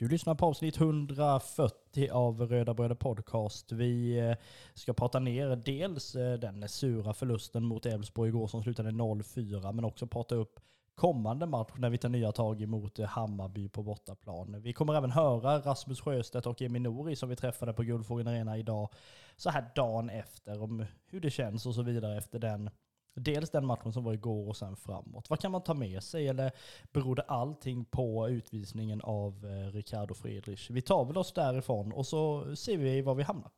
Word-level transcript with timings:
Du 0.00 0.08
lyssnar 0.08 0.34
på 0.34 0.46
avsnitt 0.46 0.76
140 0.76 2.08
av 2.12 2.40
Röda 2.40 2.74
Bröder 2.74 2.94
Podcast. 2.94 3.72
Vi 3.72 4.18
eh, 4.18 4.36
ska 4.74 4.92
prata 4.92 5.18
ner 5.18 5.56
dels 5.56 6.14
eh, 6.14 6.38
den 6.38 6.68
sura 6.68 7.12
förlusten 7.12 7.64
mot 7.64 7.86
Elfsborg 7.86 8.28
igår 8.28 8.46
som 8.46 8.62
slutade 8.62 8.90
0-4, 8.90 9.72
men 9.72 9.84
också 9.84 10.06
prata 10.06 10.34
upp 10.34 10.60
kommande 10.94 11.46
match 11.46 11.72
när 11.76 11.90
vi 11.90 11.98
tar 11.98 12.08
nya 12.08 12.32
tag 12.32 12.62
emot 12.62 12.98
eh, 12.98 13.06
Hammarby 13.06 13.68
på 13.68 13.82
bortaplan. 13.82 14.62
Vi 14.62 14.72
kommer 14.72 14.94
även 14.94 15.10
höra 15.10 15.58
Rasmus 15.58 16.00
Sjöstedt 16.00 16.46
och 16.46 16.62
Emi 16.62 16.78
Nouri 16.78 17.16
som 17.16 17.28
vi 17.28 17.36
träffade 17.36 17.72
på 17.72 17.82
Guldfågeln 17.82 18.28
Arena 18.28 18.58
idag, 18.58 18.88
så 19.36 19.50
här 19.50 19.70
dagen 19.74 20.10
efter, 20.10 20.62
om 20.62 20.86
hur 21.06 21.20
det 21.20 21.30
känns 21.30 21.66
och 21.66 21.74
så 21.74 21.82
vidare 21.82 22.18
efter 22.18 22.38
den 22.38 22.70
Dels 23.14 23.50
den 23.50 23.66
matchen 23.66 23.92
som 23.92 24.04
var 24.04 24.12
igår 24.12 24.48
och 24.48 24.56
sen 24.56 24.76
framåt. 24.76 25.30
Vad 25.30 25.40
kan 25.40 25.52
man 25.52 25.62
ta 25.62 25.74
med 25.74 26.02
sig? 26.02 26.28
Eller 26.28 26.52
berodde 26.92 27.22
allting 27.22 27.84
på 27.84 28.28
utvisningen 28.28 29.00
av 29.00 29.46
eh, 29.46 29.72
Ricardo 29.72 30.14
Friedrich? 30.14 30.70
Vi 30.70 30.82
tar 30.82 31.04
väl 31.04 31.16
oss 31.16 31.32
därifrån 31.32 31.92
och 31.92 32.06
så 32.06 32.56
ser 32.56 32.76
vi 32.76 33.02
var 33.02 33.14
vi 33.14 33.22
hamnar. 33.22 33.50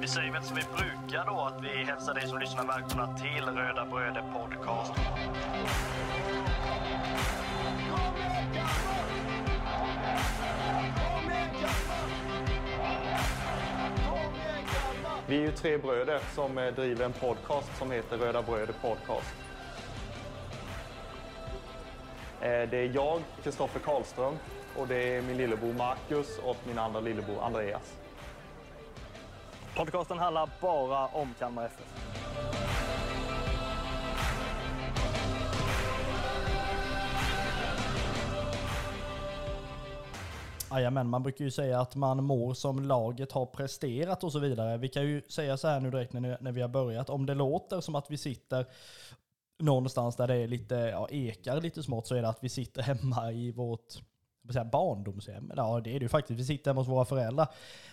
Vi 0.00 0.08
säger 0.08 0.32
väl 0.32 0.42
som 0.42 0.56
vi 0.56 0.62
brukar 0.62 1.26
då 1.26 1.40
att 1.40 1.64
vi 1.64 1.68
hälsar 1.68 2.14
dig 2.14 2.28
som 2.28 2.38
lyssnar 2.38 2.66
välkomna 2.66 3.16
till 3.16 3.44
Röda 3.44 3.86
Bröder 3.86 4.24
Podcast. 4.32 4.92
Vi 15.28 15.36
är 15.36 15.40
ju 15.40 15.52
tre 15.52 15.78
bröder 15.78 16.20
som 16.34 16.58
eh, 16.58 16.74
driver 16.74 17.04
en 17.04 17.12
podcast 17.12 17.76
som 17.78 17.90
heter 17.90 18.18
Röda 18.18 18.42
Bröder 18.42 18.74
Podcast. 18.82 19.34
Eh, 22.40 22.70
det 22.70 22.76
är 22.76 22.94
jag, 22.94 23.20
Kristoffer 23.42 23.80
Karlström, 23.80 24.38
och 24.76 24.88
det 24.88 25.16
är 25.16 25.22
min 25.22 25.36
lillebror 25.36 25.72
Marcus 25.72 26.38
och 26.38 26.56
min 26.66 26.78
andra 26.78 27.00
lillebror 27.00 27.42
Andreas. 27.42 27.94
Podcasten 29.76 30.18
handlar 30.18 30.50
bara 30.60 31.06
om 31.06 31.34
Kalmar 31.38 31.66
FF. 31.66 32.25
Jajamän, 40.70 41.08
man 41.08 41.22
brukar 41.22 41.44
ju 41.44 41.50
säga 41.50 41.80
att 41.80 41.94
man 41.94 42.24
mår 42.24 42.54
som 42.54 42.82
laget 42.82 43.32
har 43.32 43.46
presterat 43.46 44.24
och 44.24 44.32
så 44.32 44.38
vidare. 44.38 44.78
Vi 44.78 44.88
kan 44.88 45.02
ju 45.02 45.22
säga 45.28 45.56
så 45.56 45.68
här 45.68 45.80
nu 45.80 45.90
direkt 45.90 46.12
när, 46.12 46.38
när 46.40 46.52
vi 46.52 46.60
har 46.60 46.68
börjat, 46.68 47.10
om 47.10 47.26
det 47.26 47.34
låter 47.34 47.80
som 47.80 47.94
att 47.94 48.10
vi 48.10 48.16
sitter 48.16 48.66
någonstans 49.58 50.16
där 50.16 50.26
det 50.26 50.34
är 50.34 50.48
lite, 50.48 50.74
ja, 50.74 51.08
ekar 51.10 51.60
lite 51.60 51.82
smått 51.82 52.06
så 52.06 52.14
är 52.14 52.22
det 52.22 52.28
att 52.28 52.44
vi 52.44 52.48
sitter 52.48 52.82
hemma 52.82 53.32
i 53.32 53.52
vårt 53.52 53.92
säga, 54.52 54.64
barndomshem. 54.64 55.52
Ja, 55.56 55.80
det 55.80 55.90
är 55.90 56.00
det 56.00 56.04
ju 56.04 56.08
faktiskt. 56.08 56.40
Vi 56.40 56.44
sitter 56.44 56.70
hemma 56.70 56.80
hos 56.80 56.88
våra 56.88 57.04
föräldrar. 57.04 57.48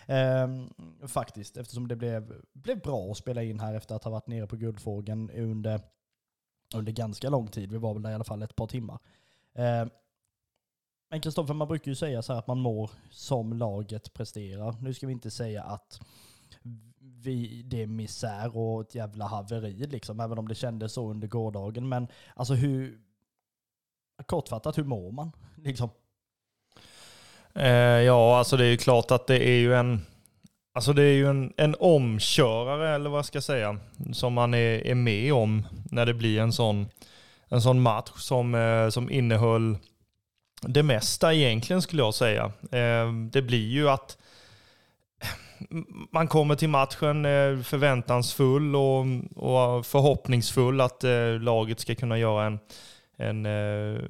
Ehm, 0.06 0.70
faktiskt, 1.08 1.56
eftersom 1.56 1.88
det 1.88 1.96
blev, 1.96 2.42
blev 2.52 2.80
bra 2.80 3.10
att 3.10 3.16
spela 3.16 3.42
in 3.42 3.60
här 3.60 3.74
efter 3.74 3.94
att 3.94 4.04
ha 4.04 4.10
varit 4.10 4.26
nere 4.26 4.46
på 4.46 4.56
Guldfågeln 4.56 5.30
under, 5.30 5.80
under 6.74 6.92
ganska 6.92 7.30
lång 7.30 7.48
tid. 7.48 7.72
Vi 7.72 7.78
var 7.78 7.92
väl 7.92 8.02
där 8.02 8.10
i 8.10 8.14
alla 8.14 8.24
fall 8.24 8.42
ett 8.42 8.56
par 8.56 8.66
timmar. 8.66 8.98
Ehm, 9.54 9.90
men 11.14 11.20
Kristoffer, 11.20 11.54
man 11.54 11.68
brukar 11.68 11.90
ju 11.90 11.94
säga 11.94 12.22
så 12.22 12.32
här 12.32 12.38
att 12.38 12.46
man 12.46 12.58
mår 12.58 12.90
som 13.10 13.52
laget 13.52 14.14
presterar. 14.14 14.74
Nu 14.80 14.94
ska 14.94 15.06
vi 15.06 15.12
inte 15.12 15.30
säga 15.30 15.62
att 15.62 16.00
vi, 17.00 17.62
det 17.62 17.82
är 17.82 17.86
misär 17.86 18.56
och 18.56 18.80
ett 18.80 18.94
jävla 18.94 19.26
haveri 19.26 19.86
liksom, 19.86 20.20
även 20.20 20.38
om 20.38 20.48
det 20.48 20.54
kändes 20.54 20.92
så 20.92 21.10
under 21.10 21.28
gårdagen. 21.28 21.88
Men 21.88 22.08
alltså 22.36 22.54
hur, 22.54 22.98
kortfattat, 24.26 24.78
hur 24.78 24.84
mår 24.84 25.12
man? 25.12 25.32
Liksom? 25.56 25.90
Eh, 27.54 27.68
ja, 27.78 28.38
alltså 28.38 28.56
det 28.56 28.64
är 28.64 28.70
ju 28.70 28.76
klart 28.76 29.10
att 29.10 29.26
det 29.26 29.48
är 29.48 29.58
ju 29.58 29.74
en, 29.74 30.00
alltså 30.72 30.92
det 30.92 31.02
är 31.02 31.14
ju 31.14 31.26
en, 31.26 31.52
en 31.56 31.76
omkörare, 31.78 32.94
eller 32.94 33.10
vad 33.10 33.26
ska 33.26 33.36
jag 33.36 33.44
säga, 33.44 33.78
som 34.12 34.32
man 34.32 34.54
är, 34.54 34.86
är 34.86 34.94
med 34.94 35.32
om 35.32 35.66
när 35.90 36.06
det 36.06 36.14
blir 36.14 36.40
en 36.40 36.52
sån, 36.52 36.86
en 37.48 37.62
sån 37.62 37.80
match 37.80 38.12
som, 38.16 38.54
eh, 38.54 38.88
som 38.88 39.10
innehöll 39.10 39.78
det 40.68 40.82
mesta 40.82 41.34
egentligen 41.34 41.82
skulle 41.82 42.02
jag 42.02 42.14
säga. 42.14 42.44
Eh, 42.72 43.12
det 43.30 43.42
blir 43.42 43.68
ju 43.68 43.88
att 43.88 44.18
man 46.12 46.28
kommer 46.28 46.54
till 46.54 46.68
matchen 46.68 47.24
eh, 47.24 47.62
förväntansfull 47.62 48.76
och, 48.76 49.00
och 49.36 49.86
förhoppningsfull 49.86 50.80
att 50.80 51.04
eh, 51.04 51.40
laget 51.40 51.80
ska 51.80 51.94
kunna 51.94 52.18
göra 52.18 52.46
en, 52.46 52.58
en, 53.16 53.46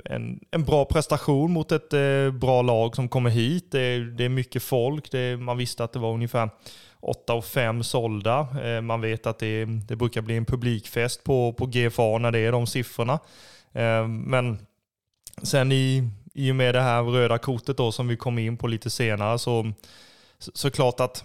en, 0.04 0.40
en 0.50 0.64
bra 0.64 0.84
prestation 0.84 1.52
mot 1.52 1.72
ett 1.72 1.90
bra 2.40 2.62
lag 2.62 2.96
som 2.96 3.08
kommer 3.08 3.30
hit. 3.30 3.72
Det 3.72 3.80
är, 3.80 4.00
det 4.00 4.24
är 4.24 4.28
mycket 4.28 4.62
folk. 4.62 5.10
Det, 5.10 5.36
man 5.36 5.56
visste 5.56 5.84
att 5.84 5.92
det 5.92 5.98
var 5.98 6.12
ungefär 6.12 6.50
8 7.00 7.34
och 7.34 7.44
5 7.44 7.82
sålda. 7.82 8.48
Man 8.82 9.00
vet 9.00 9.26
att 9.26 9.38
det, 9.38 9.64
det 9.64 9.96
brukar 9.96 10.22
bli 10.22 10.36
en 10.36 10.44
publikfest 10.44 11.24
på, 11.24 11.52
på 11.52 11.66
GFA 11.66 12.18
när 12.18 12.30
det 12.30 12.38
är 12.38 12.52
de 12.52 12.66
siffrorna. 12.66 13.18
Men 14.08 14.58
sen 15.42 15.72
i, 15.72 16.10
i 16.34 16.50
och 16.50 16.56
med 16.56 16.74
det 16.74 16.80
här 16.80 17.02
röda 17.02 17.38
kortet 17.38 17.76
då 17.76 17.92
som 17.92 18.08
vi 18.08 18.16
kommer 18.16 18.42
in 18.42 18.56
på 18.56 18.66
lite 18.66 18.90
senare 18.90 19.38
så 19.38 19.72
såklart 20.38 21.00
att 21.00 21.24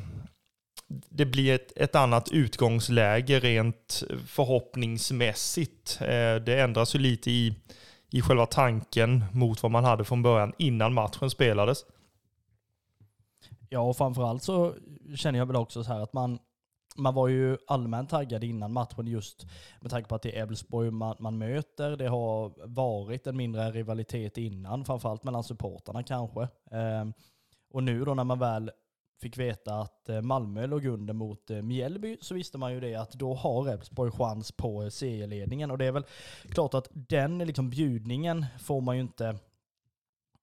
det 1.10 1.26
blir 1.26 1.56
ett, 1.56 1.72
ett 1.76 1.96
annat 1.96 2.30
utgångsläge 2.32 3.40
rent 3.40 4.04
förhoppningsmässigt. 4.28 5.98
Eh, 6.02 6.36
det 6.36 6.62
ändras 6.62 6.96
ju 6.96 7.00
lite 7.00 7.32
i, 7.32 7.56
i 8.10 8.22
själva 8.22 8.46
tanken 8.46 9.26
mot 9.34 9.64
vad 9.64 9.72
man 9.72 9.84
hade 9.84 10.06
från 10.06 10.22
början 10.22 10.54
innan 10.58 10.94
matchen 10.94 11.30
spelades. 11.30 11.86
Ja, 13.70 13.80
och 13.80 13.98
framförallt 13.98 14.44
så 14.44 14.74
känner 15.16 15.40
jag 15.40 15.46
väl 15.46 15.56
också 15.56 15.84
så 15.84 15.94
här 15.94 16.00
att 16.00 16.14
man, 16.14 16.40
man 17.00 17.14
var 17.14 17.28
ju 17.28 17.58
allmänt 17.68 18.10
taggad 18.10 18.44
innan 18.44 18.74
matchen 18.74 19.08
just 19.08 19.46
med 19.82 19.92
tanke 19.92 20.10
på 20.10 20.16
att 20.16 20.22
det 20.22 20.38
är 20.38 20.44
Elfsborg 20.44 20.92
man, 20.92 21.16
man, 21.20 21.38
möter. 21.38 21.98
Det 21.98 22.08
har 22.08 22.54
varit 22.68 23.28
en 23.28 23.38
mindre 23.38 23.72
rivalitet 23.72 24.38
innan, 24.38 24.86
framförallt 24.86 25.24
mellan 25.24 25.44
supportarna 25.44 26.04
kanske. 26.04 26.42
Eh, 26.72 27.06
och 27.74 27.84
nu 27.84 28.06
då 28.06 28.14
när 28.14 28.24
man 28.24 28.40
väl 28.40 28.72
fick 29.22 29.38
veta 29.38 29.76
att 29.76 30.10
eh, 30.10 30.22
Malmö 30.22 30.68
låg 30.68 30.86
under 30.86 31.14
mot 31.14 31.50
eh, 31.50 31.62
Mjällby 31.62 32.18
så 32.22 32.34
visste 32.34 32.58
man 32.58 32.74
ju 32.74 32.80
det 32.80 32.96
att 32.96 33.12
då 33.12 33.34
har 33.34 33.70
Elfsborg 33.70 34.12
chans 34.12 34.52
på 34.52 34.84
eh, 34.84 34.90
serieledningen. 34.90 35.72
Och 35.72 35.78
det 35.78 35.86
är 35.86 35.92
väl 35.92 36.06
klart 36.50 36.74
att 36.74 36.90
den 36.92 37.38
liksom 37.38 37.70
bjudningen 37.70 38.46
får 38.60 38.82
man 38.82 38.96
ju 38.96 39.02
inte 39.02 39.36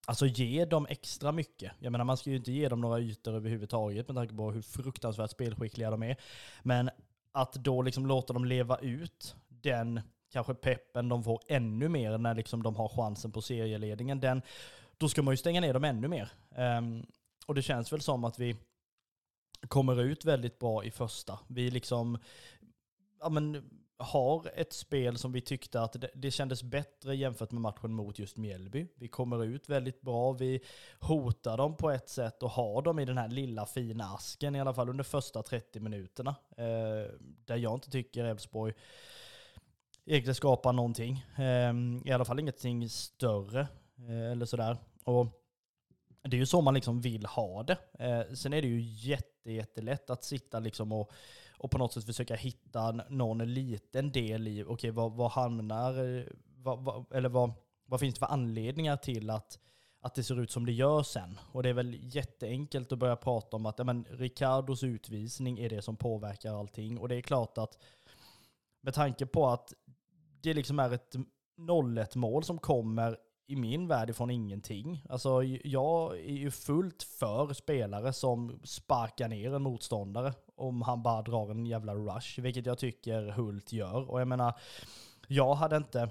Alltså 0.09 0.27
ge 0.27 0.65
dem 0.65 0.87
extra 0.89 1.33
mycket. 1.33 1.72
Jag 1.78 1.93
menar 1.93 2.05
man 2.05 2.17
ska 2.17 2.31
ju 2.31 2.37
inte 2.37 2.53
ge 2.53 2.69
dem 2.69 2.81
några 2.81 3.00
ytor 3.00 3.34
överhuvudtaget 3.34 4.09
med 4.09 4.17
tanke 4.17 4.34
på 4.34 4.53
hur 4.53 4.62
fruktansvärt 4.62 5.31
spelskickliga 5.31 5.91
de 5.91 6.03
är. 6.03 6.17
Men 6.62 6.91
att 7.33 7.53
då 7.53 7.83
liksom 7.83 8.06
låta 8.06 8.33
dem 8.33 8.44
leva 8.44 8.78
ut 8.78 9.37
den 9.49 10.00
kanske 10.33 10.55
peppen 10.55 11.09
de 11.09 11.25
får 11.25 11.41
ännu 11.49 11.89
mer 11.89 12.19
när 12.19 12.34
liksom 12.34 12.62
de 12.62 12.77
har 12.77 12.89
chansen 12.89 13.33
på 13.33 13.43
serieledningen, 13.43 14.21
den, 14.21 14.43
då 14.97 15.09
ska 15.09 15.22
man 15.22 15.33
ju 15.33 15.37
stänga 15.37 15.61
ner 15.61 15.75
dem 15.75 15.84
ännu 15.84 16.09
mer. 16.09 16.31
Um, 16.56 17.06
och 17.47 17.55
det 17.55 17.62
känns 17.62 17.93
väl 17.93 18.00
som 18.00 18.25
att 18.25 18.38
vi 18.38 18.56
kommer 19.69 20.03
ut 20.03 20.25
väldigt 20.25 20.59
bra 20.59 20.84
i 20.84 20.91
första. 20.91 21.38
Vi 21.47 21.71
liksom, 21.71 22.19
ja 23.21 23.28
men 23.28 23.71
har 23.98 24.50
ett 24.54 24.72
spel 24.72 25.18
som 25.18 25.32
vi 25.32 25.40
tyckte 25.40 25.80
att 25.80 25.92
det, 25.92 26.10
det 26.14 26.30
kändes 26.30 26.62
bättre 26.62 27.16
jämfört 27.16 27.50
med 27.50 27.60
matchen 27.60 27.92
mot 27.92 28.18
just 28.18 28.36
Mjällby. 28.36 28.86
Vi 28.94 29.08
kommer 29.08 29.44
ut 29.44 29.68
väldigt 29.68 30.00
bra, 30.00 30.32
vi 30.32 30.60
hotar 31.00 31.56
dem 31.56 31.76
på 31.76 31.90
ett 31.90 32.08
sätt 32.08 32.42
och 32.42 32.50
har 32.50 32.82
dem 32.82 32.98
i 32.98 33.04
den 33.04 33.18
här 33.18 33.28
lilla 33.28 33.66
fina 33.66 34.04
asken 34.04 34.56
i 34.56 34.60
alla 34.60 34.74
fall 34.74 34.88
under 34.88 35.04
första 35.04 35.42
30 35.42 35.80
minuterna. 35.80 36.34
Eh, 36.56 37.10
där 37.44 37.56
jag 37.56 37.74
inte 37.74 37.90
tycker 37.90 38.24
Elfsborg 38.24 38.72
egentligen 40.06 40.34
skapar 40.34 40.72
någonting. 40.72 41.24
Eh, 41.36 41.74
I 42.04 42.12
alla 42.12 42.25
fall 42.25 42.40
ingenting 42.40 42.88
större 42.88 43.60
eh, 44.08 44.32
eller 44.32 44.46
sådär. 44.46 44.76
Och 45.04 45.26
det 46.22 46.37
är 46.37 46.38
ju 46.38 46.46
så 46.46 46.60
man 46.60 46.75
liksom 46.75 47.00
vill 47.00 47.26
ha 47.26 47.62
det. 47.62 47.78
Eh, 47.99 48.34
sen 48.34 48.52
är 48.52 48.62
det 48.62 48.69
ju 48.69 48.81
jätte, 48.81 49.52
jättelätt 49.52 50.10
att 50.10 50.25
sitta 50.25 50.58
liksom 50.58 50.92
och 50.92 51.12
och 51.58 51.70
på 51.70 51.79
något 51.79 51.93
sätt 51.93 52.05
försöka 52.05 52.35
hitta 52.35 52.93
någon 52.93 53.38
liten 53.55 54.12
del 54.12 54.49
i, 54.49 54.62
okej 54.62 54.73
okay, 54.73 54.91
vad, 54.91 55.12
vad 55.12 55.31
hamnar, 55.31 56.25
vad, 56.56 56.85
vad, 56.85 57.12
eller 57.12 57.29
vad, 57.29 57.53
vad 57.87 58.00
finns 58.00 58.14
det 58.14 58.19
för 58.19 58.32
anledningar 58.32 58.97
till 58.97 59.31
att, 59.31 59.58
att 60.00 60.14
det 60.14 60.23
ser 60.23 60.41
ut 60.41 60.50
som 60.50 60.67
det 60.67 60.73
gör 60.73 61.03
sen? 61.03 61.38
Och 61.53 61.62
det 61.62 61.69
är 61.69 61.75
väl 61.75 62.14
jätteenkelt 62.14 62.93
att 62.93 62.99
börja 62.99 63.17
prata 63.17 63.56
om 63.56 63.67
att 63.67 63.79
ja, 63.79 63.85
men 63.85 64.05
Ricardos 64.11 64.82
utvisning 64.82 65.58
är 65.58 65.69
det 65.69 65.82
som 65.82 65.97
påverkar 65.97 66.58
allting. 66.58 66.99
Och 66.99 67.08
det 67.08 67.17
är 67.17 67.23
klart 67.23 67.59
att 67.59 67.79
med 68.81 68.94
tanke 68.94 69.26
på 69.26 69.49
att 69.49 69.73
det 70.41 70.55
liksom 70.55 70.79
är 70.79 70.93
ett 70.93 71.14
0-1 71.59 72.19
mål 72.19 72.44
som 72.44 72.59
kommer 72.59 73.19
i 73.47 73.56
min 73.56 73.88
värld 73.88 74.11
ifrån 74.11 74.31
ingenting. 74.31 75.05
Alltså 75.09 75.43
jag 75.43 76.19
är 76.19 76.32
ju 76.32 76.50
fullt 76.50 77.02
för 77.02 77.52
spelare 77.52 78.12
som 78.12 78.61
sparkar 78.64 79.29
ner 79.29 79.55
en 79.55 79.62
motståndare 79.62 80.35
om 80.56 80.82
han 80.82 81.03
bara 81.03 81.23
drar 81.23 81.50
en 81.50 81.67
jävla 81.67 81.94
rush, 81.94 82.41
vilket 82.41 82.67
jag 82.67 82.79
tycker 82.79 83.31
Hult 83.31 83.73
gör. 83.73 84.11
Och 84.11 84.20
jag 84.20 84.29
menar, 84.29 84.55
jag 85.29 85.55
hade 85.55 85.76
inte 85.76 86.11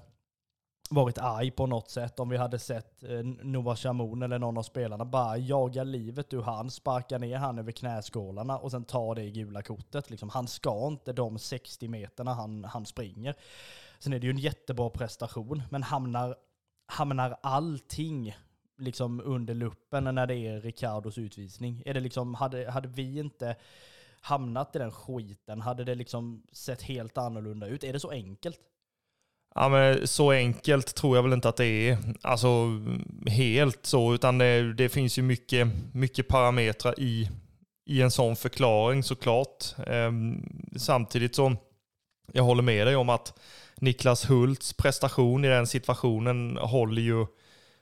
varit 0.90 1.18
arg 1.18 1.52
på 1.52 1.68
något 1.68 1.90
sätt 1.90 2.20
om 2.20 2.30
vi 2.30 2.38
hade 2.38 2.60
sett 2.60 3.04
eh, 3.04 3.76
Shamoun 3.76 4.22
eller 4.22 4.40
någon 4.40 4.58
av 4.58 4.64
spelarna 4.64 5.06
bara 5.06 5.38
jaga 5.38 5.84
livet 5.84 6.34
ur 6.34 6.42
han, 6.42 6.72
sparka 6.72 7.18
ner 7.18 7.38
han 7.38 7.60
över 7.60 7.72
knäskålarna 7.72 8.58
och 8.58 8.72
sen 8.72 8.84
ta 8.84 9.16
det 9.16 9.30
gula 9.30 9.62
kortet. 9.62 10.10
Liksom, 10.10 10.30
han 10.30 10.48
ska 10.48 10.88
inte 10.88 11.14
de 11.14 11.40
60 11.40 11.88
meterna 11.88 12.34
han, 12.34 12.64
han 12.64 12.86
springer. 12.86 13.36
Sen 14.00 14.14
är 14.14 14.20
det 14.20 14.26
ju 14.26 14.32
en 14.32 14.38
jättebra 14.38 14.90
prestation, 14.90 15.64
men 15.70 15.84
hamnar, 15.84 16.36
hamnar 16.88 17.38
allting 17.44 18.36
liksom 18.78 19.22
under 19.26 19.54
luppen 19.54 20.04
när 20.04 20.28
det 20.28 20.36
är 20.36 20.62
Ricardos 20.62 21.18
utvisning? 21.18 21.84
Är 21.86 21.94
det 21.94 22.00
liksom, 22.00 22.34
hade, 22.34 22.72
hade 22.72 22.88
vi 22.88 23.20
inte 23.20 23.56
hamnat 24.26 24.76
i 24.76 24.80
den 24.80 24.92
skiten, 24.92 25.62
hade 25.62 25.84
det 25.84 25.96
liksom 25.96 26.44
sett 26.54 26.82
helt 26.82 27.18
annorlunda 27.18 27.68
ut? 27.68 27.84
Är 27.84 27.94
det 27.94 28.00
så 28.00 28.12
enkelt? 28.12 28.60
Ja, 29.56 29.70
men 29.70 30.08
så 30.08 30.32
enkelt 30.32 30.96
tror 30.96 31.16
jag 31.16 31.24
väl 31.24 31.34
inte 31.34 31.50
att 31.50 31.58
det 31.58 31.90
är. 31.90 31.98
Alltså 32.22 32.82
helt 33.28 33.86
så, 33.86 34.14
utan 34.14 34.38
det, 34.38 34.74
det 34.74 34.90
finns 34.90 35.18
ju 35.18 35.22
mycket, 35.22 35.68
mycket 35.94 36.28
parametrar 36.28 37.00
i, 37.00 37.30
i 37.86 38.02
en 38.02 38.12
sån 38.12 38.36
förklaring 38.36 39.04
såklart. 39.04 39.66
Ehm, 39.88 40.46
samtidigt 40.78 41.36
som 41.36 41.58
jag 42.32 42.44
håller 42.44 42.64
med 42.64 42.88
dig 42.88 42.96
om 42.96 43.10
att 43.10 43.40
Niklas 43.76 44.30
Hults 44.30 44.74
prestation 44.74 45.46
i 45.46 45.48
den 45.48 45.68
situationen 45.68 46.58
håller 46.58 47.02
ju, 47.02 47.26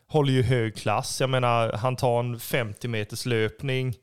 håller 0.08 0.34
ju 0.34 0.44
hög 0.44 0.76
klass. 0.76 1.22
Jag 1.22 1.30
menar, 1.30 1.74
han 1.74 1.96
tar 1.96 2.20
en 2.20 2.40
50 2.40 2.88
meters 2.88 3.26
löpning 3.26 3.96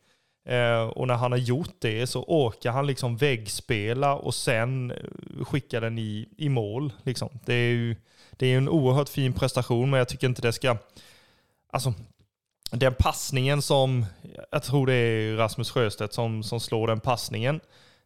Eh, 0.45 0.83
och 0.83 1.07
när 1.07 1.15
han 1.15 1.33
har 1.33 1.39
gjort 1.39 1.75
det 1.79 2.07
så 2.07 2.23
orkar 2.23 2.73
han 2.73 2.87
liksom 2.87 3.17
väggspela 3.17 4.15
och 4.15 4.35
sen 4.35 4.91
eh, 4.91 5.45
skicka 5.45 5.81
den 5.81 5.99
i, 5.99 6.29
i 6.37 6.49
mål. 6.49 6.93
Liksom. 7.03 7.29
Det 7.45 7.55
är 7.55 7.73
ju 7.73 7.97
det 8.31 8.47
är 8.47 8.59
en 8.59 8.69
oerhört 8.69 9.09
fin 9.09 9.33
prestation, 9.33 9.91
men 9.91 9.99
jag 9.99 10.09
tycker 10.09 10.27
inte 10.27 10.43
det 10.43 10.53
ska... 10.53 10.77
Alltså, 11.73 11.95
den 12.71 12.95
passningen 12.99 13.63
som, 13.63 14.07
jag 14.51 14.63
tror 14.63 14.87
det 14.87 14.95
är 14.95 15.37
Rasmus 15.37 15.71
Sjöstedt 15.71 16.15
som, 16.15 16.43
som 16.43 16.61
slår 16.61 16.87
den 16.87 17.01
passningen. 17.01 17.61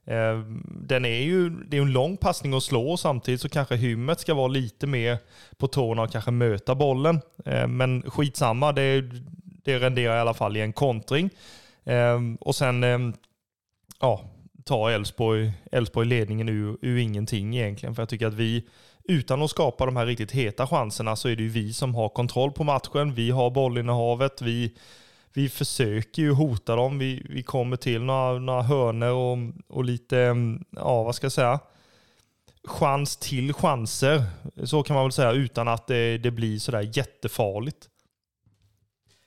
Eh, 0.07 0.39
den 0.67 1.05
är 1.05 1.23
ju, 1.23 1.51
det 1.51 1.77
är 1.77 1.83
en 1.83 1.93
lång 1.93 2.17
passning 2.17 2.55
att 2.55 2.63
slå 2.63 2.91
och 2.91 3.01
samtidigt 3.01 3.41
så 3.41 3.49
kanske 3.49 3.77
hymmet 3.77 4.21
ska 4.21 4.35
vara 4.35 4.49
lite 4.49 4.87
mer 4.87 5.19
på 5.57 5.69
tårna 5.69 6.03
och 6.03 6.13
kanske 6.13 6.31
möta 6.31 6.75
bollen. 6.75 7.21
Men 7.69 8.11
skitsamma, 8.11 8.73
det, 8.73 9.05
det 9.65 9.79
renderar 9.79 10.17
i 10.17 10.21
alla 10.21 10.35
fall 10.35 10.57
i 10.57 10.61
en 10.61 10.73
kontring. 10.73 11.31
Ehm, 11.85 12.37
och 12.37 12.55
sen 12.55 12.85
ehm, 12.85 13.13
ja, 14.01 14.25
ta 14.65 14.91
Elfsborg, 14.91 15.53
ledningen 16.05 16.49
ur, 16.49 16.77
ur 16.83 16.99
ingenting 16.99 17.57
egentligen. 17.57 17.95
För 17.95 18.03
jag 18.03 18.09
tycker 18.09 18.27
att 18.27 18.35
vi, 18.35 18.69
utan 19.05 19.43
att 19.43 19.51
skapa 19.51 19.87
de 19.87 19.97
här 19.97 20.07
riktigt 20.07 20.33
heta 20.33 20.67
chanserna, 20.67 21.17
så 21.17 21.29
är 21.29 21.37
det 21.37 21.43
ju 21.43 21.49
vi 21.49 21.73
som 21.73 21.95
har 21.95 22.09
kontroll 22.09 22.53
på 22.53 22.65
matchen. 22.65 23.15
Vi 23.15 23.31
har 23.31 23.51
bollinnehavet. 23.51 24.43
Vi, 24.43 24.75
vi 25.33 25.49
försöker 25.49 26.23
ju 26.23 26.33
hota 26.33 26.77
dem. 26.77 26.99
Vi, 26.99 27.27
vi 27.31 27.43
kommer 27.43 27.77
till 27.77 28.03
några, 28.03 28.39
några 28.39 28.63
hörner 28.63 29.13
och, 29.13 29.39
och 29.69 29.85
lite, 29.85 30.19
ehm, 30.19 30.65
ja 30.71 31.03
vad 31.03 31.15
ska 31.15 31.25
jag 31.25 31.33
säga, 31.33 31.61
chans 32.65 33.17
till 33.17 33.53
chanser. 33.53 34.23
Så 34.65 34.83
kan 34.83 34.95
man 34.95 35.05
väl 35.05 35.13
säga 35.13 35.33
utan 35.33 35.69
att 35.69 35.87
det, 35.87 36.19
det 36.19 36.31
blir 36.31 36.59
sådär 36.59 36.91
jättefarligt. 36.97 37.89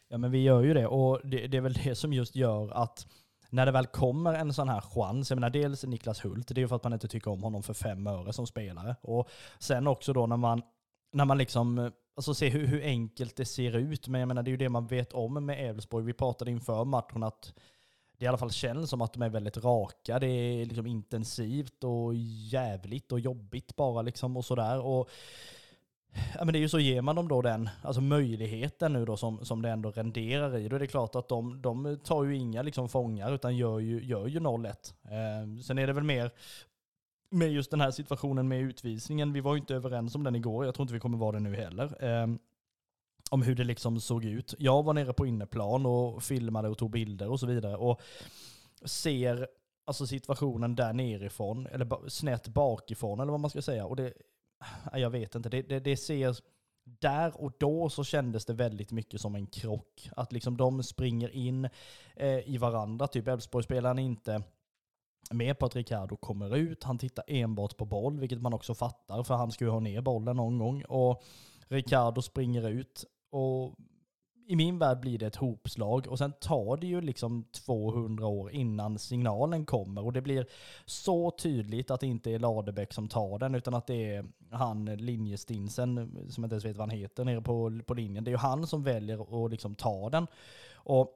Ja 0.10 0.18
men 0.18 0.32
vi 0.32 0.42
gör 0.42 0.64
ju 0.64 0.74
det 0.74 0.88
och 0.88 1.20
det, 1.24 1.48
det, 1.48 1.58
är 1.58 1.62
väl 1.62 1.74
det 1.74 1.96
som 1.96 2.14
just 2.14 2.36
gör 2.36 2.72
att 2.72 3.08
när 3.50 3.66
det 3.66 3.72
väl 3.72 3.86
kommer 3.86 4.34
en 4.34 4.54
sån 4.54 4.70
här 4.70 4.82
chans, 4.82 5.30
jag 5.30 5.38
menar 5.38 5.50
dels 5.50 5.84
Niklas 5.84 6.26
Hult, 6.26 6.48
det 6.48 6.58
är 6.58 6.62
ju 6.62 6.68
för 6.68 6.76
att 6.76 6.84
man 6.84 6.94
inte 6.94 7.08
tycker 7.08 7.32
om 7.32 7.44
honom 7.44 7.64
för 7.64 7.74
fem 7.74 8.08
öre 8.08 8.34
som 8.34 8.48
spelare. 8.48 8.96
Och 9.02 9.30
sen 9.60 9.88
också 9.88 10.14
då 10.14 10.28
när 10.28 10.38
man, 10.38 10.62
när 11.14 11.26
man 11.26 11.38
liksom, 11.38 11.92
alltså 12.16 12.34
ser 12.34 12.50
hur, 12.50 12.68
hur 12.68 12.84
enkelt 12.84 13.36
det 13.36 13.46
ser 13.46 13.76
ut, 13.76 14.08
men 14.08 14.20
jag 14.22 14.28
menar 14.28 14.44
det 14.44 14.50
är 14.50 14.52
ju 14.52 14.58
det 14.58 14.70
man 14.70 14.88
vet 14.88 15.14
om 15.14 15.46
med 15.46 15.70
Elfsborg. 15.70 16.06
Vi 16.06 16.14
pratade 16.14 16.52
inför 16.52 16.86
matchen 16.86 17.24
att 17.24 17.54
det 18.18 18.26
i 18.26 18.28
alla 18.28 18.38
fall 18.38 18.52
känns 18.52 18.90
som 18.90 19.02
att 19.02 19.14
de 19.14 19.22
är 19.22 19.30
väldigt 19.30 19.58
raka. 19.58 20.20
Det 20.20 20.28
är 20.28 20.66
liksom 20.66 20.88
intensivt 20.88 21.84
och 21.84 22.16
jävligt 22.52 23.12
och 23.12 23.20
jobbigt 23.20 23.76
bara 23.76 24.02
liksom 24.02 24.38
och 24.38 24.46
sådär. 24.46 24.80
Och 24.80 25.10
Ja, 26.14 26.46
men 26.46 26.54
det 26.54 26.60
är 26.60 26.62
ju 26.62 26.70
så, 26.70 26.80
ger 26.80 27.02
man 27.02 27.16
dem 27.16 27.28
då 27.28 27.42
den 27.42 27.70
alltså 27.82 28.02
möjligheten 28.02 28.94
nu 28.94 29.06
då 29.06 29.18
som, 29.18 29.46
som 29.46 29.62
det 29.62 29.70
ändå 29.70 29.92
renderar 29.92 30.58
i, 30.58 30.68
då 30.68 30.76
är 30.76 30.80
det 30.80 30.88
klart 30.88 31.16
att 31.16 31.28
de, 31.28 31.62
de 31.62 32.00
tar 32.04 32.24
ju 32.24 32.36
inga 32.36 32.62
liksom 32.62 32.90
fångar 32.90 33.34
utan 33.34 33.58
gör 33.58 33.80
ju, 33.80 34.04
gör 34.04 34.28
ju 34.28 34.40
0-1. 34.40 34.68
Eh, 35.04 35.62
sen 35.62 35.78
är 35.78 35.88
det 35.88 35.94
väl 35.94 36.04
mer 36.04 36.32
med 37.30 37.52
just 37.52 37.72
den 37.72 37.82
här 37.82 37.92
situationen 37.92 38.48
med 38.48 38.62
utvisningen. 38.62 39.34
Vi 39.34 39.42
var 39.42 39.56
ju 39.56 39.60
inte 39.60 39.76
överens 39.76 40.16
om 40.16 40.24
den 40.24 40.36
igår, 40.36 40.66
jag 40.66 40.76
tror 40.76 40.84
inte 40.84 40.94
vi 40.94 41.00
kommer 41.00 41.18
vara 41.18 41.32
det 41.32 41.40
nu 41.40 41.56
heller. 41.56 42.04
Eh, 42.06 42.28
om 43.30 43.42
hur 43.42 43.56
det 43.56 43.64
liksom 43.64 44.00
såg 44.00 44.26
ut. 44.26 44.54
Jag 44.60 44.84
var 44.84 44.94
nere 44.94 45.14
på 45.14 45.26
inneplan 45.26 45.86
och 45.86 46.24
filmade 46.24 46.70
och 46.70 46.78
tog 46.78 46.92
bilder 46.92 47.30
och 47.30 47.40
så 47.40 47.48
vidare. 47.48 47.78
Och 47.78 48.02
ser 48.86 49.48
alltså 49.86 50.08
situationen 50.08 50.76
där 50.76 50.94
nerifrån, 50.94 51.68
eller 51.68 52.10
snett 52.10 52.48
bakifrån 52.48 53.20
eller 53.20 53.32
vad 53.32 53.40
man 53.40 53.50
ska 53.50 53.62
säga. 53.62 53.86
Och 53.86 53.96
det 53.96 54.14
jag 54.94 55.10
vet 55.10 55.36
inte, 55.36 55.50
det, 55.50 55.62
det, 55.62 55.80
det 55.80 55.98
ser, 55.98 56.38
där 56.84 57.42
och 57.42 57.52
då 57.60 57.90
så 57.90 58.04
kändes 58.04 58.46
det 58.46 58.54
väldigt 58.54 58.92
mycket 58.92 59.22
som 59.22 59.36
en 59.36 59.48
krock. 59.48 60.10
Att 60.16 60.32
liksom 60.32 60.58
de 60.58 60.84
springer 60.84 61.30
in 61.30 61.70
eh, 62.16 62.50
i 62.50 62.58
varandra, 62.58 63.08
typ 63.08 63.28
Elfsborgsspelaren 63.28 64.00
är 64.00 64.04
inte 64.04 64.44
med 65.32 65.60
på 65.60 65.66
att 65.66 65.76
Ricardo 65.76 66.18
kommer 66.18 66.56
ut, 66.56 66.84
han 66.84 66.98
tittar 66.98 67.26
enbart 67.28 67.78
på 67.78 67.86
boll, 67.86 68.20
vilket 68.20 68.42
man 68.42 68.54
också 68.54 68.76
fattar, 68.76 69.24
för 69.24 69.36
han 69.36 69.52
ska 69.52 69.66
ju 69.66 69.72
ha 69.72 69.80
ner 69.80 70.02
bollen 70.02 70.38
någon 70.38 70.58
gång. 70.58 70.84
Och 70.84 71.24
Ricardo 71.68 72.22
springer 72.22 72.70
ut 72.70 73.06
och 73.30 73.76
i 74.48 74.56
min 74.56 74.80
värld 74.80 75.00
blir 75.00 75.18
det 75.18 75.28
ett 75.28 75.36
hopslag 75.36 76.08
och 76.08 76.18
sen 76.18 76.32
tar 76.32 76.78
det 76.78 76.88
ju 76.88 77.02
liksom 77.02 77.44
200 77.44 78.28
år 78.28 78.52
innan 78.52 79.00
signalen 79.00 79.66
kommer 79.66 80.06
och 80.06 80.14
det 80.14 80.22
blir 80.22 80.46
så 80.86 81.32
tydligt 81.32 81.92
att 81.92 82.00
det 82.00 82.08
inte 82.08 82.32
är 82.32 82.40
Ladebäck 82.40 82.94
som 82.94 83.08
tar 83.08 83.40
den 83.40 83.56
utan 83.56 83.74
att 83.74 83.88
det 83.88 84.16
är 84.16 84.26
han 84.52 84.86
linjestinsen, 84.86 85.96
som 86.30 86.44
jag 86.44 86.46
inte 86.46 86.54
ens 86.54 86.66
vet 86.66 86.78
vad 86.78 86.90
han 86.90 87.00
heter, 87.00 87.26
nere 87.26 87.42
på, 87.42 87.82
på 87.86 87.94
linjen. 87.94 88.24
Det 88.24 88.30
är 88.30 88.34
ju 88.34 88.38
han 88.38 88.68
som 88.68 88.84
väljer 88.84 89.46
att 89.46 89.52
liksom 89.52 89.76
ta 89.76 90.10
den. 90.10 90.28
Och 90.74 91.12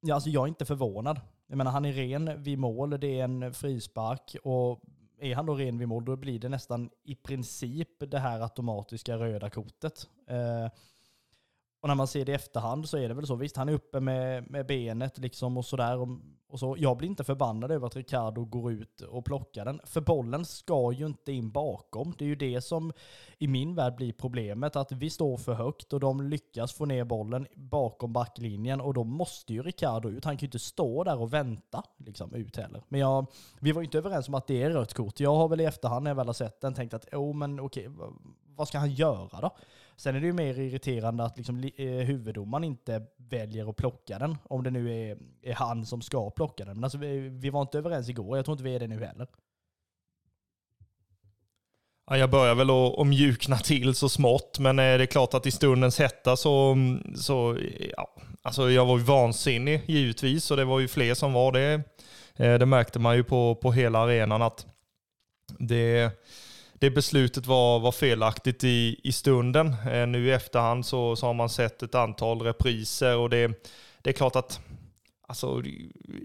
ja, 0.00 0.14
alltså 0.14 0.30
jag 0.30 0.42
är 0.42 0.48
inte 0.48 0.64
förvånad. 0.64 1.20
Jag 1.46 1.56
menar 1.56 1.70
han 1.70 1.84
är 1.84 1.92
ren 1.92 2.42
vid 2.42 2.58
mål, 2.58 3.00
det 3.00 3.20
är 3.20 3.24
en 3.24 3.54
frispark 3.54 4.36
och 4.44 4.80
är 5.20 5.34
han 5.34 5.46
då 5.46 5.54
ren 5.54 5.78
vid 5.78 5.88
mål 5.88 6.04
då 6.04 6.16
blir 6.16 6.38
det 6.38 6.48
nästan 6.48 6.90
i 7.04 7.14
princip 7.14 8.10
det 8.10 8.18
här 8.18 8.40
automatiska 8.40 9.16
röda 9.16 9.50
kortet. 9.50 10.08
Eh, 10.26 10.68
och 11.80 11.88
när 11.88 11.94
man 11.94 12.06
ser 12.06 12.24
det 12.24 12.32
i 12.32 12.34
efterhand 12.34 12.88
så 12.88 12.96
är 12.96 13.08
det 13.08 13.14
väl 13.14 13.26
så. 13.26 13.34
Visst, 13.34 13.56
han 13.56 13.68
är 13.68 13.72
uppe 13.72 14.00
med, 14.00 14.50
med 14.50 14.66
benet 14.66 15.18
liksom 15.18 15.56
och 15.56 15.64
sådär. 15.64 15.98
Och, 15.98 16.08
och 16.48 16.58
så. 16.58 16.76
Jag 16.78 16.96
blir 16.96 17.08
inte 17.08 17.24
förbannad 17.24 17.70
över 17.70 17.86
att 17.86 17.96
Ricardo 17.96 18.44
går 18.44 18.72
ut 18.72 19.00
och 19.00 19.24
plockar 19.24 19.64
den. 19.64 19.80
För 19.84 20.00
bollen 20.00 20.44
ska 20.44 20.92
ju 20.92 21.06
inte 21.06 21.32
in 21.32 21.50
bakom. 21.50 22.14
Det 22.18 22.24
är 22.24 22.28
ju 22.28 22.36
det 22.36 22.60
som 22.60 22.92
i 23.38 23.48
min 23.48 23.74
värld 23.74 23.96
blir 23.96 24.12
problemet. 24.12 24.76
Att 24.76 24.92
vi 24.92 25.10
står 25.10 25.36
för 25.36 25.54
högt 25.54 25.92
och 25.92 26.00
de 26.00 26.20
lyckas 26.20 26.72
få 26.72 26.84
ner 26.84 27.04
bollen 27.04 27.46
bakom 27.54 28.12
backlinjen. 28.12 28.80
Och 28.80 28.94
då 28.94 29.04
måste 29.04 29.52
ju 29.52 29.62
Ricardo 29.62 30.08
ut. 30.08 30.24
Han 30.24 30.36
kan 30.36 30.40
ju 30.40 30.46
inte 30.46 30.58
stå 30.58 31.04
där 31.04 31.20
och 31.20 31.32
vänta 31.32 31.82
liksom, 31.96 32.34
ut 32.34 32.56
heller. 32.56 32.82
Men 32.88 33.00
jag, 33.00 33.26
vi 33.60 33.72
var 33.72 33.82
ju 33.82 33.84
inte 33.84 33.98
överens 33.98 34.28
om 34.28 34.34
att 34.34 34.46
det 34.46 34.62
är 34.62 34.70
rött 34.70 34.94
kort. 34.94 35.20
Jag 35.20 35.34
har 35.34 35.48
väl 35.48 35.60
i 35.60 35.64
efterhand 35.64 36.04
när 36.04 36.10
jag 36.10 36.16
väl 36.16 36.26
har 36.26 36.34
sett 36.34 36.60
den 36.60 36.74
tänkt 36.74 36.94
att, 36.94 37.14
oh, 37.14 37.34
men 37.34 37.60
okej, 37.60 37.88
vad 38.56 38.68
ska 38.68 38.78
han 38.78 38.90
göra 38.90 39.40
då? 39.40 39.50
Sen 39.98 40.16
är 40.16 40.20
det 40.20 40.26
ju 40.26 40.32
mer 40.32 40.58
irriterande 40.58 41.24
att 41.24 41.36
liksom, 41.36 41.70
eh, 41.76 41.86
huvuddomaren 41.86 42.64
inte 42.64 43.02
väljer 43.16 43.70
att 43.70 43.76
plocka 43.76 44.18
den, 44.18 44.36
om 44.44 44.62
det 44.62 44.70
nu 44.70 45.10
är, 45.10 45.18
är 45.42 45.54
han 45.54 45.86
som 45.86 46.02
ska 46.02 46.30
plocka 46.30 46.64
den. 46.64 46.74
Men 46.74 46.84
alltså, 46.84 46.98
vi, 46.98 47.28
vi 47.28 47.50
var 47.50 47.62
inte 47.62 47.78
överens 47.78 48.08
igår, 48.08 48.36
jag 48.36 48.44
tror 48.44 48.52
inte 48.52 48.64
vi 48.64 48.74
är 48.74 48.80
det 48.80 48.86
nu 48.86 49.04
heller. 49.04 49.26
Ja, 52.10 52.16
jag 52.16 52.30
börjar 52.30 52.54
väl 52.54 52.70
att, 52.70 53.06
mjukna 53.06 53.56
till 53.56 53.94
så 53.94 54.08
smått, 54.08 54.58
men 54.58 54.78
eh, 54.78 54.82
det 54.82 55.04
är 55.04 55.06
klart 55.06 55.34
att 55.34 55.46
i 55.46 55.50
stundens 55.50 55.98
hetta 55.98 56.36
så, 56.36 56.72
mm, 56.72 57.14
så 57.16 57.58
ja, 57.96 58.14
alltså 58.42 58.70
jag 58.70 58.86
var 58.86 58.98
ju 58.98 59.04
vansinnig 59.04 59.82
givetvis 59.86 60.50
och 60.50 60.56
det 60.56 60.64
var 60.64 60.80
ju 60.80 60.88
fler 60.88 61.14
som 61.14 61.32
var 61.32 61.52
det. 61.52 61.82
Eh, 62.36 62.58
det 62.58 62.66
märkte 62.66 62.98
man 62.98 63.16
ju 63.16 63.24
på, 63.24 63.54
på 63.54 63.72
hela 63.72 63.98
arenan 63.98 64.42
att 64.42 64.66
det, 65.58 66.10
det 66.78 66.90
beslutet 66.90 67.46
var, 67.46 67.78
var 67.78 67.92
felaktigt 67.92 68.64
i, 68.64 69.00
i 69.04 69.12
stunden. 69.12 69.76
Eh, 69.92 70.06
nu 70.06 70.26
i 70.26 70.32
efterhand 70.32 70.86
så, 70.86 71.16
så 71.16 71.26
har 71.26 71.34
man 71.34 71.48
sett 71.48 71.82
ett 71.82 71.94
antal 71.94 72.42
repriser 72.42 73.16
och 73.16 73.30
det, 73.30 73.68
det 74.02 74.10
är 74.10 74.14
klart 74.14 74.36
att 74.36 74.60
Alltså, 75.30 75.62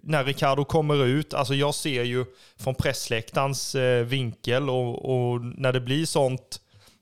när 0.03 0.23
Ricardo 0.23 0.65
kommer 0.65 1.05
ut, 1.05 1.33
alltså 1.33 1.55
jag 1.55 1.75
ser 1.75 2.03
ju 2.03 2.25
från 2.57 2.75
pressläktarens 2.75 3.75
eh, 3.75 4.05
vinkel 4.05 4.69
och, 4.69 5.05
och, 5.05 5.41
när 5.41 5.73
det 5.73 5.81
blir 5.81 6.05
sånt, 6.05 6.59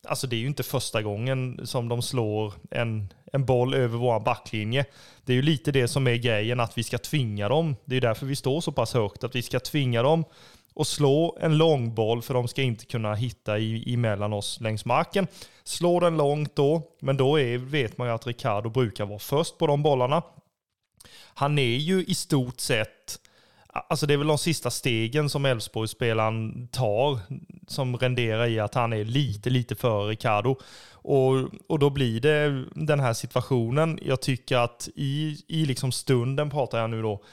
alltså 0.07 0.27
det 0.27 0.35
är 0.35 0.39
ju 0.39 0.47
inte 0.47 0.63
första 0.63 1.01
gången 1.01 1.59
som 1.63 1.89
de 1.89 2.01
slår 2.01 2.53
en, 2.71 3.13
en 3.33 3.45
boll 3.45 3.73
över 3.73 3.97
vår 3.97 4.19
backlinje. 4.19 4.85
Det 5.25 5.33
är 5.33 5.35
ju 5.35 5.41
lite 5.41 5.71
det 5.71 5.87
som 5.87 6.07
är 6.07 6.15
grejen, 6.15 6.59
att 6.59 6.77
vi 6.77 6.83
ska 6.83 6.97
tvinga 6.97 7.49
dem. 7.49 7.75
Det 7.85 7.95
är 7.95 8.01
därför 8.01 8.25
vi 8.25 8.35
står 8.35 8.61
så 8.61 8.71
pass 8.71 8.93
högt, 8.93 9.23
att 9.23 9.35
vi 9.35 9.41
ska 9.41 9.59
tvinga 9.59 10.03
dem 10.03 10.25
och 10.73 10.87
slå 10.87 11.37
en 11.41 11.57
långboll 11.57 12.21
för 12.21 12.33
de 12.33 12.47
ska 12.47 12.61
inte 12.61 12.85
kunna 12.85 13.13
hitta 13.13 13.59
i, 13.59 13.93
emellan 13.93 14.33
oss 14.33 14.59
längs 14.61 14.85
marken. 14.85 15.27
Slå 15.63 15.99
den 15.99 16.17
långt 16.17 16.55
då, 16.55 16.81
men 16.99 17.17
då 17.17 17.39
är, 17.39 17.57
vet 17.57 17.97
man 17.97 18.07
ju 18.07 18.13
att 18.13 18.27
Ricardo 18.27 18.69
brukar 18.69 19.05
vara 19.05 19.19
först 19.19 19.57
på 19.57 19.67
de 19.67 19.83
bollarna. 19.83 20.21
Han 21.33 21.59
är 21.59 21.77
ju 21.77 22.03
i 22.03 22.15
stort 22.15 22.59
sett 22.59 23.19
Alltså 23.73 24.05
det 24.05 24.13
är 24.13 24.17
väl 24.17 24.27
de 24.27 24.37
sista 24.37 24.71
stegen 24.71 25.29
som 25.29 25.45
Elfsborgsspelaren 25.45 26.67
tar 26.67 27.19
som 27.67 27.97
renderar 27.97 28.47
i 28.47 28.59
att 28.59 28.73
han 28.73 28.93
är 28.93 29.05
lite, 29.05 29.49
lite 29.49 29.75
före 29.75 30.11
Ricardo. 30.11 30.55
Och, 30.91 31.33
och 31.67 31.79
då 31.79 31.89
blir 31.89 32.21
det 32.21 32.65
den 32.75 32.99
här 32.99 33.13
situationen. 33.13 33.99
Jag 34.01 34.21
tycker 34.21 34.57
att 34.57 34.89
i, 34.95 35.43
i 35.47 35.65
liksom 35.65 35.91
stunden, 35.91 36.49
pratar 36.49 36.79
jag 36.79 36.89
nu 36.89 37.01
då, 37.01 37.23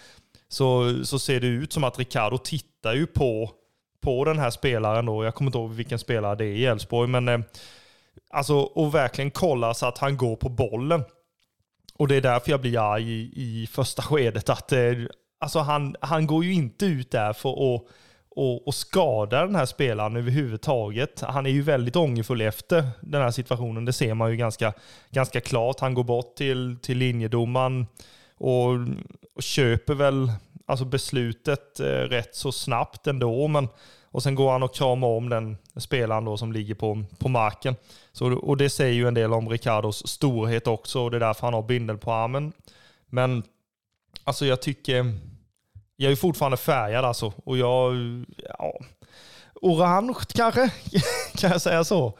så, 0.49 0.95
så 1.05 1.19
ser 1.19 1.41
det 1.41 1.47
ut 1.47 1.73
som 1.73 1.85
att 1.85 1.99
Ricardo 1.99 2.39
tittar 2.39 2.68
ju 2.85 3.07
på, 3.07 3.51
på 4.01 4.25
den 4.25 4.39
här 4.39 4.51
spelaren 4.51 5.07
då. 5.07 5.25
Jag 5.25 5.35
kommer 5.35 5.49
inte 5.49 5.59
ihåg 5.59 5.71
vilken 5.71 5.99
spelare 5.99 6.37
det 6.37 6.45
är 6.45 6.55
i 6.55 6.67
Elfsborg, 6.67 7.09
men 7.09 7.29
eh, 7.29 7.41
alltså 8.31 8.55
och 8.55 8.95
verkligen 8.95 9.31
kolla 9.31 9.75
så 9.75 9.87
att 9.87 9.99
han 9.99 10.17
går 10.17 10.37
på 10.37 10.49
bollen. 10.49 11.05
Och 11.95 12.09
det 12.09 12.17
är 12.17 12.21
därför 12.21 12.51
jag 12.51 12.61
blir 12.61 12.93
arg 12.93 13.13
i, 13.13 13.33
i 13.63 13.67
första 13.67 14.03
skedet. 14.03 14.49
Att, 14.49 14.73
eh, 14.73 14.93
alltså 15.41 15.59
han, 15.59 15.97
han 16.01 16.27
går 16.27 16.45
ju 16.45 16.53
inte 16.53 16.87
ut 16.87 17.11
där 17.11 17.33
för 17.33 17.75
att 17.75 17.87
och, 18.39 18.69
och 18.69 18.75
skada 18.75 19.47
den 19.47 19.55
här 19.55 19.67
spelaren 19.67 20.17
överhuvudtaget. 20.17 21.21
Han 21.21 21.47
är 21.47 21.51
ju 21.51 21.63
väldigt 21.63 21.97
ångerfull 21.97 22.41
efter 22.41 22.89
den 23.01 23.23
här 23.23 23.31
situationen. 23.31 23.85
Det 23.85 23.93
ser 23.93 24.15
man 24.15 24.31
ju 24.31 24.37
ganska, 24.37 24.73
ganska 25.11 25.41
klart. 25.41 25.81
Han 25.81 25.95
går 25.95 26.05
bort 26.05 26.37
till, 26.37 26.77
till 26.83 26.99
linjedomaren 26.99 27.87
och, 28.37 28.71
och 29.35 29.43
köper 29.43 29.95
väl 29.95 30.33
alltså 30.69 30.85
beslutet 30.85 31.81
eh, 31.81 31.85
rätt 31.85 32.35
så 32.35 32.53
snabbt 32.53 33.07
ändå. 33.07 33.49
Men, 33.49 33.69
och 34.05 34.23
sen 34.23 34.35
går 34.35 34.53
han 34.53 34.63
och 34.63 34.75
kramar 34.75 35.09
om 35.09 35.29
den 35.29 35.59
spelaren 35.77 36.25
då 36.25 36.37
som 36.37 36.53
ligger 36.53 36.75
på, 36.75 37.05
på 37.19 37.29
marken. 37.29 37.77
Så, 38.13 38.33
och 38.33 38.57
det 38.57 38.71
säger 38.71 38.93
ju 38.93 39.09
en 39.09 39.15
del 39.15 39.33
om 39.33 39.49
Ricardos 39.49 40.07
storhet 40.07 40.67
också 40.67 41.01
och 41.01 41.11
det 41.11 41.17
är 41.17 41.21
därför 41.21 41.47
han 41.47 41.55
har 41.55 41.63
bindel 41.63 41.99
på 41.99 42.13
armen. 42.13 42.53
Men 43.07 43.43
alltså 44.25 44.47
jag 44.47 44.63
tycker 44.63 45.15
jag 45.97 46.13
är 46.13 46.17
fortfarande 46.17 46.57
färgad 46.57 47.05
alltså. 47.05 47.33
Och 47.45 47.59
jag, 47.59 47.95
ja, 48.59 48.79
orange 49.55 50.15
kanske, 50.35 50.71
kan 51.37 51.51
jag 51.51 51.63
säga 51.63 51.85
så. 51.85 52.19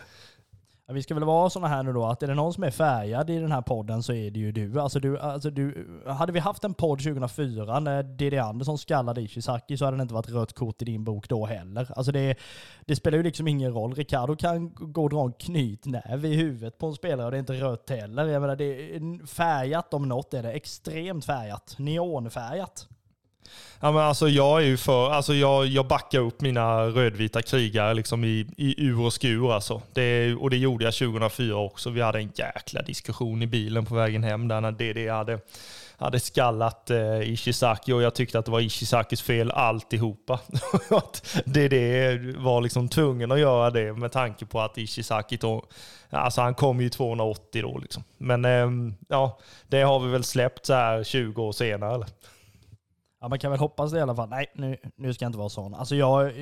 Vi 0.93 1.03
ska 1.03 1.15
väl 1.15 1.25
vara 1.25 1.51
sådana 1.51 1.69
här 1.69 1.83
nu 1.83 1.93
då, 1.93 2.07
att 2.07 2.23
är 2.23 2.27
det 2.27 2.35
någon 2.35 2.53
som 2.53 2.65
är 2.65 2.71
färgad 2.71 3.31
i 3.31 3.39
den 3.39 3.53
här 3.53 3.63
podden 3.63 4.03
så 4.03 4.13
är 4.13 4.31
det 4.31 4.41
ju 4.41 4.53
du. 4.53 4.81
Alltså 4.81 5.01
du, 5.01 5.19
alltså 5.19 5.51
du 5.51 5.87
hade 6.07 6.33
vi 6.33 6.39
haft 6.39 6.65
en 6.65 6.75
podd 6.75 6.99
2004 6.99 7.81
när 7.81 8.03
Didi 8.03 8.39
Andersson 8.39 8.79
skallade 8.79 9.21
Ishizaki 9.21 9.77
så 9.77 9.85
hade 9.85 9.97
det 9.97 10.03
inte 10.03 10.15
varit 10.15 10.31
rött 10.31 10.53
kort 10.53 10.83
i 10.83 10.85
din 10.85 11.05
bok 11.05 11.29
då 11.29 11.47
heller. 11.47 11.93
Alltså 11.97 12.13
det, 12.13 12.39
det 12.87 12.97
spelar 12.97 13.19
ju 13.19 13.25
liksom 13.25 13.49
ingen 13.49 13.73
roll. 13.73 13.95
Ricardo 13.95 14.37
kan 14.37 14.71
gå 14.75 15.03
och 15.03 15.11
dra 15.11 15.25
en 15.25 15.33
knytnäve 15.33 16.29
i 16.29 16.35
huvudet 16.35 16.79
på 16.79 16.87
en 16.87 16.95
spelare 16.95 17.25
och 17.27 17.31
det 17.31 17.37
är 17.37 17.41
inte 17.41 17.53
rött 17.53 17.91
heller. 17.91 18.27
Jag 18.27 18.41
menar, 18.41 18.57
det 18.57 18.95
är 18.97 19.27
färgat 19.27 19.95
om 19.95 20.09
något 20.09 20.35
är 20.35 20.43
det. 20.43 20.53
Extremt 20.53 21.25
färgat. 21.25 21.75
Neonfärgat. 21.79 22.89
Ja, 23.81 23.93
men 23.93 24.03
alltså 24.03 24.29
jag 24.29 24.63
är 24.63 24.67
ju 24.67 24.77
för, 24.77 25.11
alltså 25.11 25.35
jag, 25.35 25.67
jag 25.67 25.87
backar 25.87 26.19
upp 26.19 26.41
mina 26.41 26.83
rödvita 26.83 27.43
krigare 27.43 27.95
liksom 27.95 28.25
i, 28.25 28.47
i 28.57 28.85
ur 28.85 29.01
och 29.01 29.13
skur 29.13 29.53
alltså. 29.53 29.83
Det, 29.93 30.35
och 30.35 30.51
det 30.51 30.57
gjorde 30.57 30.85
jag 30.85 30.95
2004 30.95 31.57
också. 31.57 31.91
Vi 31.91 32.01
hade 32.01 32.19
en 32.19 32.33
jäkla 32.35 32.83
diskussion 32.83 33.43
i 33.43 33.47
bilen 33.47 33.87
på 33.87 33.95
vägen 33.95 34.25
hem 34.25 34.49
där 34.49 34.61
när 34.61 34.73
DD 34.73 35.11
hade, 35.11 35.41
hade 35.97 36.21
skallat 36.21 36.91
eh, 36.91 37.33
Ishizaki 37.33 37.93
och 37.93 38.03
jag 38.03 38.15
tyckte 38.15 38.39
att 38.39 38.45
det 38.45 38.51
var 38.51 38.61
Ishizakis 38.61 39.23
fel 39.23 39.51
alltihopa. 39.51 40.41
att 40.91 41.37
DD 41.45 41.75
var 42.37 42.61
liksom 42.61 42.89
tvungen 42.89 43.33
att 43.33 43.41
göra 43.41 43.71
det 43.71 43.93
med 43.93 44.13
tanke 44.13 44.47
på 44.47 44.61
att 44.61 44.79
Ishizaki 44.79 45.37
då, 45.37 45.65
alltså 46.11 46.41
han 46.41 46.55
kom 46.55 46.81
ju 46.81 46.89
280 46.89 47.63
då 47.63 47.79
liksom. 47.79 48.03
Men 48.19 48.45
eh, 48.45 48.69
ja, 49.09 49.39
det 49.69 49.83
har 49.83 50.01
vi 50.01 50.11
väl 50.11 50.25
släppt 50.25 50.67
så 50.67 50.75
här 50.75 51.05
20 51.05 51.43
år 51.43 51.53
senare. 51.53 51.95
Eller? 51.95 52.09
Ja, 53.21 53.29
man 53.29 53.39
kan 53.39 53.51
väl 53.51 53.61
hoppas 53.61 53.93
det 53.93 53.99
i 53.99 54.03
alla 54.03 54.17
fall. 54.17 54.29
Nej, 54.29 54.47
nu, 54.55 54.77
nu 54.97 55.15
ska 55.15 55.25
jag 55.25 55.29
inte 55.29 55.39
vara 55.39 55.49
sån. 55.49 55.75
Alltså 55.75 55.97
jag, 55.97 56.33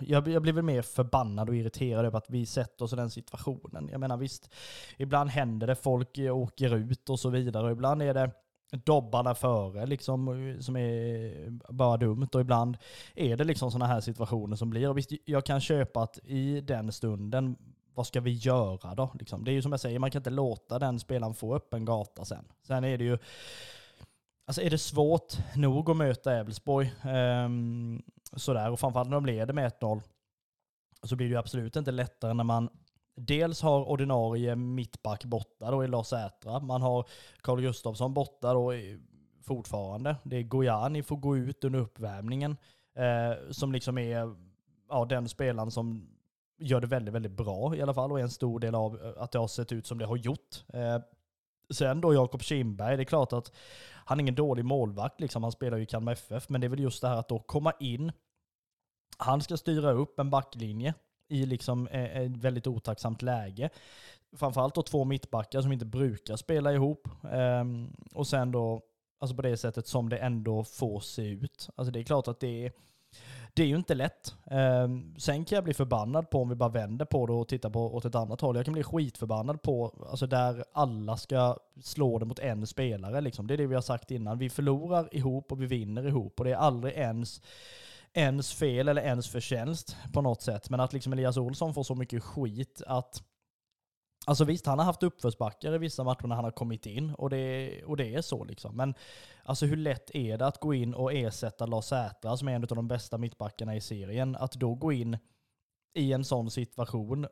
jag, 0.00 0.28
jag 0.28 0.42
blir 0.42 0.52
väl 0.52 0.64
mer 0.64 0.82
förbannad 0.82 1.48
och 1.48 1.56
irriterad 1.56 2.06
över 2.06 2.18
att 2.18 2.30
vi 2.30 2.46
sätter 2.46 2.84
oss 2.84 2.92
i 2.92 2.96
den 2.96 3.10
situationen. 3.10 3.88
Jag 3.92 4.00
menar 4.00 4.16
visst, 4.16 4.54
ibland 4.96 5.30
händer 5.30 5.66
det, 5.66 5.74
folk 5.74 6.18
åker 6.18 6.76
ut 6.76 7.10
och 7.10 7.20
så 7.20 7.28
vidare. 7.28 7.66
Och 7.66 7.72
ibland 7.72 8.02
är 8.02 8.14
det 8.14 8.30
dobbarna 8.76 9.34
före 9.34 9.86
liksom, 9.86 10.56
som 10.60 10.76
är 10.76 11.72
bara 11.72 11.96
dumt. 11.96 12.28
Och 12.34 12.40
ibland 12.40 12.76
är 13.14 13.36
det 13.36 13.44
liksom 13.44 13.70
sådana 13.70 13.86
här 13.86 14.00
situationer 14.00 14.56
som 14.56 14.70
blir. 14.70 14.88
Och 14.88 14.98
visst, 14.98 15.10
jag 15.24 15.46
kan 15.46 15.60
köpa 15.60 16.02
att 16.02 16.18
i 16.24 16.60
den 16.60 16.92
stunden, 16.92 17.56
vad 17.94 18.06
ska 18.06 18.20
vi 18.20 18.32
göra 18.32 18.94
då? 18.94 19.10
Liksom, 19.14 19.44
det 19.44 19.50
är 19.50 19.52
ju 19.52 19.62
som 19.62 19.72
jag 19.72 19.80
säger, 19.80 19.98
man 19.98 20.10
kan 20.10 20.20
inte 20.20 20.30
låta 20.30 20.78
den 20.78 21.00
spelaren 21.00 21.34
få 21.34 21.56
upp 21.56 21.74
en 21.74 21.84
gata 21.84 22.24
sen. 22.24 22.44
Sen 22.66 22.84
är 22.84 22.98
det 22.98 23.04
ju 23.04 23.18
Alltså 24.52 24.62
är 24.62 24.70
det 24.70 24.78
svårt 24.78 25.56
nog 25.56 25.90
att 25.90 25.96
möta 25.96 26.36
Elfsborg, 26.36 26.92
um, 27.44 28.02
sådär, 28.36 28.70
och 28.70 28.80
framförallt 28.80 29.08
när 29.08 29.16
de 29.16 29.26
leder 29.26 29.54
med 29.54 29.72
1-0, 29.80 30.00
så 31.02 31.16
blir 31.16 31.26
det 31.26 31.30
ju 31.30 31.38
absolut 31.38 31.76
inte 31.76 31.90
lättare 31.90 32.32
när 32.32 32.44
man 32.44 32.68
dels 33.16 33.62
har 33.62 33.88
ordinarie 33.88 34.56
mittback 34.56 35.24
borta 35.24 35.70
då 35.70 35.84
i 35.84 35.88
Lars 35.88 36.12
Ätra. 36.12 36.60
man 36.60 36.82
har 36.82 37.06
Carl 37.40 37.60
Gustafsson 37.60 38.14
borta 38.14 38.52
då 38.52 38.72
fortfarande. 39.42 40.16
Det 40.22 40.36
är 40.36 40.42
Gojani 40.42 41.02
får 41.02 41.16
gå 41.16 41.36
ut 41.36 41.64
under 41.64 41.78
uppvärmningen, 41.78 42.56
eh, 42.96 43.50
som 43.50 43.72
liksom 43.72 43.98
är 43.98 44.36
ja, 44.88 45.04
den 45.04 45.28
spelaren 45.28 45.70
som 45.70 46.08
gör 46.58 46.80
det 46.80 46.86
väldigt, 46.86 47.14
väldigt 47.14 47.32
bra 47.32 47.76
i 47.76 47.82
alla 47.82 47.94
fall 47.94 48.12
och 48.12 48.18
är 48.18 48.22
en 48.22 48.30
stor 48.30 48.60
del 48.60 48.74
av 48.74 49.02
eh, 49.04 49.22
att 49.22 49.32
det 49.32 49.38
har 49.38 49.48
sett 49.48 49.72
ut 49.72 49.86
som 49.86 49.98
det 49.98 50.06
har 50.06 50.16
gjort. 50.16 50.64
Eh, 50.72 50.98
sen 51.70 52.00
då 52.00 52.14
Jakob 52.14 52.42
Kindberg, 52.42 52.96
det 52.96 53.02
är 53.02 53.04
klart 53.04 53.32
att 53.32 53.52
han 54.04 54.18
är 54.18 54.22
ingen 54.22 54.34
dålig 54.34 54.64
målvakt, 54.64 55.20
liksom. 55.20 55.42
han 55.42 55.52
spelar 55.52 55.76
ju 55.76 55.82
i 55.82 55.86
Kalmar 55.86 56.12
FF, 56.12 56.48
men 56.48 56.60
det 56.60 56.66
är 56.66 56.68
väl 56.68 56.80
just 56.80 57.02
det 57.02 57.08
här 57.08 57.16
att 57.16 57.28
då 57.28 57.38
komma 57.38 57.72
in, 57.80 58.12
han 59.18 59.40
ska 59.40 59.56
styra 59.56 59.92
upp 59.92 60.18
en 60.18 60.30
backlinje 60.30 60.94
i 61.28 61.46
liksom 61.46 61.88
ett 61.92 62.36
väldigt 62.36 62.66
otacksamt 62.66 63.22
läge. 63.22 63.70
Framförallt 64.36 64.74
då 64.74 64.82
två 64.82 65.04
mittbackar 65.04 65.62
som 65.62 65.72
inte 65.72 65.84
brukar 65.84 66.36
spela 66.36 66.72
ihop. 66.72 67.08
Um, 67.22 67.96
och 68.14 68.26
sen 68.26 68.52
då, 68.52 68.82
alltså 69.18 69.36
på 69.36 69.42
det 69.42 69.56
sättet 69.56 69.86
som 69.86 70.08
det 70.08 70.16
ändå 70.16 70.64
får 70.64 71.00
se 71.00 71.22
ut. 71.22 71.68
Alltså 71.74 71.92
det 71.92 72.00
är 72.00 72.04
klart 72.04 72.28
att 72.28 72.40
det 72.40 72.66
är 72.66 72.72
det 73.54 73.62
är 73.62 73.66
ju 73.66 73.76
inte 73.76 73.94
lätt. 73.94 74.34
Ehm, 74.50 75.14
sen 75.18 75.44
kan 75.44 75.56
jag 75.56 75.64
bli 75.64 75.74
förbannad 75.74 76.30
på 76.30 76.42
om 76.42 76.48
vi 76.48 76.54
bara 76.54 76.68
vänder 76.68 77.04
på 77.04 77.26
det 77.26 77.32
och 77.32 77.48
tittar 77.48 77.70
på 77.70 77.94
åt 77.94 78.04
ett 78.04 78.14
annat 78.14 78.40
håll. 78.40 78.56
Jag 78.56 78.64
kan 78.64 78.74
bli 78.74 78.82
skitförbannad 78.82 79.62
på, 79.62 80.06
alltså 80.10 80.26
där 80.26 80.64
alla 80.72 81.16
ska 81.16 81.56
slå 81.82 82.18
det 82.18 82.24
mot 82.24 82.38
en 82.38 82.66
spelare. 82.66 83.20
Liksom. 83.20 83.46
Det 83.46 83.54
är 83.54 83.58
det 83.58 83.66
vi 83.66 83.74
har 83.74 83.82
sagt 83.82 84.10
innan. 84.10 84.38
Vi 84.38 84.50
förlorar 84.50 85.14
ihop 85.14 85.52
och 85.52 85.62
vi 85.62 85.66
vinner 85.66 86.06
ihop. 86.06 86.40
Och 86.40 86.44
det 86.44 86.50
är 86.50 86.56
aldrig 86.56 86.94
ens 86.94 87.40
ens 88.14 88.54
fel 88.54 88.88
eller 88.88 89.02
ens 89.02 89.28
förtjänst 89.28 89.96
på 90.12 90.22
något 90.22 90.42
sätt. 90.42 90.70
Men 90.70 90.80
att 90.80 90.92
liksom 90.92 91.12
Elias 91.12 91.36
Olsson 91.36 91.74
får 91.74 91.82
så 91.82 91.94
mycket 91.94 92.22
skit 92.22 92.82
att 92.86 93.22
Alltså 94.26 94.44
visst, 94.44 94.66
han 94.66 94.78
har 94.78 94.86
haft 94.86 95.02
uppförsbackar 95.02 95.74
i 95.74 95.78
vissa 95.78 96.04
matcher 96.04 96.26
när 96.26 96.36
han 96.36 96.44
har 96.44 96.50
kommit 96.50 96.86
in 96.86 97.10
och 97.10 97.30
det, 97.30 97.84
och 97.84 97.96
det 97.96 98.14
är 98.14 98.22
så 98.22 98.44
liksom. 98.44 98.76
Men 98.76 98.94
alltså 99.44 99.66
hur 99.66 99.76
lätt 99.76 100.10
är 100.14 100.38
det 100.38 100.46
att 100.46 100.60
gå 100.60 100.74
in 100.74 100.94
och 100.94 101.12
ersätta 101.12 101.66
Lars 101.66 101.84
Sätra 101.84 102.36
som 102.36 102.48
är 102.48 102.52
en 102.52 102.62
av 102.62 102.68
de 102.68 102.88
bästa 102.88 103.18
mittbackarna 103.18 103.76
i 103.76 103.80
serien? 103.80 104.36
Att 104.36 104.52
då 104.52 104.74
gå 104.74 104.92
in 104.92 105.18
i 105.94 106.12
en 106.12 106.24
sån 106.24 106.50
situation 106.50 107.26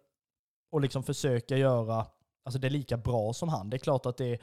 och 0.71 0.81
liksom 0.81 1.03
försöka 1.03 1.57
göra 1.57 2.07
alltså 2.45 2.59
det 2.59 2.69
är 2.69 2.71
lika 2.71 2.97
bra 2.97 3.33
som 3.33 3.49
han. 3.49 3.71
Det 3.71 3.77
är 3.77 3.79
klart 3.79 4.07
att 4.07 4.17
det, 4.17 4.39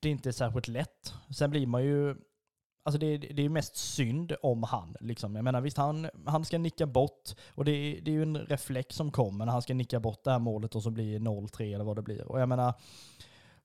det 0.00 0.10
inte 0.10 0.30
är 0.30 0.32
särskilt 0.32 0.68
lätt. 0.68 1.14
Sen 1.36 1.50
blir 1.50 1.66
man 1.66 1.84
ju 1.84 2.16
Alltså 2.86 2.98
det, 2.98 3.16
det 3.16 3.44
är 3.44 3.48
mest 3.48 3.76
synd 3.76 4.32
om 4.42 4.62
han. 4.62 4.96
Liksom. 5.00 5.34
Jag 5.36 5.44
menar 5.44 5.60
visst, 5.60 5.76
han, 5.76 6.10
han 6.26 6.44
ska 6.44 6.58
nicka 6.58 6.86
bort, 6.86 7.34
och 7.54 7.64
det 7.64 7.72
är, 7.72 8.00
det 8.00 8.10
är 8.10 8.12
ju 8.12 8.22
en 8.22 8.38
reflex 8.38 8.96
som 8.96 9.10
kommer 9.10 9.44
när 9.46 9.52
han 9.52 9.62
ska 9.62 9.74
nicka 9.74 10.00
bort 10.00 10.24
det 10.24 10.30
här 10.30 10.38
målet 10.38 10.74
och 10.74 10.82
så 10.82 10.90
blir 10.90 11.18
0-3 11.18 11.74
eller 11.74 11.84
vad 11.84 11.96
det 11.96 12.02
blir. 12.02 12.28
Och 12.28 12.40
jag 12.40 12.48
menar, 12.48 12.74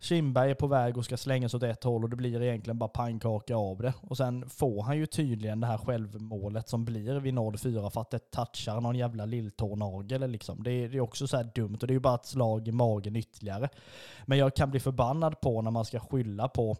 Kindberg 0.01 0.51
är 0.51 0.55
på 0.55 0.67
väg 0.67 0.97
och 0.97 1.05
ska 1.05 1.17
slängas 1.17 1.53
åt 1.53 1.63
ett 1.63 1.83
håll 1.83 2.03
och 2.03 2.09
det 2.09 2.15
blir 2.15 2.41
egentligen 2.41 2.77
bara 2.77 2.89
pannkaka 2.89 3.55
av 3.55 3.77
det. 3.81 3.93
Och 4.01 4.17
sen 4.17 4.49
får 4.49 4.83
han 4.83 4.97
ju 4.97 5.05
tydligen 5.05 5.59
det 5.59 5.67
här 5.67 5.77
självmålet 5.77 6.69
som 6.69 6.85
blir 6.85 7.19
vid 7.19 7.33
0-4 7.33 7.89
för 7.89 8.01
att 8.01 8.09
det 8.09 8.31
touchar 8.31 8.81
någon 8.81 8.95
jävla 8.95 9.25
lilltånagel. 9.25 10.31
Liksom. 10.31 10.63
Det, 10.63 10.71
är, 10.71 10.89
det 10.89 10.97
är 10.97 11.01
också 11.01 11.27
så 11.27 11.37
här 11.37 11.51
dumt 11.55 11.77
och 11.81 11.87
det 11.87 11.91
är 11.91 11.95
ju 11.95 11.99
bara 11.99 12.15
ett 12.15 12.25
slag 12.25 12.67
i 12.67 12.71
magen 12.71 13.15
ytterligare. 13.15 13.69
Men 14.25 14.37
jag 14.37 14.55
kan 14.55 14.71
bli 14.71 14.79
förbannad 14.79 15.41
på 15.41 15.61
när 15.61 15.71
man 15.71 15.85
ska 15.85 15.99
skylla 15.99 16.47
på 16.47 16.77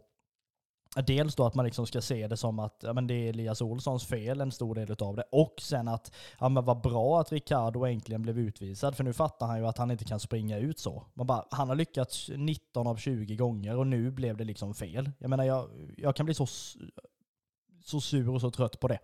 Dels 0.96 1.36
då 1.36 1.46
att 1.46 1.56
man 1.56 1.66
liksom 1.66 1.88
ska 1.88 2.02
se 2.02 2.28
det 2.28 2.38
som 2.38 2.60
att 2.60 2.80
ja, 2.84 2.94
men 2.94 3.08
det 3.08 3.14
är 3.14 3.30
Elias 3.30 3.62
Olssons 3.62 4.06
fel, 4.06 4.42
en 4.42 4.52
stor 4.52 4.76
del 4.76 4.96
av 5.00 5.16
det. 5.16 5.24
Och 5.32 5.56
sen 5.62 5.88
att 5.88 6.12
ja, 6.40 6.50
men 6.50 6.66
vad 6.66 6.82
bra 6.82 7.22
att 7.22 7.32
Ricardo 7.32 7.86
äntligen 7.86 8.22
blev 8.22 8.40
utvisad, 8.40 8.98
för 8.98 9.04
nu 9.04 9.14
fattar 9.14 9.48
han 9.48 9.60
ju 9.60 9.68
att 9.68 9.78
han 9.78 9.92
inte 9.92 10.06
kan 10.06 10.20
springa 10.20 10.58
ut 10.58 10.80
så. 10.80 11.06
Man 11.14 11.28
bara, 11.28 11.46
han 11.52 11.70
har 11.70 11.76
lyckats 11.76 12.30
19 12.36 12.88
av 12.88 12.96
20 12.96 13.36
gånger 13.36 13.78
och 13.78 13.88
nu 13.88 14.12
blev 14.12 14.38
det 14.38 14.44
liksom 14.44 14.74
fel. 14.74 15.12
Jag 15.20 15.30
menar, 15.30 15.44
jag, 15.44 15.70
jag 15.98 16.16
kan 16.16 16.26
bli 16.26 16.36
så, 16.36 16.48
så 17.86 18.02
sur 18.02 18.30
och 18.30 18.42
så 18.42 18.52
trött 18.52 18.80
på 18.80 18.88
det. 18.88 19.00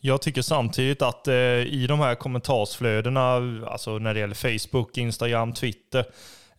Jag 0.00 0.22
tycker 0.22 0.42
samtidigt 0.42 1.02
att 1.02 1.28
eh, 1.28 1.34
i 1.34 1.86
de 1.88 1.98
här 1.98 2.14
kommentarsflödena, 2.14 3.34
alltså 3.66 3.98
när 3.98 4.14
det 4.14 4.20
gäller 4.20 4.58
Facebook, 4.58 4.98
Instagram, 4.98 5.52
Twitter, 5.52 6.06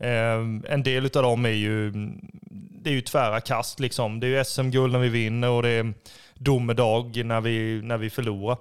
Ehm, 0.03 0.65
en 0.69 0.83
del 0.83 1.05
av 1.05 1.23
dem 1.23 1.45
är 1.45 1.49
ju, 1.49 1.91
det 2.51 2.89
är 2.89 2.93
ju 2.93 3.01
tvära 3.01 3.41
kast. 3.41 3.79
Liksom. 3.79 4.19
Det 4.19 4.27
är 4.27 4.37
ju 4.37 4.43
SM-guld 4.43 4.93
när 4.93 4.99
vi 4.99 5.09
vinner 5.09 5.49
och 5.49 5.63
det 5.63 5.69
är 5.69 5.93
domedag 6.33 7.25
när 7.25 7.41
vi, 7.41 7.81
när 7.83 7.97
vi 7.97 8.09
förlorar. 8.09 8.57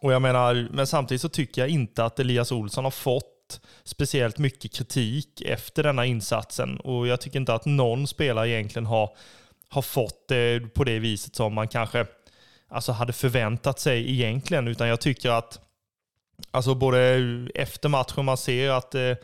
Och 0.00 0.12
jag 0.12 0.22
menar, 0.22 0.68
men 0.72 0.86
samtidigt 0.86 1.22
så 1.22 1.28
tycker 1.28 1.62
jag 1.62 1.68
inte 1.68 2.04
att 2.04 2.18
Elias 2.18 2.52
Olsson 2.52 2.84
har 2.84 2.90
fått 2.90 3.60
speciellt 3.84 4.38
mycket 4.38 4.74
kritik 4.74 5.40
efter 5.40 5.82
denna 5.82 6.06
insatsen. 6.06 6.80
Och 6.80 7.06
jag 7.06 7.20
tycker 7.20 7.38
inte 7.38 7.54
att 7.54 7.66
någon 7.66 8.06
spelare 8.06 8.48
egentligen 8.48 8.86
har, 8.86 9.10
har 9.68 9.82
fått 9.82 10.28
det 10.28 10.74
på 10.74 10.84
det 10.84 10.98
viset 10.98 11.36
som 11.36 11.54
man 11.54 11.68
kanske 11.68 12.06
alltså 12.68 12.92
hade 12.92 13.12
förväntat 13.12 13.80
sig 13.80 14.10
egentligen. 14.10 14.68
Utan 14.68 14.88
jag 14.88 15.00
tycker 15.00 15.30
att 15.30 15.60
alltså 16.50 16.74
både 16.74 17.00
efter 17.54 17.88
matchen 17.88 18.24
man 18.24 18.36
ser 18.36 18.70
att 18.70 18.94
eh, 18.94 19.14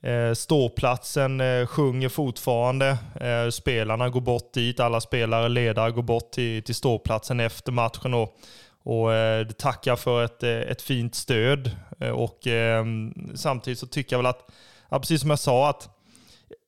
Eh, 0.00 0.32
ståplatsen 0.34 1.40
eh, 1.40 1.66
sjunger 1.66 2.08
fortfarande. 2.08 2.98
Eh, 3.20 3.50
spelarna 3.50 4.08
går 4.08 4.20
bort 4.20 4.52
dit, 4.52 4.80
alla 4.80 5.00
spelare, 5.00 5.48
ledare 5.48 5.90
går 5.90 6.02
bort 6.02 6.30
till, 6.30 6.62
till 6.62 6.74
ståplatsen 6.74 7.40
efter 7.40 7.72
matchen 7.72 8.14
och, 8.14 8.36
och 8.82 9.08
tackar 9.58 9.96
för 9.96 10.24
ett, 10.24 10.42
ett 10.42 10.82
fint 10.82 11.14
stöd. 11.14 11.70
Och 12.14 12.46
ehm, 12.46 13.14
samtidigt 13.34 13.78
så 13.78 13.86
tycker 13.86 14.16
jag 14.16 14.18
väl 14.18 14.26
att, 14.26 14.50
ja, 14.90 14.98
precis 14.98 15.20
som 15.20 15.30
jag 15.30 15.38
sa, 15.38 15.70
att 15.70 15.88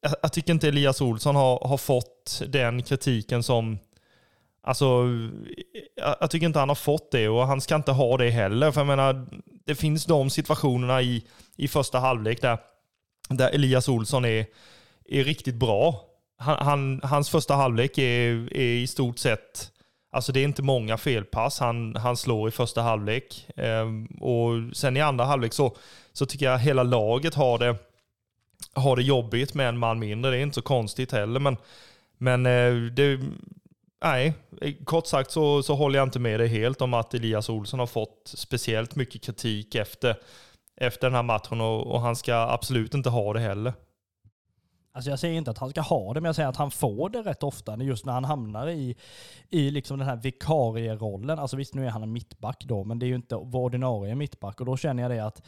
jag, 0.00 0.14
jag 0.23 0.32
tycker 0.32 0.52
inte 0.52 0.68
Elias 0.68 1.00
Olsson 1.00 1.37
har, 1.37 1.68
har 1.68 1.76
fått 1.76 2.42
den 2.47 2.82
kritiken 2.82 3.42
som 3.42 3.78
Alltså, 4.62 5.06
jag 6.20 6.30
tycker 6.30 6.47
inte 6.47 6.58
han 6.58 6.68
har 6.68 6.76
fått 6.76 7.11
det 7.11 7.28
och 7.28 7.47
han 7.47 7.61
ska 7.61 7.75
inte 7.75 7.92
ha 7.92 8.16
det 8.16 8.30
heller. 8.30 8.73
För 8.73 8.80
jag 8.80 8.87
menar, 8.87 9.26
det 9.66 9.75
finns 9.75 10.04
de 10.04 10.30
situationerna 10.30 11.02
i, 11.02 11.25
i 11.56 11.68
första 11.68 11.99
halvlek 11.99 12.40
där, 12.40 12.58
där 13.28 13.50
Elias 13.50 13.88
Olsson 13.88 14.25
är, 14.25 14.47
är 15.08 15.25
riktigt 15.25 15.54
bra. 15.54 16.04
Han, 16.38 16.66
han, 16.66 17.00
hans 17.04 17.30
första 17.30 17.54
halvlek 17.54 17.99
är, 17.99 18.54
är 18.56 18.76
i 18.76 18.87
stort 18.87 19.18
sett, 19.18 19.73
alltså 20.12 20.32
det 20.32 20.40
är 20.40 20.44
inte 20.44 20.62
många 20.62 20.97
felpass 20.97 21.61
han, 21.61 21.97
han 21.97 22.16
slår 22.16 22.49
i 22.49 22.52
första 22.52 22.82
halvlek. 22.82 23.47
Ehm, 23.56 24.06
och 24.06 24.76
sen 24.76 24.97
i 24.97 25.00
andra 25.00 25.25
halvlek 25.25 25.52
så, 25.52 25.76
så 26.12 26.26
tycker 26.26 26.47
jag 26.47 26.58
hela 26.58 26.82
laget 26.82 27.35
har 27.35 27.58
det, 27.58 27.76
har 28.73 28.97
det 28.97 29.02
jobbigt 29.02 29.54
med 29.54 29.68
en 29.68 29.78
man 29.78 29.99
mindre. 29.99 30.30
Det 30.30 30.37
är 30.37 30.42
inte 30.42 30.54
så 30.54 30.62
konstigt 30.62 31.12
heller. 31.12 31.40
Men, 31.40 31.56
men 32.18 32.47
eh, 32.47 32.75
det, 32.92 33.20
Nej, 34.04 34.35
kort 34.85 35.06
sagt 35.06 35.30
så, 35.30 35.62
så 35.62 35.75
håller 35.75 35.99
jag 35.99 36.06
inte 36.06 36.18
med 36.18 36.40
dig 36.40 36.49
helt 36.49 36.80
om 36.80 36.94
att 36.94 37.14
Elias 37.14 37.49
Olsson 37.49 37.80
har 37.80 37.87
fått 37.87 38.32
speciellt 38.35 38.97
mycket 38.97 39.23
kritik 39.23 39.75
efter, 39.75 40.16
efter 40.80 41.06
den 41.06 41.14
här 41.14 41.23
matchen 41.23 41.61
och, 41.61 41.87
och 41.87 42.00
han 42.00 42.16
ska 42.16 42.35
absolut 42.35 42.94
inte 42.94 43.11
ha 43.11 43.32
det 43.32 43.40
heller. 43.40 43.73
Alltså 44.92 45.11
jag 45.11 45.18
säger 45.18 45.38
inte 45.38 45.50
att 45.50 45.58
han 45.58 45.70
ska 45.70 45.80
ha 45.80 46.14
det, 46.14 46.20
men 46.20 46.28
jag 46.28 46.35
säger 46.35 46.49
att 46.49 46.56
han 46.56 46.70
får 46.70 47.08
det 47.08 47.23
rätt 47.23 47.42
ofta 47.42 47.76
just 47.76 48.04
när 48.04 48.12
han 48.12 48.25
hamnar 48.25 48.68
i, 48.68 48.97
i 49.49 49.70
liksom 49.70 49.99
den 49.99 50.08
här 50.08 50.16
vikarierollen. 50.16 51.38
Alltså 51.38 51.56
visst, 51.56 51.75
nu 51.75 51.87
är 51.87 51.90
han 51.90 52.02
en 52.02 52.12
mittback 52.12 52.64
då, 52.64 52.85
men 52.85 52.99
det 52.99 53.06
är 53.06 53.08
ju 53.08 53.14
inte 53.14 53.37
ordinarie 53.37 54.14
mittback. 54.14 54.61
Och 54.61 54.66
då 54.66 54.76
känner 54.76 55.02
jag 55.02 55.11
det 55.11 55.25
att 55.25 55.42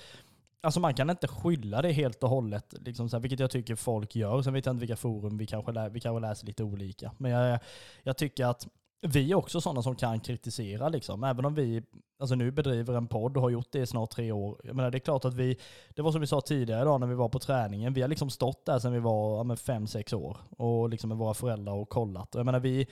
Alltså 0.62 0.80
man 0.80 0.94
kan 0.94 1.10
inte 1.10 1.28
skylla 1.28 1.82
det 1.82 1.92
helt 1.92 2.22
och 2.22 2.28
hållet, 2.28 2.74
liksom 2.80 3.08
så 3.08 3.16
här, 3.16 3.22
vilket 3.22 3.40
jag 3.40 3.50
tycker 3.50 3.74
folk 3.74 4.16
gör. 4.16 4.42
Sen 4.42 4.52
vet 4.52 4.66
jag 4.66 4.72
inte 4.72 4.80
vilka 4.80 4.96
forum, 4.96 5.38
vi 5.38 5.46
kanske, 5.46 5.72
lä 5.72 5.88
vi 5.88 6.00
kanske 6.00 6.20
läser 6.20 6.46
lite 6.46 6.64
olika. 6.64 7.12
Men 7.18 7.30
jag, 7.30 7.58
jag 8.02 8.16
tycker 8.16 8.46
att 8.46 8.68
vi 9.02 9.30
är 9.30 9.34
också 9.34 9.60
sådana 9.60 9.82
som 9.82 9.96
kan 9.96 10.20
kritisera, 10.20 10.88
liksom. 10.88 11.24
även 11.24 11.44
om 11.44 11.54
vi 11.54 11.82
alltså 12.18 12.34
nu 12.34 12.50
bedriver 12.50 12.94
en 12.94 13.06
podd 13.06 13.36
och 13.36 13.42
har 13.42 13.50
gjort 13.50 13.72
det 13.72 13.78
i 13.78 13.86
snart 13.86 14.10
tre 14.10 14.32
år. 14.32 14.60
Jag 14.64 14.76
menar, 14.76 14.90
det 14.90 14.98
är 14.98 15.00
klart 15.00 15.24
att 15.24 15.34
vi, 15.34 15.58
det 15.94 16.02
var 16.02 16.12
som 16.12 16.20
vi 16.20 16.26
sa 16.26 16.40
tidigare 16.40 16.82
idag 16.82 17.00
när 17.00 17.06
vi 17.06 17.14
var 17.14 17.28
på 17.28 17.38
träningen, 17.38 17.92
vi 17.92 18.00
har 18.00 18.08
liksom 18.08 18.30
stått 18.30 18.66
där 18.66 18.78
sedan 18.78 18.92
vi 18.92 18.98
var 18.98 19.48
ja, 19.48 19.56
fem, 19.56 19.86
sex 19.86 20.12
år 20.12 20.36
och 20.50 20.88
liksom 20.88 21.08
med 21.08 21.18
våra 21.18 21.34
föräldrar 21.34 21.72
och 21.72 21.88
kollat. 21.88 22.28
Jag 22.34 22.46
menar, 22.46 22.60
vi, 22.60 22.86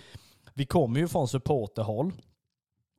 vi 0.55 0.67
kommer 0.67 1.01
ju 1.01 1.09
från 1.09 1.29
supporterhåll 1.29 2.13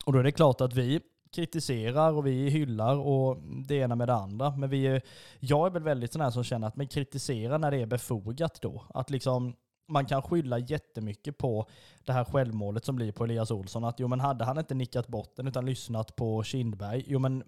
och 0.05 0.13
då 0.13 0.19
är 0.19 0.23
det 0.23 0.31
klart 0.31 0.61
att 0.61 0.73
vi 0.73 1.01
kritiserar 1.31 2.13
och 2.13 2.27
vi 2.27 2.49
hyllar 2.49 2.95
och 2.95 3.37
det 3.67 3.75
ena 3.75 3.95
med 3.95 4.07
det 4.07 4.13
andra. 4.13 4.51
Men 4.51 4.69
vi, 4.69 5.01
jag 5.39 5.67
är 5.67 5.71
väl 5.71 5.83
väldigt 5.83 6.13
sån 6.13 6.21
här 6.21 6.31
som 6.31 6.43
känner 6.43 6.67
att 6.67 6.75
man 6.75 6.87
kritiserar 6.87 7.59
när 7.59 7.71
det 7.71 7.81
är 7.81 7.85
befogat 7.85 8.61
då. 8.61 8.83
Att 8.93 9.09
liksom 9.09 9.55
man 9.89 10.05
kan 10.05 10.21
skylla 10.21 10.59
jättemycket 10.59 11.37
på 11.37 11.65
det 12.05 12.13
här 12.13 12.23
självmålet 12.23 12.85
som 12.85 12.95
blir 12.95 13.11
på 13.11 13.23
Elias 13.23 13.51
Olsson. 13.51 13.83
Att 13.83 13.99
jo 13.99 14.07
men 14.07 14.19
hade 14.19 14.45
han 14.45 14.57
inte 14.57 14.73
nickat 14.73 15.07
bort 15.07 15.35
den 15.35 15.47
utan 15.47 15.65
lyssnat 15.65 16.15
på 16.15 16.43
Kindberg, 16.43 17.03
jo 17.07 17.19
men 17.19 17.43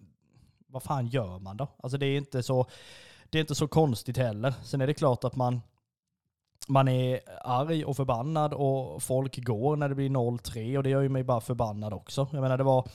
vad 0.67 0.83
fan 0.83 1.07
gör 1.07 1.39
man 1.39 1.57
då? 1.57 1.67
Alltså 1.77 1.97
det 1.97 2.05
är 2.05 2.17
inte 2.17 2.43
så, 2.43 2.65
det 3.29 3.37
är 3.37 3.41
inte 3.41 3.55
så 3.55 3.67
konstigt 3.67 4.17
heller. 4.17 4.53
Sen 4.63 4.81
är 4.81 4.87
det 4.87 4.93
klart 4.93 5.23
att 5.23 5.35
man, 5.35 5.61
man 6.67 6.87
är 6.87 7.19
arg 7.43 7.85
och 7.85 7.95
förbannad 7.95 8.53
och 8.53 9.03
folk 9.03 9.37
går 9.37 9.75
när 9.75 9.89
det 9.89 9.95
blir 9.95 10.09
0-3 10.09 10.77
och 10.77 10.83
det 10.83 10.89
gör 10.89 11.01
ju 11.01 11.09
mig 11.09 11.23
bara 11.23 11.41
förbannad 11.41 11.93
också. 11.93 12.27
Jag 12.31 12.41
menar 12.41 12.57
det 12.57 12.63
var 12.63 12.87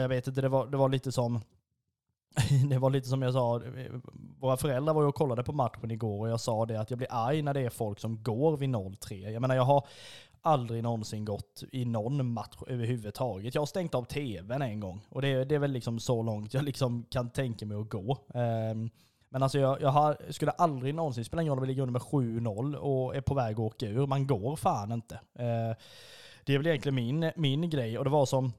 jag 0.00 0.08
vet 0.08 0.26
inte, 0.26 0.40
det 0.40 0.48
var, 0.48 0.66
det 0.66 0.76
var 0.76 0.88
lite 0.88 1.12
som 1.12 1.40
det 2.70 2.78
var 2.78 2.90
lite 2.90 3.08
som 3.08 3.22
jag 3.22 3.32
sa, 3.32 3.60
våra 4.40 4.56
föräldrar 4.56 4.94
var 4.94 5.02
ju 5.02 5.08
och 5.08 5.14
kollade 5.14 5.42
på 5.42 5.52
matchen 5.52 5.90
igår 5.90 6.20
och 6.20 6.28
jag 6.28 6.40
sa 6.40 6.66
det 6.66 6.80
att 6.80 6.90
jag 6.90 6.98
blir 6.98 7.08
arg 7.10 7.42
när 7.42 7.54
det 7.54 7.60
är 7.60 7.70
folk 7.70 8.00
som 8.00 8.22
går 8.22 8.56
vid 8.56 8.68
0-3. 8.68 9.30
Jag 9.30 9.40
menar 9.40 9.54
jag 9.54 9.64
har 9.64 9.86
aldrig 10.42 10.82
någonsin 10.82 11.24
gått 11.24 11.62
i 11.72 11.84
någon 11.84 12.32
match 12.32 12.56
överhuvudtaget. 12.66 13.54
Jag 13.54 13.62
har 13.62 13.66
stängt 13.66 13.94
av 13.94 14.04
tvn 14.04 14.62
en 14.62 14.80
gång 14.80 15.00
och 15.08 15.22
det, 15.22 15.44
det 15.44 15.54
är 15.54 15.58
väl 15.58 15.72
liksom 15.72 16.00
så 16.00 16.22
långt 16.22 16.54
jag 16.54 16.64
liksom 16.64 17.04
kan 17.10 17.30
tänka 17.30 17.66
mig 17.66 17.76
att 17.76 17.88
gå. 17.88 18.18
Um, 18.34 18.90
men 19.28 19.42
alltså 19.42 19.58
jag, 19.58 19.82
jag 19.82 19.88
har, 19.88 20.16
skulle 20.30 20.50
aldrig 20.50 20.94
någonsin, 20.94 21.24
spela 21.24 21.42
ingen 21.42 21.50
roll 21.50 21.58
om 21.58 21.62
vi 21.62 21.68
ligger 21.68 21.82
under 21.82 21.92
med 21.92 22.02
7-0 22.02 22.74
och 22.74 23.16
är 23.16 23.20
på 23.20 23.34
väg 23.34 23.52
att 23.52 23.58
åka 23.58 23.86
ur, 23.86 24.06
man 24.06 24.26
går 24.26 24.56
fan 24.56 24.92
inte. 24.92 25.14
Uh, 25.14 25.76
det 26.44 26.54
är 26.54 26.58
väl 26.58 26.66
egentligen 26.66 26.94
min, 26.94 27.32
min 27.36 27.70
grej 27.70 27.98
och 27.98 28.04
det 28.04 28.10
var 28.10 28.26
som 28.26 28.52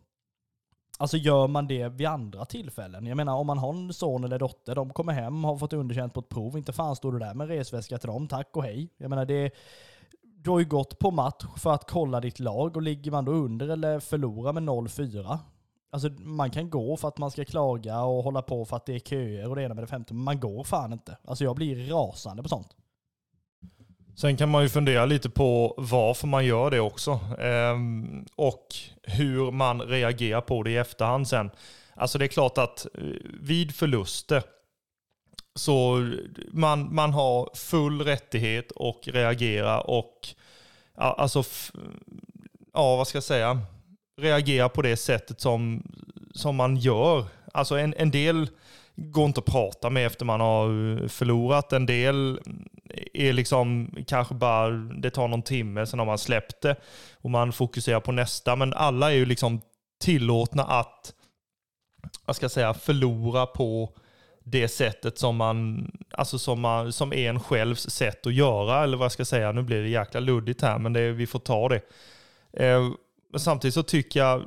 Alltså 1.04 1.18
gör 1.18 1.48
man 1.48 1.68
det 1.68 1.90
vid 1.90 2.08
andra 2.08 2.46
tillfällen? 2.46 3.06
Jag 3.06 3.18
menar 3.18 3.36
om 3.36 3.48
man 3.48 3.58
har 3.58 3.70
en 3.70 3.94
son 3.94 4.24
eller 4.24 4.40
dotter, 4.40 4.76
de 4.76 4.94
kommer 4.94 5.14
hem, 5.14 5.44
har 5.44 5.58
fått 5.58 5.74
underkänt 5.74 6.14
på 6.14 6.20
ett 6.20 6.30
prov, 6.30 6.58
inte 6.58 6.74
fan 6.74 6.96
står 6.96 7.12
du 7.12 7.20
där 7.20 7.34
med 7.34 7.48
resväska 7.48 7.98
till 7.98 8.08
dem, 8.08 8.28
tack 8.28 8.58
och 8.58 8.64
hej. 8.64 8.90
Jag 8.98 9.10
menar 9.10 9.26
det, 9.26 9.52
du 10.22 10.50
har 10.50 10.60
ju 10.60 10.66
gått 10.66 11.00
på 11.00 11.12
match 11.12 11.46
för 11.58 11.74
att 11.74 11.90
kolla 11.90 12.20
ditt 12.20 12.40
lag 12.40 12.76
och 12.76 12.82
ligger 12.82 13.12
man 13.12 13.26
då 13.26 13.32
under 13.32 13.68
eller 13.70 14.00
förlorar 14.00 14.54
med 14.54 14.64
0-4, 14.64 15.38
Alltså 15.92 16.10
man 16.10 16.52
kan 16.52 16.70
gå 16.70 16.98
för 16.98 17.08
att 17.08 17.18
man 17.18 17.32
ska 17.32 17.46
klaga 17.46 18.04
och 18.04 18.24
hålla 18.24 18.42
på 18.42 18.66
för 18.66 18.76
att 18.76 18.86
det 18.86 18.96
är 18.96 19.00
köer 19.00 19.50
och 19.50 19.56
det 19.56 19.64
ena 19.64 19.74
med 19.74 19.84
det 19.84 19.88
femte, 19.88 20.14
men 20.14 20.24
man 20.24 20.40
går 20.40 20.64
fan 20.64 20.94
inte. 20.94 21.18
Alltså 21.26 21.44
jag 21.44 21.56
blir 21.56 21.90
rasande 21.90 22.44
på 22.44 22.50
sånt. 22.50 22.76
Sen 24.16 24.38
kan 24.38 24.50
man 24.50 24.64
ju 24.64 24.70
fundera 24.70 25.06
lite 25.06 25.30
på 25.30 25.74
varför 25.78 26.28
man 26.28 26.46
gör 26.46 26.72
det 26.72 26.80
också. 26.80 27.20
Ehm, 27.40 28.26
och 28.36 28.68
hur 29.04 29.52
man 29.52 29.82
reagerar 29.82 30.42
på 30.42 30.64
det 30.64 30.72
i 30.72 30.78
efterhand 30.78 31.28
sen. 31.28 31.52
Alltså 31.96 32.18
det 32.18 32.26
är 32.26 32.28
klart 32.28 32.58
att 32.58 32.86
eh, 32.94 33.04
vid 33.42 33.76
förluster 33.76 34.44
så 35.56 36.10
man, 36.52 36.96
man 36.96 37.14
har 37.14 37.50
full 37.54 38.02
rättighet 38.02 38.72
att 38.76 39.08
reagera 39.08 39.82
och 39.82 40.28
alltså, 40.96 41.44
ja 42.74 42.96
vad 42.96 43.08
ska 43.08 43.16
jag 43.16 43.24
säga, 43.24 43.62
reagera 44.18 44.70
på 44.70 44.82
det 44.82 44.98
sättet 44.98 45.42
som, 45.42 45.84
som 46.34 46.56
man 46.56 46.78
gör. 46.78 47.26
Alltså 47.54 47.76
en, 47.76 47.94
en 47.98 48.12
del 48.12 48.50
går 48.96 49.26
inte 49.26 49.40
att 49.40 49.46
prata 49.46 49.90
med 49.90 50.06
efter 50.06 50.26
man 50.26 50.42
har 50.42 51.02
eh, 51.02 51.08
förlorat. 51.08 51.74
En 51.74 51.86
del 51.86 52.40
är 53.14 53.34
liksom 53.34 53.96
kanske 54.08 54.34
bara, 54.34 54.70
det 54.70 55.10
tar 55.10 55.28
någon 55.28 55.42
timme, 55.42 55.86
sen 55.86 56.00
har 56.00 56.06
man 56.06 56.18
släppt 56.18 56.62
det 56.62 56.76
och 57.22 57.30
man 57.30 57.54
fokuserar 57.54 58.00
på 58.00 58.12
nästa. 58.12 58.56
Men 58.56 58.74
alla 58.74 59.12
är 59.12 59.16
ju 59.16 59.26
liksom 59.26 59.62
tillåtna 60.02 60.64
att, 60.64 61.14
vad 62.26 62.36
ska 62.36 62.44
jag 62.44 62.52
säga, 62.52 62.74
förlora 62.74 63.46
på 63.46 63.94
det 64.44 64.68
sättet 64.68 65.18
som 65.18 65.36
man, 65.36 65.92
alltså 66.12 66.40
som, 66.40 66.62
man, 66.62 66.94
som 66.94 67.14
är 67.14 67.30
en 67.30 67.40
självs 67.40 67.90
sätt 67.90 68.28
att 68.28 68.34
göra, 68.34 68.84
eller 68.84 68.98
vad 68.98 69.06
jag 69.06 69.12
ska 69.12 69.26
säga, 69.26 69.52
nu 69.52 69.62
blir 69.62 69.82
det 69.82 69.90
jäkla 69.90 70.20
luddigt 70.20 70.62
här, 70.62 70.80
men 70.80 70.94
det, 70.94 71.12
vi 71.12 71.28
får 71.28 71.40
ta 71.40 71.70
det. 71.70 71.82
Eh, 72.54 72.90
men 73.30 73.40
samtidigt 73.40 73.74
så 73.74 73.84
tycker 73.84 74.20
jag, 74.20 74.44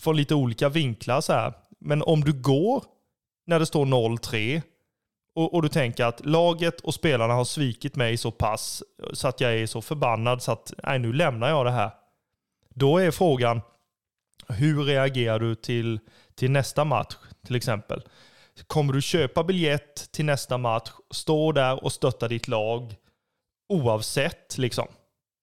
från 0.00 0.16
lite 0.16 0.34
olika 0.34 0.68
vinklar 0.68 1.20
så 1.20 1.32
här, 1.32 1.52
men 1.78 2.02
om 2.02 2.20
du 2.20 2.32
går 2.32 2.84
när 3.46 3.58
det 3.58 3.66
står 3.66 3.86
0-3 3.86 4.62
och, 5.34 5.54
och, 5.54 5.62
du 5.62 5.68
tänker 5.68 6.04
att 6.04 6.26
laget 6.26 6.80
och 6.80 6.94
spelarna 6.94 7.34
har 7.34 7.44
svikit 7.44 7.96
mig 7.96 8.16
så 8.16 8.30
pass 8.30 8.82
så 9.12 9.28
att 9.28 9.40
jag 9.40 9.54
är 9.54 9.66
så 9.66 9.82
förbannad 9.82 10.42
så 10.42 10.52
att 10.52 10.72
nej, 10.82 10.98
nu 10.98 11.12
lämnar 11.12 11.48
jag 11.48 11.66
det 11.66 11.70
här. 11.70 11.90
Då 12.74 12.98
är 12.98 13.10
frågan, 13.10 13.60
hur 14.48 14.84
reagerar 14.84 15.38
du 15.38 15.54
till, 15.54 16.00
till 16.34 16.50
nästa 16.50 16.84
match 16.84 17.14
till 17.46 17.56
exempel? 17.56 18.02
Kommer 18.66 18.92
du 18.92 19.02
köpa 19.02 19.44
biljett 19.44 20.12
till 20.12 20.24
nästa 20.24 20.58
match, 20.58 20.90
stå 21.10 21.52
där 21.52 21.84
och 21.84 21.92
stötta 21.92 22.28
ditt 22.28 22.48
lag 22.48 22.94
oavsett 23.68 24.58
liksom? 24.58 24.86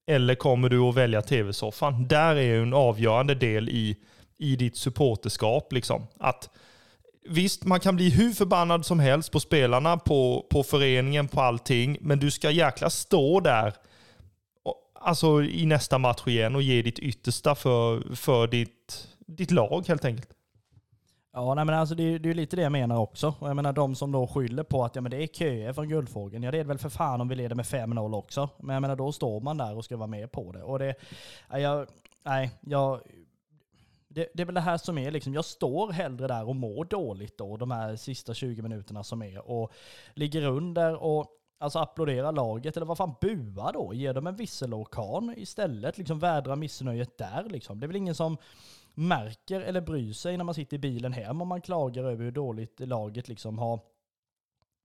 Eller 0.07 0.35
kommer 0.35 0.69
du 0.69 0.79
att 0.79 0.95
välja 0.95 1.21
tv-soffan? 1.21 2.07
Där 2.07 2.35
är 2.35 2.41
ju 2.41 2.61
en 2.61 2.73
avgörande 2.73 3.35
del 3.35 3.69
i, 3.69 3.97
i 4.37 4.55
ditt 4.55 4.77
supporterskap. 4.77 5.73
Liksom. 5.73 6.07
Att 6.19 6.49
Visst, 7.25 7.65
man 7.65 7.79
kan 7.79 7.95
bli 7.95 8.09
hur 8.09 8.31
förbannad 8.31 8.85
som 8.85 8.99
helst 8.99 9.31
på 9.31 9.39
spelarna, 9.39 9.97
på, 9.97 10.45
på 10.49 10.63
föreningen, 10.63 11.27
på 11.27 11.41
allting. 11.41 11.97
Men 12.01 12.19
du 12.19 12.31
ska 12.31 12.51
jäkla 12.51 12.89
stå 12.89 13.39
där 13.39 13.73
alltså, 15.03 15.43
i 15.43 15.65
nästa 15.65 15.97
match 15.97 16.27
igen 16.27 16.55
och 16.55 16.61
ge 16.61 16.81
ditt 16.81 16.99
yttersta 16.99 17.55
för, 17.55 18.15
för 18.15 18.47
ditt, 18.47 19.07
ditt 19.19 19.51
lag 19.51 19.87
helt 19.87 20.05
enkelt. 20.05 20.29
Ja, 21.33 21.53
nej, 21.53 21.65
men 21.65 21.75
alltså 21.75 21.95
det, 21.95 22.03
är, 22.03 22.19
det 22.19 22.29
är 22.29 22.33
lite 22.33 22.55
det 22.55 22.61
jag 22.61 22.71
menar 22.71 22.97
också. 22.97 23.33
Och 23.39 23.49
jag 23.49 23.55
menar 23.55 23.73
de 23.73 23.95
som 23.95 24.11
då 24.11 24.27
skyller 24.27 24.63
på 24.63 24.85
att 24.85 24.95
ja, 24.95 25.01
men 25.01 25.11
det 25.11 25.23
är 25.23 25.27
köer 25.27 25.73
från 25.73 25.89
Guldfågeln. 25.89 26.43
Ja, 26.43 26.51
det 26.51 26.57
är 26.57 26.63
det 26.63 26.67
väl 26.67 26.77
för 26.77 26.89
fan 26.89 27.21
om 27.21 27.27
vi 27.27 27.35
leder 27.35 27.55
med 27.55 27.65
5-0 27.65 28.15
också. 28.15 28.49
Men 28.59 28.73
jag 28.73 28.81
menar 28.81 28.95
då 28.95 29.11
står 29.11 29.39
man 29.39 29.57
där 29.57 29.77
och 29.77 29.85
ska 29.85 29.97
vara 29.97 30.07
med 30.07 30.31
på 30.31 30.51
det. 30.51 30.63
Och 30.63 30.79
det, 30.79 30.95
jag, 31.49 31.87
nej, 32.25 32.51
jag, 32.61 33.01
det, 34.13 34.27
det, 34.33 34.43
är 34.43 34.45
väl 34.45 34.55
det 34.55 34.61
här 34.61 34.77
som 34.77 34.97
är 34.97 35.11
liksom, 35.11 35.33
jag 35.33 35.45
står 35.45 35.91
hellre 35.91 36.27
där 36.27 36.47
och 36.47 36.55
mår 36.55 36.85
dåligt 36.85 37.37
då, 37.37 37.57
de 37.57 37.71
här 37.71 37.95
sista 37.95 38.33
20 38.33 38.61
minuterna 38.61 39.03
som 39.03 39.21
är, 39.21 39.49
och 39.49 39.71
ligger 40.13 40.45
under 40.45 41.03
och 41.03 41.27
alltså 41.59 41.79
applådera 41.79 42.31
laget, 42.31 42.77
eller 42.77 42.85
vad 42.85 42.97
fan, 42.97 43.15
bua 43.21 43.71
då, 43.71 43.93
ge 43.93 44.13
dem 44.13 44.27
en 44.27 44.35
visselorkan 44.35 45.33
istället, 45.37 45.97
liksom 45.97 46.19
vädra 46.19 46.55
missnöjet 46.55 47.17
där 47.17 47.43
liksom. 47.49 47.79
Det 47.79 47.85
är 47.85 47.87
väl 47.87 47.95
ingen 47.95 48.15
som 48.15 48.37
märker 48.93 49.61
eller 49.61 49.81
bryr 49.81 50.13
sig 50.13 50.37
när 50.37 50.43
man 50.43 50.55
sitter 50.55 50.77
i 50.77 50.79
bilen 50.79 51.13
hem 51.13 51.41
om 51.41 51.47
man 51.47 51.61
klagar 51.61 52.03
över 52.03 52.23
hur 52.23 52.31
dåligt 52.31 52.79
laget 52.79 53.27
liksom 53.27 53.57
har 53.57 53.79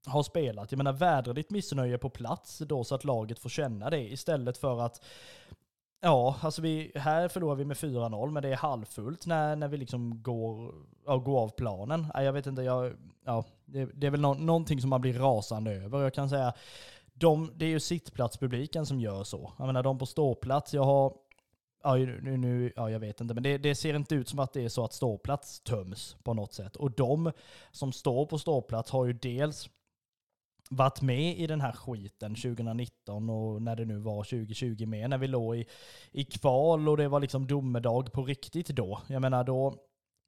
har 0.07 0.23
spelat. 0.23 0.73
Jag 0.73 0.77
menar, 0.79 0.93
vädra 0.93 1.33
ditt 1.33 1.51
missnöje 1.51 1.99
på 1.99 2.11
plats 2.11 2.59
då 2.59 2.85
så 2.85 2.95
att 2.95 3.05
laget 3.05 3.39
får 3.39 3.49
känna 3.49 3.91
det 3.91 4.13
istället 4.13 4.59
för 4.59 4.81
att 4.81 5.05
Ja, 6.01 6.37
alltså 6.41 6.63
vi, 6.63 6.93
här 6.95 7.29
förlorar 7.29 7.55
vi 7.55 7.65
med 7.65 7.77
4-0, 7.77 8.31
men 8.31 8.43
det 8.43 8.49
är 8.49 8.57
halvfullt 8.57 9.27
när, 9.27 9.57
när 9.57 9.69
vi 9.69 9.77
liksom 9.77 10.23
går, 10.23 10.75
ja, 11.07 11.17
går 11.17 11.41
av 11.41 11.49
planen. 11.49 12.07
Jag 12.15 12.33
vet 12.33 12.47
inte, 12.47 12.63
jag, 12.63 12.93
ja, 13.25 13.45
det, 13.65 13.85
det 13.95 14.07
är 14.07 14.11
väl 14.11 14.21
no 14.21 14.35
någonting 14.35 14.81
som 14.81 14.91
man 14.91 15.01
blir 15.01 15.19
rasande 15.19 15.73
över. 15.73 16.03
Jag 16.03 16.15
kan 16.15 16.29
säga, 16.29 16.53
de, 17.15 17.53
det 17.55 17.65
är 17.65 17.71
ju 17.71 17.81
sittplatspubliken 17.81 18.87
som 18.87 19.01
gör 19.01 19.25
så. 19.25 19.53
Jag 19.59 19.67
menar, 19.67 19.83
de 19.83 19.99
på 19.99 20.07
ståplats, 20.07 20.75
jag 20.75 20.85
har 20.85 21.13
Ja, 21.83 21.97
nu, 21.97 22.37
nu, 22.37 22.73
ja, 22.77 22.91
jag 22.91 23.01
vet 23.01 23.21
inte, 23.21 23.35
men 23.35 23.43
det, 23.43 23.59
det, 23.59 23.75
ser 23.75 23.95
inte 23.95 24.15
ut 24.15 24.29
som 24.29 24.39
att 24.39 24.53
det 24.53 24.65
är 24.65 24.69
så 24.69 24.85
att 24.85 24.93
ståplats 24.93 25.61
töms 25.61 26.17
på 26.23 26.35
något 26.35 26.53
sätt. 26.53 26.77
Och 26.77 26.91
de 26.91 27.33
som 27.73 27.93
står 27.93 28.27
på 28.27 28.39
ståplats 28.39 28.91
har 28.91 29.05
ju 29.05 29.13
dels 29.13 29.71
varit 30.71 31.03
med 31.03 31.39
i 31.39 31.47
den 31.47 31.61
här 31.61 31.73
skiten 31.73 32.35
2019 32.35 33.31
och 33.31 33.63
när 33.63 33.77
det 33.77 33.85
nu 33.85 33.99
var 33.99 34.25
2020 34.25 34.87
med, 34.87 35.11
när 35.11 35.19
vi 35.19 35.29
låg 35.29 35.57
i, 35.57 35.67
i 36.13 36.25
kval 36.25 36.89
och 36.89 36.97
det 36.97 37.09
var 37.09 37.21
liksom 37.21 37.47
domedag 37.47 38.13
på 38.13 38.25
riktigt 38.25 38.69
då. 38.69 39.01
Jag 39.07 39.23
menar 39.23 39.45
då, 39.45 39.75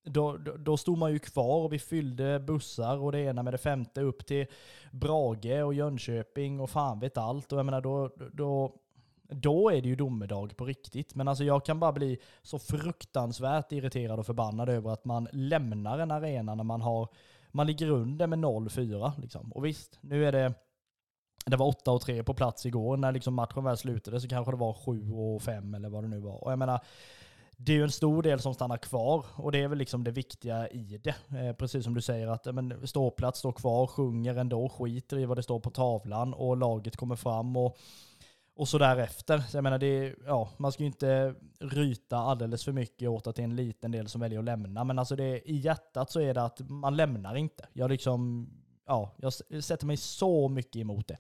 då, 0.05 0.37
då 0.59 0.77
stod 0.77 0.99
man 0.99 1.13
ju 1.13 1.19
kvar 1.19 1.65
och 1.65 1.73
vi 1.73 1.79
fyllde 1.79 2.41
bussar 2.41 2.99
och 2.99 3.13
det 3.13 3.21
ena 3.21 3.43
med 3.43 3.55
det 3.55 3.59
femte 3.59 4.01
upp 4.01 4.27
till 4.27 4.47
Brage 4.93 5.65
och 5.65 5.75
Jönköping 5.75 6.61
och 6.61 6.71
fan 6.71 7.01
vet 7.01 7.19
allt. 7.19 7.53
Och 7.53 7.59
jag 7.59 7.67
menar 7.67 7.81
då, 7.81 8.11
då, 8.33 8.75
då 9.23 9.71
är 9.71 9.83
det 9.83 9.89
ju 9.89 9.97
domedag 9.97 10.57
på 10.57 10.65
riktigt. 10.65 11.15
Men 11.15 11.29
alltså 11.29 11.45
jag 11.45 11.65
kan 11.65 11.81
bara 11.81 11.93
bli 11.93 12.19
så 12.43 12.59
fruktansvärt 12.59 13.73
irriterad 13.73 14.19
och 14.19 14.27
förbannad 14.27 14.69
över 14.69 14.91
att 14.91 15.05
man 15.05 15.29
lämnar 15.33 15.99
en 15.99 16.11
arena 16.11 16.55
när 16.55 16.65
man 16.65 16.81
har 16.81 17.09
man 17.53 17.67
ligger 17.67 17.91
under 17.91 18.27
med 18.27 18.39
0-4. 18.39 19.21
Liksom. 19.21 19.53
Och 19.53 19.65
visst, 19.65 19.99
nu 20.01 20.27
är 20.27 20.33
det 20.33 20.55
det 21.47 21.57
var 21.57 21.67
8 21.67 21.93
och 21.93 22.01
3 22.01 22.23
på 22.23 22.35
plats 22.35 22.67
igår. 22.67 22.97
När 22.97 23.13
liksom 23.13 23.35
matchen 23.35 23.65
väl 23.65 23.77
slutade 23.77 24.21
så 24.21 24.29
kanske 24.29 24.53
det 24.53 24.57
var 24.57 24.73
7 24.73 25.13
och 25.13 25.43
5 25.43 25.75
eller 25.75 25.89
vad 25.89 26.05
det 26.05 26.09
nu 26.09 26.21
var. 26.21 26.45
Och 26.45 26.53
jag 26.53 26.59
menar, 26.59 26.81
det 27.57 27.73
är 27.73 27.77
ju 27.77 27.83
en 27.83 27.91
stor 27.91 28.23
del 28.23 28.41
som 28.41 28.55
stannar 28.55 28.77
kvar 28.77 29.27
och 29.37 29.53
det 29.53 29.63
är 29.63 29.69
väl 29.69 29.79
liksom 29.79 30.05
det 30.05 30.11
viktiga 30.11 30.69
i 30.69 31.01
det. 31.05 31.39
Eh, 31.39 31.53
precis 31.53 31.85
som 31.85 31.95
du 31.95 32.03
säger 32.03 32.27
att 32.27 32.55
men, 32.55 32.87
ståplats 32.87 33.39
står 33.39 33.53
kvar, 33.53 33.87
sjunger 33.87 34.35
ändå, 34.35 34.69
skiter 34.69 35.19
i 35.19 35.25
vad 35.25 35.39
det 35.39 35.43
står 35.43 35.61
på 35.61 35.71
tavlan 35.71 36.35
och 36.35 36.57
laget 36.57 36.97
kommer 36.97 37.17
fram 37.17 37.57
och 37.57 37.79
och 38.61 38.69
så 38.69 38.79
därefter. 38.79 39.39
Så 39.49 39.57
jag 39.57 39.65
menar, 39.65 39.79
det, 39.79 40.15
ja, 40.27 40.51
man 40.57 40.73
ska 40.73 40.83
ju 40.83 40.87
inte 40.87 41.35
ryta 41.61 42.17
alldeles 42.17 42.65
för 42.65 42.73
mycket 42.73 43.09
åt 43.09 43.27
att 43.27 43.37
det 43.37 43.43
är 43.43 43.45
en 43.45 43.57
liten 43.57 43.91
del 43.91 44.09
som 44.09 44.21
väljer 44.21 44.39
att 44.39 44.45
lämna. 44.45 44.85
Men 44.85 44.99
alltså 44.99 45.17
det, 45.17 45.51
i 45.51 45.57
hjärtat 45.57 46.11
så 46.11 46.21
är 46.21 46.35
det 46.35 46.43
att 46.43 46.61
man 46.61 46.97
lämnar 46.97 47.37
inte. 47.37 47.69
Jag 47.73 47.91
liksom, 47.91 48.49
ja, 48.87 49.15
jag 49.17 49.33
sätter 49.65 49.87
mig 49.87 49.97
så 49.97 50.49
mycket 50.49 50.77
emot 50.77 51.09
det. 51.09 51.19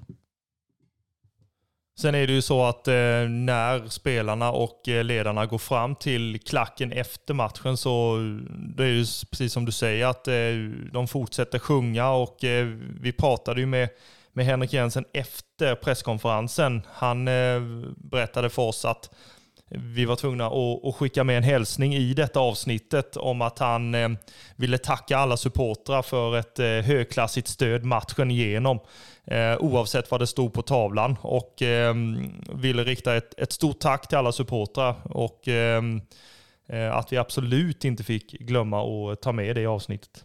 Sen 1.98 2.14
är 2.14 2.26
det 2.26 2.32
ju 2.32 2.42
så 2.42 2.64
att 2.64 2.88
eh, 2.88 2.94
när 3.28 3.88
spelarna 3.88 4.52
och 4.52 4.88
eh, 4.88 5.04
ledarna 5.04 5.46
går 5.46 5.58
fram 5.58 5.94
till 5.94 6.40
klacken 6.40 6.92
efter 6.92 7.34
matchen 7.34 7.76
så 7.76 8.16
det 8.76 8.84
är 8.84 8.88
ju 8.88 9.04
precis 9.30 9.52
som 9.52 9.64
du 9.64 9.72
säger 9.72 10.06
att 10.06 10.28
eh, 10.28 10.34
de 10.92 11.08
fortsätter 11.08 11.58
sjunga 11.58 12.10
och 12.10 12.44
eh, 12.44 12.66
vi 13.00 13.12
pratade 13.12 13.60
ju 13.60 13.66
med 13.66 13.88
med 14.32 14.46
Henrik 14.46 14.72
Jensen 14.72 15.04
efter 15.12 15.74
presskonferensen. 15.74 16.82
Han 16.92 17.28
eh, 17.28 17.60
berättade 17.96 18.50
för 18.50 18.62
oss 18.62 18.84
att 18.84 19.10
vi 19.68 20.04
var 20.04 20.16
tvungna 20.16 20.46
att, 20.46 20.94
skicka 20.94 21.24
med 21.24 21.36
en 21.36 21.42
hälsning 21.42 21.94
i 21.94 22.14
detta 22.14 22.40
avsnittet 22.40 23.16
om 23.16 23.42
att 23.42 23.58
han 23.58 23.94
eh, 23.94 24.08
ville 24.56 24.78
tacka 24.78 25.18
alla 25.18 25.36
supportrar 25.36 26.02
för 26.02 26.36
ett 26.36 26.58
eh, 26.58 26.66
högklassigt 26.66 27.48
stöd 27.48 27.84
matchen 27.84 28.30
igenom. 28.30 28.80
oavsett 29.58 30.10
vad 30.10 30.20
det 30.20 30.26
stod 30.26 30.52
på 30.52 30.62
tavlan. 30.62 31.16
Och 31.20 31.62
ville 32.52 32.84
rikta 32.84 33.16
ett 33.16 33.52
stort 33.52 33.80
tack 33.80 34.08
till 34.08 34.18
alla 34.18 34.32
supportrar. 34.32 34.94
Och 35.04 35.48
att 36.92 37.12
vi 37.12 37.16
absolut 37.16 37.84
inte 37.84 38.04
fick 38.04 38.32
glömma 38.32 38.82
att 38.82 39.22
ta 39.22 39.32
med 39.32 39.56
det 39.56 39.60
i 39.60 39.66
avsnittet. 39.66 40.24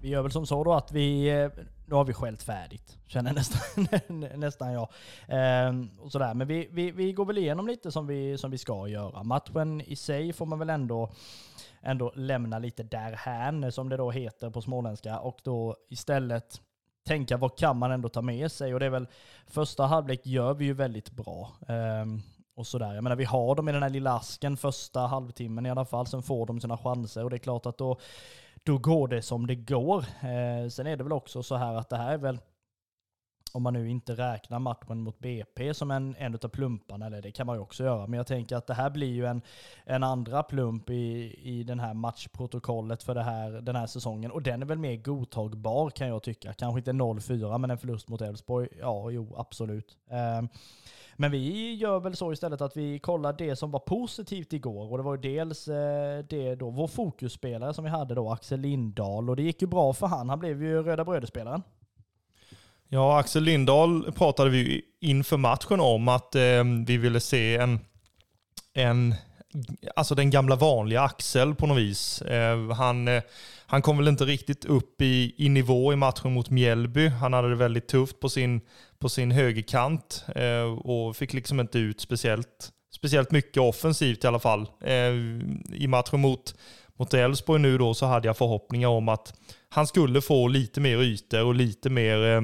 Vi 0.00 0.08
gör 0.08 0.22
väl 0.22 0.32
som 0.32 0.46
så 0.46 0.64
då 0.64 0.72
att 0.72 0.92
vi, 0.92 1.28
eh, 1.28 1.50
nu 1.86 1.94
har 1.94 2.04
vi 2.04 2.12
skällt 2.12 2.42
färdigt, 2.42 2.98
känner 3.06 3.32
nästan, 3.32 3.86
nästan 4.40 4.72
jag. 4.72 4.88
Ehm, 5.28 5.90
och 5.98 6.12
sådär. 6.12 6.34
Men 6.34 6.46
vi, 6.46 6.68
vi, 6.70 6.90
vi 6.90 7.12
går 7.12 7.24
väl 7.24 7.38
igenom 7.38 7.66
lite 7.66 7.92
som 7.92 8.06
vi, 8.06 8.38
som 8.38 8.50
vi 8.50 8.58
ska 8.58 8.88
göra. 8.88 9.22
Matchen 9.22 9.80
i 9.80 9.96
sig 9.96 10.32
får 10.32 10.46
man 10.46 10.58
väl 10.58 10.70
ändå, 10.70 11.10
ändå 11.82 12.12
lämna 12.14 12.58
lite 12.58 12.82
därhän, 12.82 13.72
som 13.72 13.88
det 13.88 13.96
då 13.96 14.10
heter 14.10 14.50
på 14.50 14.62
småländska, 14.62 15.18
och 15.18 15.38
då 15.42 15.76
istället 15.88 16.60
tänka 17.06 17.36
vad 17.36 17.58
kan 17.58 17.76
man 17.76 17.92
ändå 17.92 18.08
ta 18.08 18.22
med 18.22 18.52
sig? 18.52 18.74
Och 18.74 18.80
det 18.80 18.86
är 18.86 18.90
väl, 18.90 19.08
första 19.46 19.86
halvlek 19.86 20.26
gör 20.26 20.54
vi 20.54 20.64
ju 20.64 20.72
väldigt 20.72 21.10
bra. 21.10 21.52
Ehm, 21.68 22.22
och 22.54 22.66
sådär. 22.66 22.94
Jag 22.94 23.04
menar, 23.04 23.16
vi 23.16 23.24
har 23.24 23.54
dem 23.54 23.68
i 23.68 23.72
den 23.72 23.82
här 23.82 23.90
lilla 23.90 24.12
asken 24.12 24.56
första 24.56 25.00
halvtimmen 25.00 25.66
i 25.66 25.70
alla 25.70 25.84
fall, 25.84 26.06
sen 26.06 26.22
får 26.22 26.46
de 26.46 26.60
sina 26.60 26.78
chanser 26.78 27.24
och 27.24 27.30
det 27.30 27.36
är 27.36 27.38
klart 27.38 27.66
att 27.66 27.78
då 27.78 27.98
då 28.64 28.78
går 28.78 29.08
det 29.08 29.22
som 29.22 29.46
det 29.46 29.54
går. 29.54 29.98
Eh, 29.98 30.68
sen 30.68 30.86
är 30.86 30.96
det 30.96 31.04
väl 31.04 31.12
också 31.12 31.42
så 31.42 31.56
här 31.56 31.74
att 31.74 31.88
det 31.88 31.96
här 31.96 32.12
är 32.12 32.18
väl, 32.18 32.40
om 33.52 33.62
man 33.62 33.72
nu 33.72 33.90
inte 33.90 34.12
räknar 34.12 34.58
matchen 34.58 35.00
mot 35.00 35.18
BP 35.18 35.74
som 35.74 35.90
en, 35.90 36.16
en 36.18 36.34
av 36.34 36.48
plumparna, 36.48 37.06
eller 37.06 37.22
det 37.22 37.30
kan 37.30 37.46
man 37.46 37.56
ju 37.56 37.62
också 37.62 37.84
göra, 37.84 38.06
men 38.06 38.16
jag 38.16 38.26
tänker 38.26 38.56
att 38.56 38.66
det 38.66 38.74
här 38.74 38.90
blir 38.90 39.12
ju 39.12 39.26
en, 39.26 39.42
en 39.84 40.02
andra 40.02 40.42
plump 40.42 40.90
i, 40.90 41.34
i 41.42 41.62
den 41.62 41.80
här 41.80 41.94
matchprotokollet 41.94 43.02
för 43.02 43.14
det 43.14 43.22
här, 43.22 43.50
den 43.50 43.76
här 43.76 43.86
säsongen. 43.86 44.30
Och 44.30 44.42
den 44.42 44.62
är 44.62 44.66
väl 44.66 44.78
mer 44.78 44.96
godtagbar 44.96 45.90
kan 45.90 46.08
jag 46.08 46.22
tycka. 46.22 46.52
Kanske 46.52 46.78
inte 46.78 46.92
0-4, 46.92 47.58
men 47.58 47.70
en 47.70 47.78
förlust 47.78 48.08
mot 48.08 48.20
Elfsborg, 48.20 48.68
ja, 48.80 49.10
jo, 49.10 49.34
absolut. 49.36 49.96
Eh, 50.10 50.48
men 51.20 51.30
vi 51.30 51.74
gör 51.74 52.00
väl 52.00 52.16
så 52.16 52.32
istället 52.32 52.60
att 52.60 52.76
vi 52.76 52.98
kollar 52.98 53.32
det 53.32 53.56
som 53.56 53.70
var 53.70 53.80
positivt 53.80 54.52
igår. 54.52 54.92
Och 54.92 54.98
det 54.98 55.04
var 55.04 55.16
ju 55.16 55.20
dels 55.20 55.68
eh, 55.68 56.24
det 56.28 56.54
då, 56.54 56.70
vår 56.70 56.86
fokusspelare 56.86 57.74
som 57.74 57.84
vi 57.84 57.90
hade 57.90 58.14
då, 58.14 58.30
Axel 58.30 58.60
Lindahl. 58.60 59.30
Och 59.30 59.36
det 59.36 59.42
gick 59.42 59.62
ju 59.62 59.68
bra 59.68 59.92
för 59.92 60.06
han. 60.06 60.28
Han 60.28 60.38
blev 60.38 60.62
ju 60.62 60.82
Röda 60.82 61.04
Bröderspelaren. 61.04 61.62
Ja, 62.88 63.18
Axel 63.18 63.42
Lindahl 63.42 64.12
pratade 64.12 64.50
vi 64.50 64.82
inför 65.00 65.36
matchen 65.36 65.80
om 65.80 66.08
att 66.08 66.34
eh, 66.34 66.64
vi 66.86 66.96
ville 66.96 67.20
se 67.20 67.56
en, 67.56 67.80
en, 68.74 69.14
alltså 69.96 70.14
den 70.14 70.30
gamla 70.30 70.56
vanliga 70.56 71.02
Axel 71.02 71.54
på 71.54 71.66
något 71.66 71.78
vis. 71.78 72.22
Eh, 72.22 72.70
han, 72.72 73.08
eh, 73.08 73.22
han 73.66 73.82
kom 73.82 73.96
väl 73.96 74.08
inte 74.08 74.24
riktigt 74.24 74.64
upp 74.64 75.02
i, 75.02 75.34
i 75.36 75.48
nivå 75.48 75.92
i 75.92 75.96
matchen 75.96 76.32
mot 76.32 76.50
Mjällby. 76.50 77.08
Han 77.08 77.32
hade 77.32 77.48
det 77.48 77.56
väldigt 77.56 77.88
tufft 77.88 78.20
på 78.20 78.28
sin 78.28 78.60
på 78.98 79.08
sin 79.08 79.30
högerkant 79.30 80.24
eh, 80.34 80.78
och 80.78 81.16
fick 81.16 81.32
liksom 81.32 81.60
inte 81.60 81.78
ut 81.78 82.00
speciellt, 82.00 82.72
speciellt 82.94 83.30
mycket 83.30 83.62
offensivt 83.62 84.24
i 84.24 84.26
alla 84.26 84.38
fall. 84.38 84.68
Eh, 84.80 85.12
I 85.72 85.86
matchen 85.88 86.20
mot, 86.20 86.54
mot 86.96 87.14
Elfsborg 87.14 87.62
nu 87.62 87.78
då 87.78 87.94
så 87.94 88.06
hade 88.06 88.26
jag 88.26 88.36
förhoppningar 88.36 88.88
om 88.88 89.08
att 89.08 89.34
han 89.70 89.86
skulle 89.86 90.20
få 90.20 90.48
lite 90.48 90.80
mer 90.80 90.98
ytor 90.98 91.44
och 91.44 91.54
lite 91.54 91.90
mer 91.90 92.24
eh, 92.24 92.40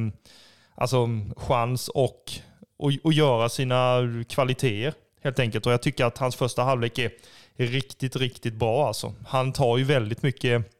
alltså, 0.74 1.08
chans 1.36 1.88
och, 1.88 2.32
och, 2.76 2.92
och 3.04 3.12
göra 3.12 3.48
sina 3.48 4.00
kvaliteter 4.28 4.94
helt 5.24 5.38
enkelt. 5.38 5.66
Och 5.66 5.72
jag 5.72 5.82
tycker 5.82 6.04
att 6.04 6.18
hans 6.18 6.36
första 6.36 6.62
halvlek 6.62 6.98
är, 6.98 7.10
är 7.56 7.66
riktigt, 7.66 8.16
riktigt 8.16 8.54
bra 8.54 8.86
alltså. 8.86 9.12
Han 9.26 9.52
tar 9.52 9.78
ju 9.78 9.84
väldigt 9.84 10.22
mycket 10.22 10.70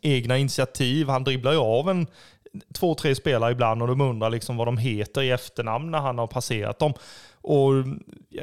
egna 0.00 0.38
initiativ. 0.38 1.08
Han 1.08 1.24
dribblar 1.24 1.52
ju 1.52 1.58
av 1.58 1.90
en, 1.90 2.06
två, 2.74 2.94
tre 2.94 3.14
spelare 3.14 3.52
ibland 3.52 3.82
och 3.82 3.88
de 3.88 4.00
undrar 4.00 4.30
liksom 4.30 4.56
vad 4.56 4.66
de 4.66 4.78
heter 4.78 5.22
i 5.22 5.30
efternamn 5.30 5.90
när 5.90 5.98
han 5.98 6.18
har 6.18 6.26
passerat 6.26 6.78
dem. 6.78 6.92
Och 7.40 7.72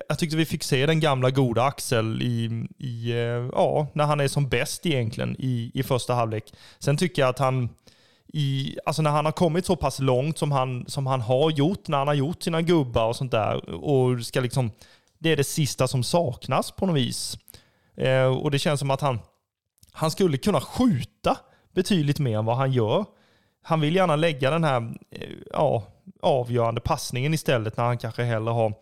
jag 0.10 0.20
tyckte 0.20 0.38
vi 0.38 0.46
fick 0.46 0.64
se 0.64 0.86
den 0.86 1.00
gamla 1.00 1.32
goda 1.32 1.64
Axel 1.64 2.22
i, 2.22 2.68
i 2.78 3.12
eh, 3.12 3.50
ja, 3.52 3.88
när 3.94 4.06
han 4.06 4.20
är 4.20 4.28
som 4.28 4.50
bäst 4.50 4.86
egentligen 4.86 5.36
i, 5.40 5.72
i 5.74 5.84
första 5.84 6.14
halvlek. 6.14 6.54
Sen 6.80 6.98
tycker 6.98 7.22
jag 7.22 7.30
att 7.30 7.40
han, 7.40 7.70
i, 8.28 8.78
alltså 8.86 9.02
när 9.02 9.12
han 9.12 9.26
har 9.26 9.32
kommit 9.32 9.66
så 9.66 9.76
pass 9.76 10.00
långt 10.00 10.38
som 10.38 10.52
han, 10.52 10.86
som 10.88 11.08
han 11.08 11.22
har 11.22 11.52
gjort, 11.52 11.88
när 11.88 11.98
han 11.98 12.08
har 12.08 12.16
gjort 12.16 12.44
sina 12.44 12.62
gubbar 12.62 13.08
och 13.08 13.16
sånt 13.16 13.32
där, 13.32 13.70
och 13.70 14.26
ska 14.26 14.40
liksom, 14.42 14.72
det 15.20 15.32
är 15.32 15.38
det 15.38 15.44
sista 15.44 15.88
som 15.88 16.04
saknas 16.04 16.72
på 16.72 16.86
något 16.86 16.96
vis. 16.96 17.38
Eh, 17.98 18.26
och 18.26 18.52
det 18.52 18.60
känns 18.60 18.80
som 18.80 18.92
att 18.92 19.02
han, 19.02 19.20
han 19.92 20.12
skulle 20.12 20.38
kunna 20.38 20.62
skjuta 20.62 21.38
betydligt 21.76 22.20
mer 22.20 22.38
än 22.38 22.46
vad 22.46 22.58
han 22.58 22.72
gör. 22.72 23.06
Han 23.64 23.82
vill 23.82 23.96
gärna 23.96 24.16
lägga 24.16 24.52
den 24.52 24.64
här 24.64 24.94
eh, 25.12 25.30
ja, 25.52 25.84
avgörande 26.22 26.82
passningen 26.82 27.34
istället 27.34 27.78
när 27.78 27.84
han 27.84 27.98
kanske 27.98 28.24
hellre 28.24 28.52
har, 28.52 28.74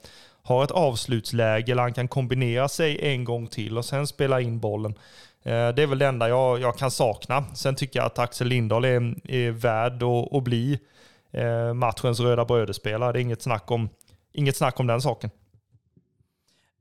har 0.44 0.64
ett 0.64 0.72
avslutsläge 0.72 1.72
eller 1.72 1.82
han 1.82 1.94
kan 1.94 2.08
kombinera 2.08 2.68
sig 2.70 3.14
en 3.14 3.24
gång 3.24 3.48
till 3.48 3.78
och 3.78 3.86
sen 3.86 4.08
spela 4.08 4.42
in 4.42 4.60
bollen. 4.60 4.94
Eh, 5.44 5.70
det 5.70 5.84
är 5.84 5.88
väl 5.88 6.00
det 6.00 6.08
enda 6.08 6.30
jag, 6.30 6.60
jag 6.60 6.78
kan 6.78 6.92
sakna. 6.92 7.46
Sen 7.56 7.76
tycker 7.76 8.00
jag 8.00 8.06
att 8.06 8.20
Axel 8.20 8.48
Lindahl 8.48 8.86
är, 8.86 9.16
är 9.32 9.52
värd 9.52 10.04
att, 10.04 10.34
att 10.34 10.44
bli 10.44 10.80
eh, 11.32 11.74
matchens 11.74 12.20
röda 12.20 12.46
brödespelare. 12.46 13.12
Det 13.12 13.20
är 13.20 13.22
inget 13.22 13.42
snack 13.42 13.72
om, 13.72 13.90
inget 14.32 14.56
snack 14.56 14.80
om 14.80 14.88
den 14.88 15.02
saken. 15.02 15.30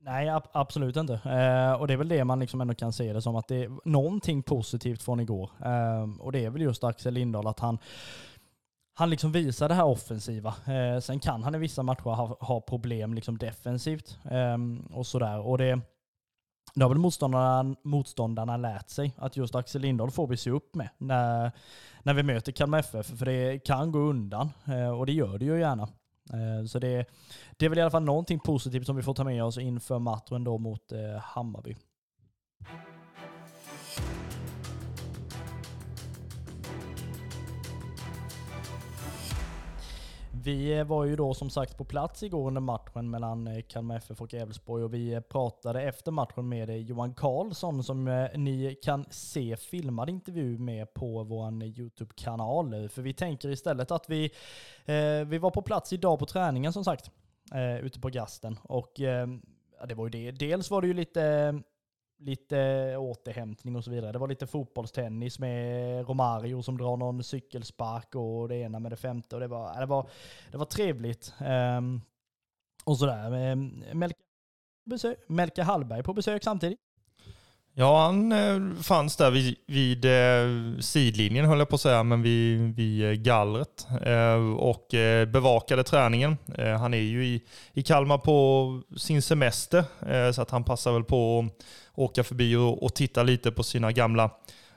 Nej, 0.05 0.29
ab 0.29 0.43
absolut 0.51 0.95
inte. 0.95 1.13
Eh, 1.13 1.73
och 1.73 1.87
det 1.87 1.93
är 1.93 1.97
väl 1.97 2.07
det 2.07 2.23
man 2.23 2.39
liksom 2.39 2.61
ändå 2.61 2.73
kan 2.73 2.93
se 2.93 3.13
det 3.13 3.21
som, 3.21 3.35
att 3.35 3.47
det 3.47 3.63
är 3.63 3.71
någonting 3.85 4.43
positivt 4.43 5.03
från 5.03 5.19
igår. 5.19 5.49
Eh, 5.65 6.21
och 6.21 6.31
det 6.31 6.45
är 6.45 6.49
väl 6.49 6.61
just 6.61 6.83
Axel 6.83 7.13
Lindahl, 7.13 7.47
att 7.47 7.59
han, 7.59 7.77
han 8.93 9.09
liksom 9.09 9.31
visar 9.31 9.69
det 9.69 9.75
här 9.75 9.85
offensiva. 9.85 10.55
Eh, 10.65 10.99
sen 10.99 11.19
kan 11.19 11.43
han 11.43 11.55
i 11.55 11.57
vissa 11.57 11.83
matcher 11.83 12.03
ha, 12.03 12.37
ha 12.39 12.61
problem 12.61 13.13
liksom 13.13 13.37
defensivt 13.37 14.17
eh, 14.31 14.57
och 14.97 15.07
sådär. 15.07 15.39
Och 15.39 15.57
det, 15.57 15.81
det 16.75 16.83
har 16.83 16.89
väl 16.89 16.97
motståndarna, 16.97 17.75
motståndarna 17.83 18.57
lärt 18.57 18.89
sig, 18.89 19.13
att 19.17 19.37
just 19.37 19.55
Axel 19.55 19.81
Lindahl 19.81 20.11
får 20.11 20.27
vi 20.27 20.37
se 20.37 20.49
upp 20.49 20.75
med 20.75 20.89
när, 20.97 21.51
när 22.03 22.13
vi 22.13 22.23
möter 22.23 22.51
Kalmar 22.51 22.79
FF, 22.79 23.17
för 23.17 23.25
det 23.25 23.59
kan 23.59 23.91
gå 23.91 23.99
undan. 23.99 24.49
Eh, 24.65 24.99
och 24.99 25.05
det 25.05 25.13
gör 25.13 25.37
det 25.37 25.45
ju 25.45 25.59
gärna. 25.59 25.83
Eh, 26.33 26.65
så 26.65 26.79
det, 26.79 27.05
det 27.57 27.65
är 27.65 27.69
väl 27.69 27.79
i 27.79 27.81
alla 27.81 27.91
fall 27.91 28.03
någonting 28.03 28.39
positivt 28.39 28.85
som 28.85 28.95
vi 28.95 29.03
får 29.03 29.13
ta 29.13 29.23
med 29.23 29.43
oss 29.43 29.57
inför 29.57 29.99
matchen 29.99 30.43
då 30.43 30.57
mot 30.57 30.91
eh, 30.91 31.21
Hammarby. 31.21 31.75
Vi 40.43 40.83
var 40.83 41.05
ju 41.05 41.15
då 41.15 41.33
som 41.33 41.49
sagt 41.49 41.77
på 41.77 41.85
plats 41.85 42.23
igår 42.23 42.47
under 42.47 42.61
matchen 42.61 43.09
mellan 43.09 43.47
eh, 43.47 43.61
Kalmar 43.61 43.97
FF 43.97 44.21
och 44.21 44.33
Elfsborg 44.33 44.83
och 44.83 44.93
vi 44.93 45.13
eh, 45.13 45.19
pratade 45.19 45.81
efter 45.81 46.11
matchen 46.11 46.49
med 46.49 46.69
eh, 46.69 46.75
Johan 46.75 47.13
Karlsson 47.13 47.83
som 47.83 48.27
ni 48.35 48.75
kan 48.83 49.05
se 49.09 49.57
filmad 49.57 50.09
intervju 50.09 50.57
med 50.57 50.93
på 50.93 51.23
vår 51.23 51.63
YouTube-kanal. 51.63 52.89
För 52.89 53.01
vi 53.01 53.13
tänker 53.13 53.49
istället 53.49 53.91
att 53.91 54.09
vi, 54.09 54.31
vi 55.27 55.37
var 55.37 55.51
på 55.51 55.61
plats 55.61 55.93
idag 55.93 56.19
på 56.19 56.25
träningen 56.25 56.73
som 56.73 56.83
sagt, 56.83 57.11
ute 57.81 57.99
på 57.99 58.09
gasten. 58.09 58.59
Och 58.63 58.91
det 59.87 59.95
var 59.95 60.05
ju 60.05 60.09
det. 60.09 60.31
Dels 60.31 60.71
var 60.71 60.81
det 60.81 60.87
ju 60.87 60.93
lite 60.93 61.53
lite 62.23 62.97
återhämtning 62.97 63.75
och 63.75 63.83
så 63.83 63.91
vidare. 63.91 64.11
Det 64.11 64.19
var 64.19 64.27
lite 64.27 64.47
fotbollstennis 64.47 65.39
med 65.39 66.07
Romario 66.07 66.61
som 66.61 66.77
drar 66.77 66.97
någon 66.97 67.23
cykelspark 67.23 68.15
och 68.15 68.49
det 68.49 68.55
ena 68.55 68.79
med 68.79 68.91
det 68.91 68.95
femte. 68.95 69.35
Och 69.35 69.39
det, 69.39 69.47
var, 69.47 69.79
det, 69.79 69.85
var, 69.85 70.09
det 70.51 70.57
var 70.57 70.65
trevligt. 70.65 71.33
Um, 71.77 72.01
och 72.83 72.97
sådär. 72.97 73.33
Ehm, 73.33 73.83
Melke, 73.93 75.15
Melke 75.27 75.63
Hallberg 75.63 76.03
på 76.03 76.13
besök 76.13 76.43
samtidigt. 76.43 76.79
Ja, 77.75 78.05
han 78.05 78.31
eh, 78.31 78.81
fanns 78.81 79.15
där 79.15 79.31
vid, 79.31 79.55
vid 79.67 80.05
eh, 80.05 80.79
sidlinjen 80.79 81.45
höll 81.45 81.59
jag 81.59 81.69
på 81.69 81.75
att 81.75 81.81
säga, 81.81 82.03
men 82.03 82.21
vid, 82.21 82.75
vid 82.75 83.05
eh, 83.05 83.11
gallret 83.11 83.87
och 84.57 84.87
bevakade 85.27 85.83
träningen. 85.83 86.37
Han 86.79 86.93
är 86.93 86.97
ju 86.97 87.25
i, 87.25 87.41
i 87.73 87.83
Kalmar 87.83 88.17
på 88.17 88.81
sin 88.97 89.21
semester, 89.21 89.83
så 90.31 90.41
att 90.41 90.51
han 90.51 90.63
passar 90.63 90.93
väl 90.93 91.03
på 91.03 91.39
att 91.39 91.63
åka 91.95 92.23
förbi 92.23 92.55
och, 92.55 92.83
och 92.83 92.95
titta 92.95 93.23
lite 93.23 93.51
på 93.51 93.63
sina 93.63 93.91
gamla, 93.91 94.31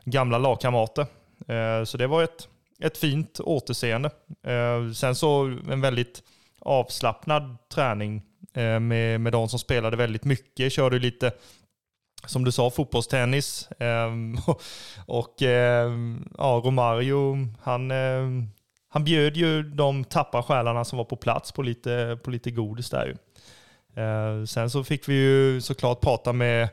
gamla 0.04 0.38
lagkamrater. 0.38 1.06
Eh, 1.48 1.84
så 1.84 1.96
det 1.98 2.06
var 2.06 2.22
ett, 2.22 2.48
ett 2.80 2.98
fint 2.98 3.40
återseende. 3.40 4.10
Eh, 4.42 4.92
sen 4.92 5.14
så 5.14 5.58
en 5.70 5.80
väldigt 5.80 6.22
avslappnad 6.58 7.56
träning 7.74 8.22
eh, 8.54 8.80
med, 8.80 9.20
med 9.20 9.32
de 9.32 9.48
som 9.48 9.58
spelade 9.58 9.96
väldigt 9.96 10.24
mycket. 10.24 10.72
Körde 10.72 10.98
lite 10.98 11.32
som 12.26 12.44
du 12.44 12.52
sa, 12.52 12.70
fotbollstennis. 12.70 13.68
Och 15.06 15.42
ehm, 15.42 16.28
ja, 16.38 16.62
Romario, 16.64 17.48
han, 17.62 17.92
han 18.88 19.04
bjöd 19.04 19.36
ju 19.36 19.62
de 19.62 20.04
tappa 20.04 20.42
själarna 20.42 20.84
som 20.84 20.98
var 20.98 21.04
på 21.04 21.16
plats 21.16 21.52
på 21.52 21.62
lite, 21.62 22.18
på 22.24 22.30
lite 22.30 22.50
godis 22.50 22.90
där 22.90 23.06
ju. 23.06 23.16
Sen 24.46 24.70
så 24.70 24.84
fick 24.84 25.08
vi 25.08 25.14
ju 25.14 25.60
såklart 25.60 26.00
prata 26.00 26.32
med, 26.32 26.68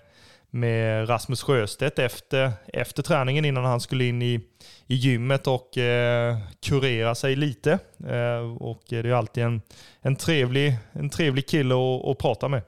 med 0.54 1.10
Rasmus 1.10 1.44
Sjöstedt 1.44 2.00
efter, 2.00 2.52
efter 2.68 3.04
träningen 3.04 3.46
innan 3.46 3.66
han 3.66 3.80
skulle 3.80 4.06
in 4.06 4.22
i, 4.22 4.40
i 4.88 4.96
gymmet 4.96 5.48
och 5.48 5.78
eh, 5.78 6.38
kurera 6.66 7.16
sig 7.16 7.36
lite. 7.36 7.72
Eh, 8.08 8.56
och 8.60 8.82
det 8.90 8.98
är 8.98 9.12
alltid 9.12 9.44
en, 9.44 9.62
en, 10.02 10.16
trevlig, 10.16 10.78
en 10.92 11.10
trevlig 11.10 11.48
kille 11.48 11.76
att, 11.76 12.06
att 12.06 12.18
prata 12.18 12.48
med. 12.48 12.62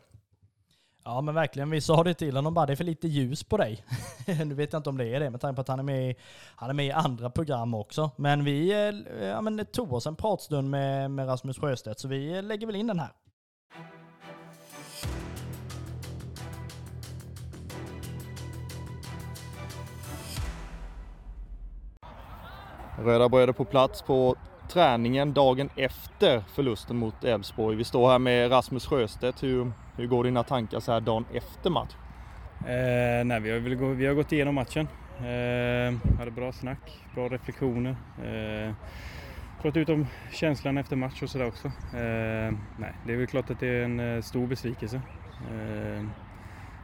Ja 1.04 1.22
men 1.22 1.36
verkligen, 1.36 1.70
vi 1.70 1.82
sa 1.82 2.04
det 2.04 2.14
till 2.14 2.36
honom 2.36 2.54
bara, 2.54 2.66
det 2.66 2.74
är 2.74 2.76
för 2.76 2.84
lite 2.84 3.08
ljus 3.08 3.44
på 3.44 3.58
dig. 3.58 3.84
nu 4.46 4.56
vet 4.56 4.74
jag 4.74 4.80
inte 4.80 4.90
om 4.90 4.98
det 4.98 5.16
är 5.16 5.20
det 5.20 5.30
med 5.30 5.42
tanke 5.42 5.56
på 5.56 5.62
att 5.62 5.68
han 5.68 5.80
är 5.80 5.84
med, 5.84 6.10
i, 6.10 6.16
han 6.56 6.70
är 6.70 6.74
med 6.74 6.86
i 6.86 6.92
andra 6.92 7.30
program 7.30 7.74
också. 7.74 8.12
Men 8.16 8.44
vi 8.44 8.72
eh, 8.72 9.28
ja, 9.28 9.42
men, 9.42 9.66
tog 9.66 9.94
oss 9.94 10.08
en 10.08 10.16
pratstund 10.16 10.70
med, 10.70 11.12
med 11.12 11.28
Rasmus 11.28 11.60
Sjöstedt, 11.60 12.00
så 12.00 12.08
vi 12.08 12.38
eh, 12.38 12.44
lägger 12.44 12.68
väl 12.68 12.76
in 12.76 12.88
den 12.88 13.00
här. 13.00 13.12
Röda 23.04 23.30
bröder 23.30 23.54
på 23.54 23.66
plats 23.66 24.02
på 24.02 24.36
träningen 24.70 25.34
dagen 25.34 25.70
efter 25.76 26.44
förlusten 26.56 26.98
mot 26.98 27.24
Elfsborg. 27.24 27.76
Vi 27.76 27.84
står 27.84 28.10
här 28.10 28.20
med 28.20 28.52
Rasmus 28.52 28.86
Sjöstedt. 28.86 29.44
Hur, 29.44 29.72
hur 29.98 30.08
går 30.08 30.24
dina 30.24 30.44
tankar 30.44 30.80
så 30.80 30.92
här 30.92 31.02
dagen 31.02 31.26
efter 31.34 31.70
match? 31.70 31.96
Eh, 32.60 33.26
nej, 33.26 33.40
vi, 33.40 33.52
har 33.52 33.76
gå, 33.76 33.88
vi 33.88 34.06
har 34.06 34.14
gått 34.14 34.32
igenom 34.32 34.56
matchen. 34.56 34.88
Eh, 35.18 36.18
hade 36.20 36.32
bra 36.32 36.52
snack, 36.52 37.06
bra 37.16 37.28
reflektioner. 37.30 37.96
Eh, 38.26 38.74
pratat 39.62 39.78
ut 39.78 39.90
om 39.90 40.08
känslan 40.32 40.78
efter 40.78 40.96
match 40.96 41.24
och 41.24 41.30
sådär 41.30 41.48
också. 41.48 41.68
Eh, 41.68 42.54
nej, 42.78 42.94
det 43.06 43.14
är 43.14 43.18
väl 43.18 43.28
klart 43.28 43.50
att 43.50 43.60
det 43.60 43.68
är 43.68 43.84
en 43.84 44.00
eh, 44.00 44.22
stor 44.22 44.48
besvikelse. 44.48 45.02
Eh, 45.52 46.06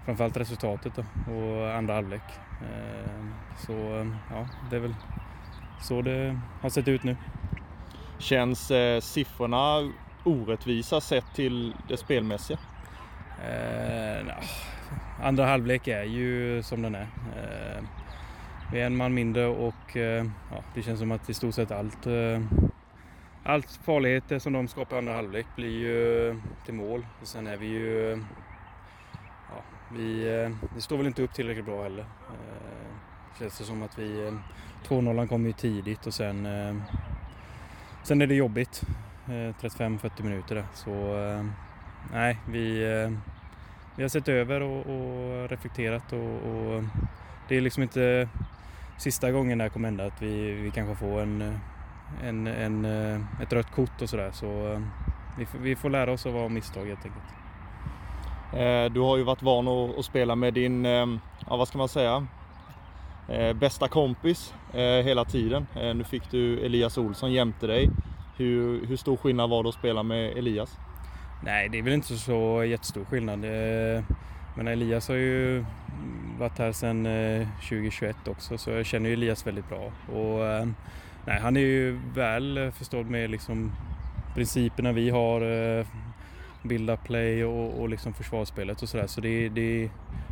framförallt 0.05 0.37
resultatet 0.37 0.93
då, 0.95 1.33
och 1.33 1.75
andra 1.75 1.93
halvlek. 1.93 2.23
Eh, 2.61 3.25
så 3.57 3.73
eh, 3.73 4.07
ja, 4.29 4.47
det 4.69 4.75
är 4.75 4.79
väl 4.79 4.95
så 5.81 6.01
det 6.01 6.39
har 6.61 6.69
sett 6.69 6.87
ut 6.87 7.03
nu. 7.03 7.17
Känns 8.17 8.71
eh, 8.71 9.01
siffrorna 9.01 9.91
orättvisa 10.23 11.01
sett 11.01 11.25
till 11.35 11.75
det 11.87 11.97
spelmässiga? 11.97 12.59
Eh, 13.45 14.25
no. 14.25 14.31
Andra 15.23 15.45
halvlek 15.45 15.87
är 15.87 16.03
ju 16.03 16.63
som 16.63 16.81
den 16.81 16.95
är. 16.95 17.07
Eh, 17.35 17.83
vi 18.71 18.81
är 18.81 18.85
en 18.85 18.97
man 18.97 19.13
mindre 19.13 19.45
och 19.45 19.97
eh, 19.97 20.25
ja, 20.51 20.63
det 20.73 20.81
känns 20.81 20.99
som 20.99 21.11
att 21.11 21.29
i 21.29 21.33
stort 21.33 21.55
sett 21.55 21.71
allt, 21.71 22.07
eh, 22.07 22.41
allt 23.43 23.79
farligheter 23.83 24.39
som 24.39 24.53
de 24.53 24.67
skapar 24.67 24.95
i 24.95 24.99
andra 24.99 25.13
halvlek 25.13 25.45
blir 25.55 25.79
ju 25.79 26.35
till 26.65 26.73
mål. 26.73 27.05
Och 27.21 27.27
sen 27.27 27.47
är 27.47 27.57
vi 27.57 27.67
ju... 27.67 28.23
Ja, 29.49 29.63
vi, 29.91 30.41
eh, 30.43 30.51
det 30.75 30.81
står 30.81 30.97
väl 30.97 31.07
inte 31.07 31.23
upp 31.23 31.33
tillräckligt 31.33 31.65
bra 31.65 31.83
heller. 31.83 32.05
Eh, 32.29 33.39
känns 33.39 33.57
det 33.57 33.63
som 33.63 33.83
att 33.83 33.99
vi... 33.99 34.31
2-0 34.87 35.27
kom 35.27 35.45
ju 35.45 35.51
tidigt 35.51 36.07
och 36.07 36.13
sen 36.13 36.45
eh, 36.45 36.75
Sen 38.03 38.21
är 38.21 38.27
det 38.27 38.35
jobbigt. 38.35 38.83
Eh, 39.27 39.31
35-40 39.31 40.23
minuter 40.23 40.55
där. 40.55 40.65
Så 40.73 40.91
eh, 41.17 41.45
nej, 42.13 42.37
vi, 42.49 42.83
eh, 42.83 43.11
vi 43.95 44.03
har 44.03 44.09
sett 44.09 44.29
över 44.29 44.61
och, 44.61 44.79
och 44.79 45.49
reflekterat 45.49 46.13
och, 46.13 46.19
och, 46.19 46.83
det 47.47 47.57
är 47.57 47.61
liksom 47.61 47.83
inte 47.83 48.29
sista 48.97 49.31
gången 49.31 49.57
det 49.57 49.63
här 49.63 49.69
kommer 49.69 49.87
hända 49.87 50.05
att 50.05 50.21
vi, 50.21 50.51
vi 50.51 50.71
kanske 50.71 50.95
får 50.95 51.21
en, 51.21 51.59
en, 52.23 52.47
en, 52.47 52.85
eh, 52.85 53.41
ett 53.41 53.53
rött 53.53 53.71
kort 53.71 54.01
och 54.01 54.09
sådär. 54.09 54.31
Så 54.31 54.73
eh, 54.73 54.81
vi, 55.37 55.47
vi 55.61 55.75
får 55.75 55.89
lära 55.89 56.11
oss 56.11 56.25
av 56.25 56.33
våra 56.33 56.49
misstag 56.49 56.85
helt 56.85 57.05
enkelt. 57.05 57.25
Du 58.93 58.99
har 58.99 59.17
ju 59.17 59.23
varit 59.23 59.41
van 59.41 59.67
att, 59.67 59.99
att 59.99 60.05
spela 60.05 60.35
med 60.35 60.53
din, 60.53 60.85
ja 60.85 61.57
vad 61.57 61.67
ska 61.67 61.77
man 61.77 61.89
säga, 61.89 62.27
Eh, 63.31 63.53
bästa 63.53 63.87
kompis 63.87 64.53
eh, 64.73 65.05
hela 65.05 65.25
tiden. 65.25 65.67
Eh, 65.75 65.95
nu 65.95 66.03
fick 66.03 66.31
du 66.31 66.65
Elias 66.65 66.97
Olsson 66.97 67.33
jämte 67.33 67.67
dig. 67.67 67.89
Hur, 68.37 68.85
hur 68.85 68.97
stor 68.97 69.17
skillnad 69.17 69.49
var 69.49 69.63
det 69.63 69.69
att 69.69 69.75
spela 69.75 70.03
med 70.03 70.37
Elias? 70.37 70.77
Nej, 71.43 71.69
det 71.69 71.77
är 71.77 71.83
väl 71.83 71.93
inte 71.93 72.17
så 72.17 72.63
jättestor 72.63 73.05
skillnad. 73.05 73.39
Men 74.55 74.67
Elias 74.67 75.07
har 75.07 75.15
ju 75.15 75.65
varit 76.39 76.57
här 76.57 76.71
sedan 76.71 77.07
2021 77.69 78.27
också 78.27 78.57
så 78.57 78.69
jag 78.69 78.85
känner 78.85 79.09
ju 79.09 79.13
Elias 79.13 79.47
väldigt 79.47 79.69
bra. 79.69 79.91
Och, 80.15 80.67
nej, 81.25 81.39
han 81.41 81.57
är 81.57 81.61
ju 81.61 81.99
väl 82.13 82.71
förstådd 82.71 83.05
med 83.05 83.29
liksom 83.29 83.71
principerna 84.35 84.91
vi 84.91 85.09
har, 85.09 85.41
bilda 86.67 86.97
play 86.97 87.45
och, 87.45 87.81
och 87.81 87.89
liksom 87.89 88.13
försvarsspelet 88.13 88.81
och 88.81 88.89
sådär. 88.89 89.07
Så 89.07 89.21
det, 89.21 89.49
det, 89.49 89.89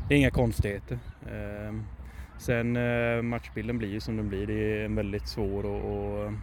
det, 0.08 0.16
är 0.16 0.18
inga 0.18 0.32
konstigheter. 0.32 1.00
Sen 2.40 2.76
eh, 2.76 3.22
matchbilden 3.22 3.78
blir 3.78 3.90
ju 3.90 4.00
som 4.00 4.18
den 4.18 4.30
blir. 4.30 4.48
Det 4.48 4.54
är 4.54 4.86
en 4.86 4.96
väldigt 4.96 5.28
svår 5.28 5.66
och, 5.66 6.24
och 6.24 6.34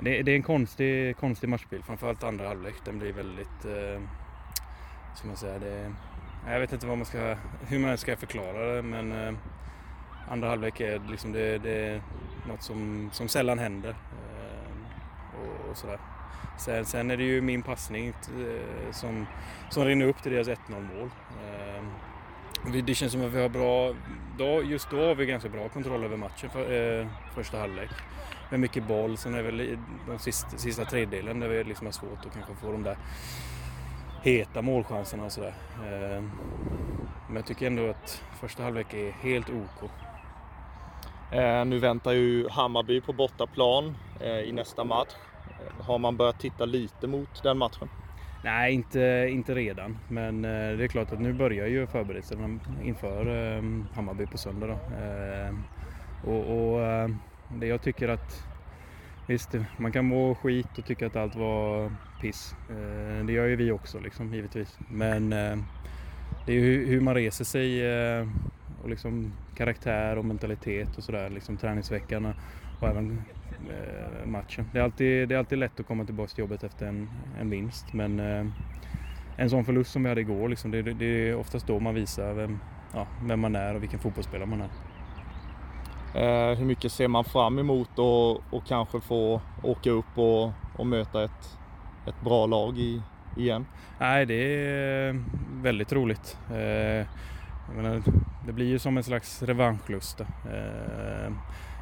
det, 0.00 0.22
det, 0.22 0.32
är 0.32 0.36
en 0.36 0.42
konstig, 0.42 1.16
konstig 1.16 1.48
matchbild, 1.48 1.84
framförallt 1.84 2.24
andra 2.24 2.48
halvlek. 2.48 2.74
Den 2.84 2.98
blir 2.98 3.12
väldigt, 3.12 3.64
eh, 3.64 4.02
ska 5.16 5.26
man 5.26 5.36
säga, 5.36 5.58
det, 5.58 5.92
jag 6.46 6.60
vet 6.60 6.72
inte 6.72 6.86
vad 6.86 6.98
man 6.98 7.06
ska, 7.06 7.36
hur 7.68 7.78
man 7.78 7.98
ska 7.98 8.16
förklara 8.16 8.74
det 8.74 8.82
men 8.82 9.12
eh, 9.12 9.34
andra 10.28 10.48
halvlek 10.48 10.80
är 10.80 11.02
liksom 11.10 11.32
det, 11.32 11.58
det 11.58 11.86
är 11.86 12.02
något 12.48 12.62
som, 12.62 13.10
som 13.12 13.28
sällan 13.28 13.58
händer. 13.58 13.90
Eh, 13.90 14.68
och, 15.40 15.70
och 15.70 15.76
sådär. 15.76 15.98
Sen, 16.58 16.84
sen, 16.84 17.10
är 17.10 17.16
det 17.16 17.24
ju 17.24 17.40
min 17.40 17.62
passning 17.62 18.08
eh, 18.08 18.92
som, 18.92 19.26
som 19.70 19.84
rinner 19.84 20.06
upp 20.06 20.22
till 20.22 20.32
deras 20.32 20.48
1-0 20.48 20.56
mål. 20.68 21.10
Eh, 21.44 21.84
det 22.86 22.94
känns 22.94 23.12
som 23.12 23.24
att 23.26 23.32
vi 23.32 23.42
har 23.42 23.48
bra, 23.48 23.94
då, 24.38 24.62
just 24.62 24.90
då 24.90 25.06
har 25.06 25.14
vi 25.14 25.26
ganska 25.26 25.48
bra 25.48 25.68
kontroll 25.68 26.04
över 26.04 26.16
matchen 26.16 26.50
för, 26.50 27.00
eh, 27.00 27.06
första 27.34 27.58
halvlek 27.58 27.90
med 28.50 28.60
mycket 28.60 28.88
boll. 28.88 29.16
Sen 29.16 29.34
är 29.34 29.42
det 29.42 29.50
väl 29.50 29.78
de 30.06 30.18
sista, 30.18 30.58
sista 30.58 30.84
tredjedelen 30.84 31.40
där 31.40 31.48
vi 31.48 31.64
liksom 31.64 31.86
har 31.86 31.92
svårt 31.92 32.26
att 32.26 32.32
kanske 32.32 32.54
få 32.54 32.72
de 32.72 32.82
där 32.82 32.96
heta 34.22 34.62
målchanserna 34.62 35.24
och 35.24 35.32
sådär. 35.32 35.54
Eh, 35.76 36.22
men 37.26 37.36
jag 37.36 37.46
tycker 37.46 37.66
ändå 37.66 37.90
att 37.90 38.22
första 38.40 38.62
halvlek 38.62 38.94
är 38.94 39.10
helt 39.10 39.50
OK. 39.50 39.90
Eh, 41.32 41.64
nu 41.64 41.78
väntar 41.78 42.12
ju 42.12 42.48
Hammarby 42.48 43.00
på 43.00 43.12
bortaplan 43.12 43.96
eh, 44.20 44.40
i 44.40 44.52
nästa 44.52 44.84
match. 44.84 45.14
Har 45.80 45.98
man 45.98 46.16
börjat 46.16 46.40
titta 46.40 46.64
lite 46.64 47.06
mot 47.06 47.42
den 47.42 47.58
matchen? 47.58 47.88
Nej, 48.44 48.74
inte, 48.74 49.26
inte 49.30 49.54
redan. 49.54 49.98
Men 50.08 50.44
eh, 50.44 50.76
det 50.76 50.84
är 50.84 50.88
klart 50.88 51.12
att 51.12 51.20
nu 51.20 51.32
börjar 51.32 51.66
ju 51.66 51.86
förberedelserna 51.86 52.58
inför 52.84 53.26
eh, 53.26 53.62
Hammarby 53.94 54.26
på 54.26 54.38
söndag. 54.38 54.66
Då. 54.66 54.72
Eh, 54.72 55.54
och, 56.24 56.74
och 56.74 57.10
det 57.60 57.66
jag 57.66 57.82
tycker 57.82 58.08
att 58.08 58.48
Visst, 59.28 59.54
man 59.76 59.92
kan 59.92 60.04
må 60.04 60.34
skit 60.34 60.78
och 60.78 60.84
tycka 60.84 61.06
att 61.06 61.16
allt 61.16 61.36
var 61.36 61.92
piss. 62.20 62.54
Eh, 62.70 63.24
det 63.26 63.32
gör 63.32 63.46
ju 63.46 63.56
vi 63.56 63.70
också 63.70 63.98
liksom, 63.98 64.34
givetvis. 64.34 64.78
Men 64.88 65.32
eh, 65.32 65.58
det 66.46 66.52
är 66.52 66.56
ju 66.56 66.86
hur 66.86 67.00
man 67.00 67.14
reser 67.14 67.44
sig 67.44 67.86
eh, 67.86 68.28
och 68.82 68.88
liksom 68.88 69.32
karaktär 69.56 70.18
och 70.18 70.24
mentalitet 70.24 70.96
och 70.96 71.04
sådär, 71.04 71.30
liksom 71.30 71.56
träningsveckan 71.56 72.34
och 72.80 72.88
även 72.88 73.22
matchen. 74.24 74.70
Det 74.72 74.78
är, 74.78 74.82
alltid, 74.82 75.28
det 75.28 75.34
är 75.34 75.38
alltid 75.38 75.58
lätt 75.58 75.80
att 75.80 75.86
komma 75.86 76.04
tillbaka 76.04 76.28
till 76.28 76.38
jobbet 76.38 76.64
efter 76.64 76.86
en, 76.86 77.10
en 77.40 77.50
vinst 77.50 77.92
men 77.92 78.20
en 79.38 79.50
sån 79.50 79.64
förlust 79.64 79.92
som 79.92 80.02
vi 80.02 80.08
hade 80.08 80.20
igår, 80.20 80.48
liksom, 80.48 80.70
det, 80.70 80.82
det 80.82 81.04
är 81.04 81.36
oftast 81.36 81.66
då 81.66 81.80
man 81.80 81.94
visar 81.94 82.32
vem, 82.32 82.58
ja, 82.94 83.06
vem 83.22 83.40
man 83.40 83.56
är 83.56 83.74
och 83.74 83.82
vilken 83.82 83.98
fotbollsspelare 83.98 84.46
man 84.46 84.60
är. 84.60 84.70
Eh, 86.14 86.58
hur 86.58 86.64
mycket 86.64 86.92
ser 86.92 87.08
man 87.08 87.24
fram 87.24 87.58
emot 87.58 87.98
och, 87.98 88.54
och 88.54 88.66
kanske 88.66 89.00
få 89.00 89.40
åka 89.62 89.90
upp 89.90 90.18
och, 90.18 90.52
och 90.76 90.86
möta 90.86 91.24
ett, 91.24 91.58
ett 92.06 92.20
bra 92.24 92.46
lag 92.46 92.78
i, 92.78 93.02
igen? 93.36 93.66
Nej, 94.00 94.26
det 94.26 94.34
är 94.34 95.24
väldigt 95.62 95.92
roligt. 95.92 96.38
Eh, 96.48 97.06
menar, 97.76 98.02
det 98.46 98.52
blir 98.52 98.66
ju 98.66 98.78
som 98.78 98.96
en 98.96 99.02
slags 99.02 99.42
revanschlust. 99.42 100.20
Eh, 100.20 101.32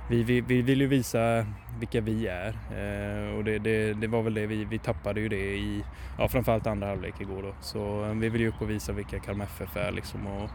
vi, 0.09 0.23
vi, 0.23 0.41
vi, 0.41 0.63
vill 0.63 0.81
ju 0.81 0.87
visa 0.87 1.47
vilka 1.79 2.01
vi 2.01 2.27
är 2.27 2.49
eh, 2.49 3.37
och 3.37 3.45
det, 3.45 3.59
det, 3.59 3.93
det, 3.93 4.07
var 4.07 4.23
väl 4.23 4.35
det 4.35 4.47
vi, 4.47 4.65
vi 4.65 4.79
tappade 4.79 5.21
ju 5.21 5.29
det 5.29 5.57
i 5.57 5.85
ja, 6.19 6.29
framförallt 6.29 6.67
andra 6.67 6.87
halvlek 6.87 7.21
igår 7.21 7.43
då. 7.43 7.55
Så 7.61 8.05
eh, 8.05 8.15
vi 8.15 8.29
vill 8.29 8.41
ju 8.41 8.49
upp 8.49 8.61
och 8.61 8.71
visa 8.71 8.93
vilka 8.93 9.19
Kalmar 9.19 9.45
FF 9.45 9.77
är 9.77 9.93
liksom 9.93 10.27
och, 10.27 10.51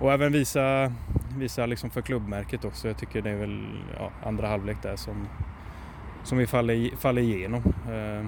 och 0.00 0.12
även 0.12 0.32
visa, 0.32 0.92
visa 1.38 1.66
liksom 1.66 1.90
för 1.90 2.02
klubbmärket 2.02 2.64
också. 2.64 2.88
Jag 2.88 2.98
tycker 2.98 3.22
det 3.22 3.30
är 3.30 3.36
väl 3.36 3.66
ja, 3.98 4.10
andra 4.24 4.48
halvlek 4.48 4.82
där 4.82 4.96
som, 4.96 5.28
som 6.24 6.38
vi 6.38 6.46
faller, 6.46 6.96
faller 6.96 7.22
igenom. 7.22 7.62
Eh, 7.64 8.26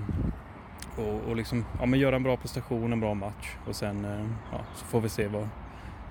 och, 1.04 1.28
och 1.28 1.36
liksom, 1.36 1.64
ja, 1.78 1.86
men 1.86 2.00
göra 2.00 2.16
en 2.16 2.22
bra 2.22 2.36
prestation, 2.36 2.92
en 2.92 3.00
bra 3.00 3.14
match 3.14 3.56
och 3.66 3.76
sen 3.76 4.04
eh, 4.04 4.26
ja, 4.52 4.60
så 4.74 4.84
får 4.84 5.00
vi 5.00 5.08
se 5.08 5.28
vad, 5.28 5.48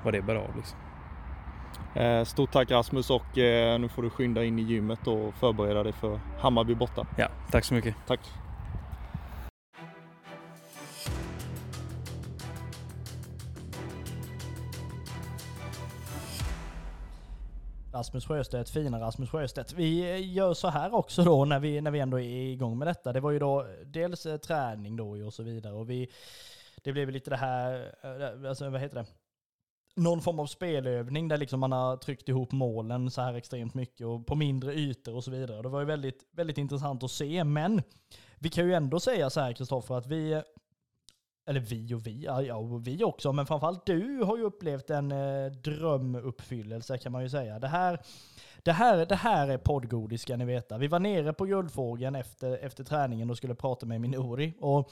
vad 0.04 0.14
det 0.14 0.22
bär 0.22 0.36
av. 0.36 0.56
Liksom. 0.56 0.80
Eh, 1.98 2.24
stort 2.24 2.52
tack 2.52 2.72
Rasmus 2.72 3.10
och 3.10 3.38
eh, 3.38 3.80
nu 3.80 3.90
får 3.90 4.02
du 4.02 4.10
skynda 4.10 4.44
in 4.44 4.60
i 4.60 4.62
gymmet 4.62 5.08
och 5.08 5.34
förbereda 5.34 5.84
dig 5.84 5.94
för 5.94 6.20
Hammarby 6.40 6.76
borta. 6.76 7.08
Ja, 7.18 7.28
tack 7.52 7.66
så 7.66 7.74
mycket. 7.74 7.96
Tack. 8.08 8.20
Rasmus 17.94 18.26
Sjöstedt, 18.26 18.70
fina 18.70 19.00
Rasmus 19.00 19.30
Sjöstedt. 19.30 19.74
Vi 19.74 20.20
gör 20.20 20.54
så 20.54 20.68
här 20.68 20.94
också 20.94 21.24
då 21.24 21.46
när 21.46 21.60
vi, 21.60 21.82
när 21.82 21.92
vi 21.92 22.00
ändå 22.00 22.20
är 22.20 22.52
igång 22.52 22.78
med 22.78 22.88
detta. 22.88 23.14
Det 23.14 23.20
var 23.20 23.32
ju 23.32 23.40
då 23.40 23.66
dels 23.86 24.26
eh, 24.26 24.38
träning 24.38 24.96
då 24.96 25.26
och 25.26 25.34
så 25.34 25.44
vidare. 25.44 25.74
Och 25.74 25.90
vi, 25.90 26.10
det 26.84 26.92
blev 26.92 27.10
lite 27.10 27.30
det 27.30 27.38
här, 27.38 27.94
eh, 28.04 28.50
alltså 28.50 28.70
vad 28.70 28.82
heter 28.82 28.96
det? 28.96 29.06
Någon 29.98 30.22
form 30.22 30.40
av 30.40 30.46
spelövning 30.46 31.28
där 31.28 31.38
liksom 31.38 31.60
man 31.60 31.72
har 31.72 31.98
tryckt 31.98 32.30
ihop 32.30 32.52
målen 32.52 33.12
så 33.12 33.22
här 33.22 33.34
extremt 33.34 33.74
mycket 33.74 34.08
och 34.08 34.28
på 34.28 34.36
mindre 34.36 34.74
ytor 34.74 35.16
och 35.16 35.24
så 35.24 35.32
vidare. 35.32 35.62
Det 35.62 35.70
var 35.70 35.80
ju 35.80 35.86
väldigt, 35.86 36.26
väldigt 36.32 36.58
intressant 36.58 37.04
att 37.04 37.12
se. 37.12 37.44
Men 37.44 37.82
vi 38.36 38.50
kan 38.50 38.66
ju 38.66 38.74
ändå 38.74 39.00
säga 39.00 39.30
så 39.30 39.40
här 39.40 39.54
Kristoffer 39.54 39.96
att 39.96 40.08
vi 40.08 40.42
eller 41.48 41.60
vi 41.60 41.94
och 41.94 42.08
vi, 42.08 42.24
ja 42.24 42.56
och 42.56 42.88
vi 42.88 43.04
också, 43.04 43.34
men 43.34 43.46
framförallt 43.46 43.86
du 43.86 44.24
har 44.24 44.38
ju 44.38 44.44
upplevt 44.44 44.90
en 44.90 45.12
eh, 45.12 45.52
drömuppfyllelse 45.52 46.98
kan 46.98 47.12
man 47.12 47.24
ju 47.24 47.30
säga. 47.30 47.60
Det 47.60 47.68
här, 47.68 48.00
det 48.64 48.72
här, 48.72 49.06
det 49.06 49.16
här 49.16 49.48
är 49.48 49.58
poddgodis 49.58 50.22
ska 50.22 50.38
ni 50.38 50.46
veta. 50.46 50.78
Vi 50.78 50.88
var 50.88 51.00
nere 51.00 51.34
på 51.34 51.46
Guldfågeln 51.46 52.16
efter, 52.16 52.58
efter 52.58 52.84
träningen 52.84 53.30
och 53.30 53.38
skulle 53.38 53.56
prata 53.56 53.86
med 53.86 54.02
Minori. 54.02 54.54
Och 54.60 54.92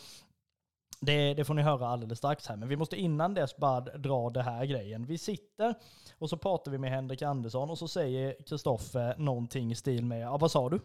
det, 1.00 1.34
det, 1.34 1.46
får 1.46 1.54
ni 1.54 1.62
höra 1.62 1.88
alldeles 1.88 2.18
strax 2.18 2.48
här, 2.48 2.56
men 2.56 2.70
vi 2.70 2.76
måste 2.76 2.96
innan 2.96 3.34
dess 3.34 3.58
bara 3.58 3.82
dra 3.82 4.30
det 4.30 4.44
här 4.44 4.66
grejen. 4.66 5.06
Vi 5.06 5.18
sitter 5.18 5.76
och 6.18 6.30
så 6.30 6.38
pratar 6.38 6.72
vi 6.72 6.78
med 6.78 6.92
Henrik 6.92 7.22
Andersson 7.22 7.70
och 7.70 7.78
så 7.78 7.88
säger 7.88 8.36
Kristoffer 8.48 9.16
någonting 9.18 9.72
i 9.72 9.76
stil 9.76 10.06
med, 10.06 10.22
ja 10.22 10.38
vad 10.38 10.52
sa 10.52 10.70
du? 10.70 10.80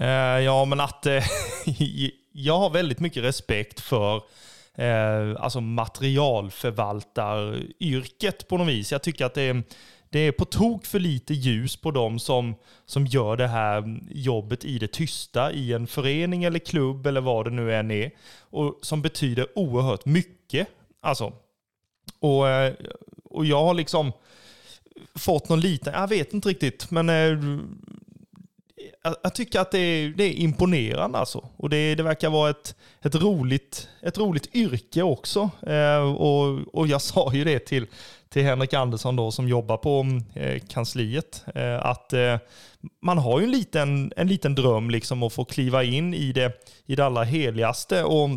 Uh, 0.00 0.40
ja, 0.40 0.64
men 0.64 0.80
att 0.80 1.06
uh, 1.06 1.22
jag 2.32 2.58
har 2.58 2.70
väldigt 2.70 3.00
mycket 3.00 3.24
respekt 3.24 3.80
för 3.80 4.16
uh, 4.78 5.36
alltså 5.38 5.60
materialförvaltaryrket 5.60 8.48
på 8.48 8.58
något 8.58 8.68
vis. 8.68 8.92
Jag 8.92 9.02
tycker 9.02 9.24
att 9.24 9.34
det 9.34 9.42
är, 9.42 9.62
det 10.12 10.18
är 10.18 10.32
på 10.32 10.44
tok 10.44 10.86
för 10.86 10.98
lite 10.98 11.34
ljus 11.34 11.76
på 11.76 11.90
dem 11.90 12.18
som, 12.18 12.54
som 12.86 13.06
gör 13.06 13.36
det 13.36 13.46
här 13.46 14.00
jobbet 14.10 14.64
i 14.64 14.78
det 14.78 14.92
tysta 14.92 15.52
i 15.52 15.72
en 15.72 15.86
förening 15.86 16.44
eller 16.44 16.58
klubb 16.58 17.06
eller 17.06 17.20
vad 17.20 17.46
det 17.46 17.50
nu 17.50 17.74
än 17.74 17.90
är. 17.90 18.10
Och 18.40 18.78
som 18.82 19.02
betyder 19.02 19.58
oerhört 19.58 20.04
mycket. 20.04 20.68
Alltså, 21.00 21.32
och, 22.18 22.48
eh, 22.48 22.74
och 23.24 23.46
jag 23.46 23.64
har 23.64 23.74
liksom 23.74 24.12
fått 25.14 25.48
någon 25.48 25.60
liten, 25.60 25.92
jag 25.94 26.08
vet 26.08 26.32
inte 26.32 26.48
riktigt, 26.48 26.90
men 26.90 27.08
eh, 27.08 27.38
jag, 29.22 29.34
tycker 29.34 29.60
att 29.60 29.70
det 29.70 29.78
är, 29.78 30.08
det 30.08 30.24
är 30.24 30.32
imponerande 30.32 31.18
alltså. 31.18 31.48
Och 31.56 31.70
det, 31.70 31.94
det 31.94 32.02
verkar 32.02 32.30
vara 32.30 32.50
ett, 32.50 32.76
ett, 33.02 33.14
roligt, 33.14 33.88
ett 34.02 34.18
roligt 34.18 34.54
yrke 34.54 35.02
också. 35.02 35.50
Eh, 35.66 36.12
och, 36.12 36.74
och 36.74 36.86
jag 36.86 37.02
sa 37.02 37.32
ju 37.34 37.44
det 37.44 37.58
till, 37.58 37.86
till 38.28 38.42
Henrik 38.42 38.74
Andersson 38.74 39.16
då 39.16 39.30
som 39.30 39.48
jobbar 39.48 39.76
på 39.76 40.06
eh, 40.34 40.60
kansliet. 40.68 41.44
Eh, 41.54 41.86
att 41.86 42.12
eh, 42.12 42.36
man 43.02 43.18
har 43.18 43.40
ju 43.40 43.44
en 43.44 43.52
liten, 43.52 44.12
en 44.16 44.28
liten 44.28 44.54
dröm 44.54 44.90
liksom 44.90 45.22
att 45.22 45.32
få 45.32 45.44
kliva 45.44 45.84
in 45.84 46.14
i 46.14 46.32
det, 46.32 46.52
i 46.86 46.96
det 46.96 47.04
allra 47.04 47.22
heligaste 47.22 48.04
och, 48.04 48.30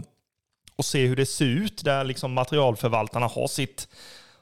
och 0.76 0.86
se 0.86 1.06
hur 1.06 1.16
det 1.16 1.26
ser 1.26 1.46
ut 1.46 1.84
där 1.84 2.04
liksom 2.04 2.34
materialförvaltarna 2.34 3.28
har 3.28 3.48
sitt 3.48 3.88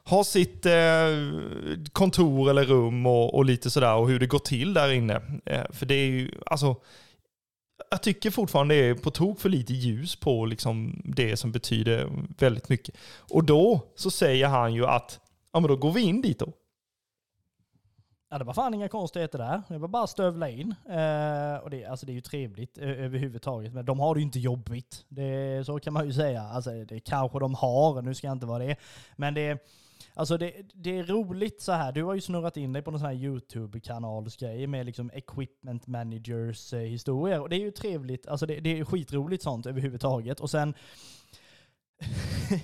har 0.04 0.24
sitt 0.24 0.66
eh, 0.66 1.92
kontor 1.92 2.50
eller 2.50 2.64
rum 2.64 3.06
och, 3.06 3.34
och, 3.34 3.44
lite 3.44 3.70
sådär 3.70 3.94
och 3.94 4.08
hur 4.08 4.20
det 4.20 4.26
går 4.26 4.38
till 4.38 4.74
där 4.74 4.92
inne. 4.92 5.40
Eh, 5.44 5.64
för 5.70 5.86
det 5.86 5.94
är 5.94 6.06
ju, 6.06 6.30
alltså, 6.46 6.76
jag 7.90 8.02
tycker 8.02 8.30
fortfarande 8.30 8.74
det 8.74 8.88
är 8.88 8.94
på 8.94 9.10
tok 9.10 9.40
för 9.40 9.48
lite 9.48 9.72
ljus 9.72 10.16
på 10.16 10.46
liksom 10.46 11.02
det 11.04 11.36
som 11.36 11.52
betyder 11.52 12.10
väldigt 12.38 12.68
mycket. 12.68 12.96
Och 13.18 13.44
då 13.44 13.80
så 13.96 14.10
säger 14.10 14.48
han 14.48 14.74
ju 14.74 14.86
att, 14.86 15.20
ja 15.52 15.60
men 15.60 15.68
då 15.68 15.76
går 15.76 15.92
vi 15.92 16.00
in 16.00 16.22
dit 16.22 16.38
då. 16.38 16.52
Ja, 18.30 18.38
det 18.38 18.44
var 18.44 18.54
fan 18.54 18.74
inga 18.74 18.88
konstigheter 18.88 19.38
där. 19.38 19.62
Det 19.68 19.78
var 19.78 19.88
bara 19.88 20.04
att 20.04 20.10
stövla 20.10 20.48
in. 20.48 20.74
Eh, 20.88 21.56
och 21.56 21.70
det, 21.70 21.84
alltså 21.84 22.06
det 22.06 22.12
är 22.12 22.14
ju 22.14 22.20
trevligt 22.20 22.78
eh, 22.78 22.88
överhuvudtaget. 22.88 23.72
Men 23.72 23.84
de 23.84 24.00
har 24.00 24.14
det 24.14 24.18
ju 24.20 24.24
inte 24.24 24.38
jobbigt. 24.38 25.04
Det, 25.08 25.62
så 25.66 25.80
kan 25.80 25.92
man 25.92 26.06
ju 26.06 26.12
säga. 26.12 26.42
Alltså 26.42 26.70
det 26.70 27.00
kanske 27.00 27.38
de 27.38 27.54
har, 27.54 28.02
nu 28.02 28.14
ska 28.14 28.26
jag 28.26 28.34
inte 28.34 28.46
vara 28.46 28.64
det. 28.64 28.76
Men 29.16 29.34
det, 29.34 29.58
alltså 30.14 30.36
det, 30.36 30.52
det 30.74 30.98
är 30.98 31.04
roligt 31.04 31.62
så 31.62 31.72
här. 31.72 31.92
Du 31.92 32.04
har 32.04 32.14
ju 32.14 32.20
snurrat 32.20 32.56
in 32.56 32.72
dig 32.72 32.82
på 32.82 32.90
någon 32.90 33.00
sån 33.00 33.08
här 33.08 33.14
YouTube-kanalsgrej 33.14 34.66
med 34.66 34.86
liksom 34.86 35.10
equipment 35.14 35.86
managers 35.86 36.72
eh, 36.72 36.80
historier. 36.80 37.40
Och 37.40 37.48
det 37.48 37.56
är 37.56 37.60
ju 37.60 37.70
trevligt. 37.70 38.26
Alltså 38.26 38.46
det, 38.46 38.60
det 38.60 38.78
är 38.78 38.84
skitroligt 38.84 39.42
sånt 39.42 39.66
överhuvudtaget. 39.66 40.40
Och 40.40 40.50
sen 40.50 40.74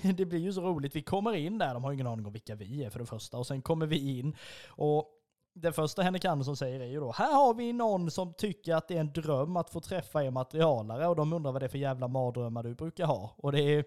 det 0.17 0.25
blir 0.25 0.39
ju 0.39 0.53
så 0.53 0.61
roligt. 0.61 0.95
Vi 0.95 1.01
kommer 1.01 1.33
in 1.33 1.57
där, 1.57 1.73
de 1.73 1.83
har 1.83 1.91
ju 1.91 1.95
ingen 1.95 2.07
aning 2.07 2.25
om 2.25 2.33
vilka 2.33 2.55
vi 2.55 2.83
är 2.83 2.89
för 2.89 2.99
det 2.99 3.05
första. 3.05 3.37
Och 3.37 3.47
sen 3.47 3.61
kommer 3.61 3.85
vi 3.85 4.19
in 4.19 4.35
och 4.67 5.17
det 5.53 5.71
första 5.71 6.01
Henrik 6.01 6.25
Andersson 6.25 6.57
säger 6.57 6.79
är 6.79 6.85
ju 6.85 6.99
då, 6.99 7.11
här 7.11 7.33
har 7.33 7.53
vi 7.53 7.73
någon 7.73 8.11
som 8.11 8.33
tycker 8.33 8.75
att 8.75 8.87
det 8.87 8.95
är 8.95 8.99
en 8.99 9.13
dröm 9.13 9.57
att 9.57 9.69
få 9.69 9.79
träffa 9.79 10.23
er 10.23 10.31
materialare 10.31 11.07
och 11.07 11.15
de 11.15 11.33
undrar 11.33 11.51
vad 11.51 11.61
det 11.61 11.65
är 11.65 11.69
för 11.69 11.77
jävla 11.77 12.07
mardrömmar 12.07 12.63
du 12.63 12.75
brukar 12.75 13.05
ha. 13.05 13.33
Och 13.37 13.51
det 13.51 13.61
är, 13.61 13.85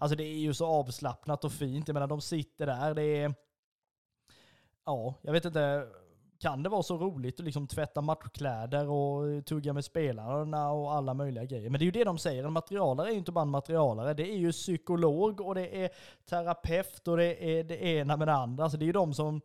alltså 0.00 0.16
det 0.16 0.24
är 0.24 0.38
ju 0.38 0.54
så 0.54 0.66
avslappnat 0.66 1.44
och 1.44 1.52
fint. 1.52 1.88
Jag 1.88 1.94
menar, 1.94 2.06
de 2.06 2.20
sitter 2.20 2.66
där, 2.66 2.94
det 2.94 3.02
är, 3.02 3.34
ja, 4.86 5.14
jag 5.22 5.32
vet 5.32 5.44
inte, 5.44 5.86
kan 6.40 6.62
det 6.62 6.68
vara 6.68 6.82
så 6.82 6.98
roligt 6.98 7.40
att 7.40 7.46
liksom 7.46 7.66
tvätta 7.66 8.00
matchkläder 8.00 8.88
och 8.88 9.46
tugga 9.46 9.72
med 9.72 9.84
spelarna 9.84 10.70
och 10.70 10.92
alla 10.92 11.14
möjliga 11.14 11.44
grejer. 11.44 11.70
Men 11.70 11.78
det 11.78 11.82
är 11.82 11.86
ju 11.86 11.90
det 11.90 12.04
de 12.04 12.18
säger, 12.18 12.44
en 12.44 12.52
materialare 12.52 13.08
är 13.08 13.12
ju 13.12 13.18
inte 13.18 13.32
bara 13.32 13.42
en 13.42 13.48
materialare, 13.48 14.14
det 14.14 14.30
är 14.30 14.36
ju 14.36 14.52
psykolog 14.52 15.40
och 15.40 15.54
det 15.54 15.84
är 15.84 15.90
terapeut 16.28 17.08
och 17.08 17.16
det 17.16 17.58
är 17.58 17.64
det 17.64 17.84
ena 17.84 18.16
med 18.16 18.28
det 18.28 18.34
andra. 18.34 18.64
Alltså 18.64 18.78
det 18.78 18.84
är 18.84 18.86
ju 18.86 18.92
de 18.92 19.14
som, 19.14 19.40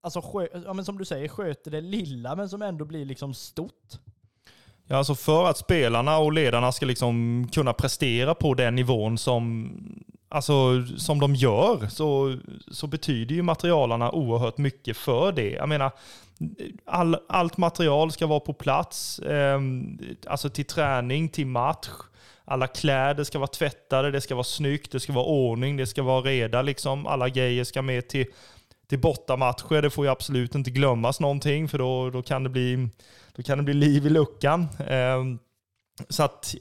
alltså 0.00 0.48
ja, 0.64 0.72
men 0.72 0.84
som 0.84 0.98
du 0.98 1.04
säger, 1.04 1.28
sköter 1.28 1.70
det 1.70 1.80
lilla 1.80 2.36
men 2.36 2.48
som 2.48 2.62
ändå 2.62 2.84
blir 2.84 3.04
liksom 3.04 3.34
stort. 3.34 4.00
Ja, 4.86 4.96
alltså 4.96 5.14
för 5.14 5.46
att 5.46 5.58
spelarna 5.58 6.18
och 6.18 6.32
ledarna 6.32 6.72
ska 6.72 6.86
liksom 6.86 7.46
kunna 7.52 7.72
prestera 7.72 8.34
på 8.34 8.54
den 8.54 8.74
nivån 8.74 9.18
som, 9.18 9.72
alltså, 10.28 10.86
som 10.96 11.20
de 11.20 11.34
gör 11.34 11.88
så, 11.88 12.36
så 12.70 12.86
betyder 12.86 13.34
ju 13.34 13.42
materialarna 13.42 14.12
oerhört 14.12 14.58
mycket 14.58 14.96
för 14.96 15.32
det. 15.32 15.50
Jag 15.50 15.68
menar, 15.68 15.90
all, 16.84 17.16
allt 17.28 17.56
material 17.56 18.12
ska 18.12 18.26
vara 18.26 18.40
på 18.40 18.52
plats, 18.52 19.18
eh, 19.18 19.60
alltså 20.26 20.50
till 20.50 20.64
träning, 20.64 21.28
till 21.28 21.46
match. 21.46 21.88
Alla 22.44 22.66
kläder 22.66 23.24
ska 23.24 23.38
vara 23.38 23.46
tvättade, 23.46 24.10
det 24.10 24.20
ska 24.20 24.34
vara 24.34 24.44
snyggt, 24.44 24.92
det 24.92 25.00
ska 25.00 25.12
vara 25.12 25.24
ordning, 25.24 25.76
det 25.76 25.86
ska 25.86 26.02
vara 26.02 26.20
reda. 26.20 26.62
Liksom. 26.62 27.06
Alla 27.06 27.28
grejer 27.28 27.64
ska 27.64 27.82
med 27.82 28.08
till, 28.08 28.26
till 28.88 28.98
bortamatcher. 28.98 29.82
Det 29.82 29.90
får 29.90 30.04
ju 30.04 30.10
absolut 30.10 30.54
inte 30.54 30.70
glömmas 30.70 31.20
någonting 31.20 31.68
för 31.68 31.78
då, 31.78 32.10
då, 32.10 32.22
kan, 32.22 32.42
det 32.42 32.48
bli, 32.48 32.88
då 33.36 33.42
kan 33.42 33.58
det 33.58 33.64
bli 33.64 33.74
liv 33.74 34.06
i 34.06 34.10
luckan. 34.10 34.68
Ehm, 34.88 35.38
så 36.08 36.22
att 36.22 36.54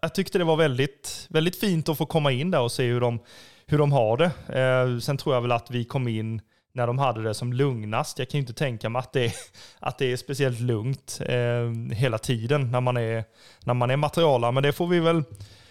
jag 0.00 0.14
tyckte 0.14 0.38
det 0.38 0.44
var 0.44 0.56
väldigt, 0.56 1.26
väldigt 1.30 1.60
fint 1.60 1.88
att 1.88 1.98
få 1.98 2.06
komma 2.06 2.32
in 2.32 2.50
där 2.50 2.60
och 2.60 2.72
se 2.72 2.86
hur 2.86 3.00
de, 3.00 3.18
hur 3.66 3.78
de 3.78 3.92
har 3.92 4.16
det. 4.16 4.60
Eh, 4.60 4.98
sen 4.98 5.16
tror 5.16 5.34
jag 5.34 5.42
väl 5.42 5.52
att 5.52 5.70
vi 5.70 5.84
kom 5.84 6.08
in 6.08 6.40
när 6.72 6.86
de 6.86 6.98
hade 6.98 7.22
det 7.22 7.34
som 7.34 7.52
lugnast. 7.52 8.18
Jag 8.18 8.28
kan 8.28 8.38
ju 8.38 8.42
inte 8.42 8.52
tänka 8.52 8.88
mig 8.88 9.00
att 9.00 9.12
det 9.12 9.24
är, 9.24 9.32
att 9.78 9.98
det 9.98 10.12
är 10.12 10.16
speciellt 10.16 10.60
lugnt 10.60 11.20
eh, 11.26 11.94
hela 11.96 12.18
tiden 12.18 12.70
när 12.70 12.80
man 12.80 12.96
är, 12.96 13.24
när 13.64 13.74
man 13.74 13.90
är 13.90 13.96
materialare. 13.96 14.52
Men 14.52 14.62
det 14.62 14.72
får 14.72 14.86
vi 14.86 15.00
väl 15.00 15.22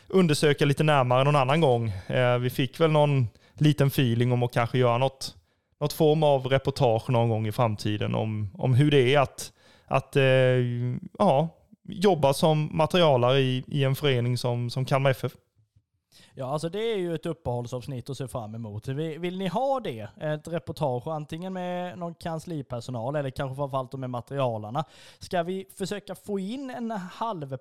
undersöka 0.07 0.65
lite 0.65 0.83
närmare 0.83 1.23
någon 1.23 1.35
annan 1.35 1.61
gång. 1.61 1.89
Eh, 2.07 2.37
vi 2.37 2.49
fick 2.49 2.79
väl 2.79 2.91
någon 2.91 3.27
liten 3.53 3.87
feeling 3.87 4.31
om 4.31 4.43
att 4.43 4.53
kanske 4.53 4.77
göra 4.77 4.97
något, 4.97 5.35
något 5.79 5.93
form 5.93 6.23
av 6.23 6.47
reportage 6.47 7.09
någon 7.09 7.29
gång 7.29 7.47
i 7.47 7.51
framtiden 7.51 8.15
om, 8.15 8.49
om 8.53 8.73
hur 8.73 8.91
det 8.91 9.15
är 9.15 9.19
att, 9.19 9.51
att 9.85 10.15
eh, 10.15 10.23
ja, 11.19 11.49
jobba 11.83 12.33
som 12.33 12.69
materialare 12.71 13.39
i, 13.39 13.63
i 13.67 13.83
en 13.83 13.95
förening 13.95 14.37
som, 14.37 14.69
som 14.69 14.85
Kalmar 14.85 15.09
FF. 15.09 15.31
Ja, 16.37 16.45
alltså 16.45 16.69
det 16.69 16.93
är 16.93 16.97
ju 16.97 17.15
ett 17.15 17.25
uppehållsavsnitt 17.25 18.09
att 18.09 18.17
se 18.17 18.27
fram 18.27 18.55
emot. 18.55 18.87
Vill, 18.87 19.19
vill 19.19 19.37
ni 19.37 19.47
ha 19.47 19.79
det? 19.79 20.07
Ett 20.21 20.47
reportage 20.47 21.07
antingen 21.07 21.53
med 21.53 21.97
någon 21.97 22.15
kanslipersonal 22.15 23.15
eller 23.15 23.29
kanske 23.29 23.55
framförallt 23.55 23.93
med 23.93 24.09
materialarna. 24.09 24.85
Ska 25.19 25.43
vi 25.43 25.65
försöka 25.77 26.15
få 26.15 26.39
in 26.39 26.69
en 26.69 26.91
halv 26.91 27.57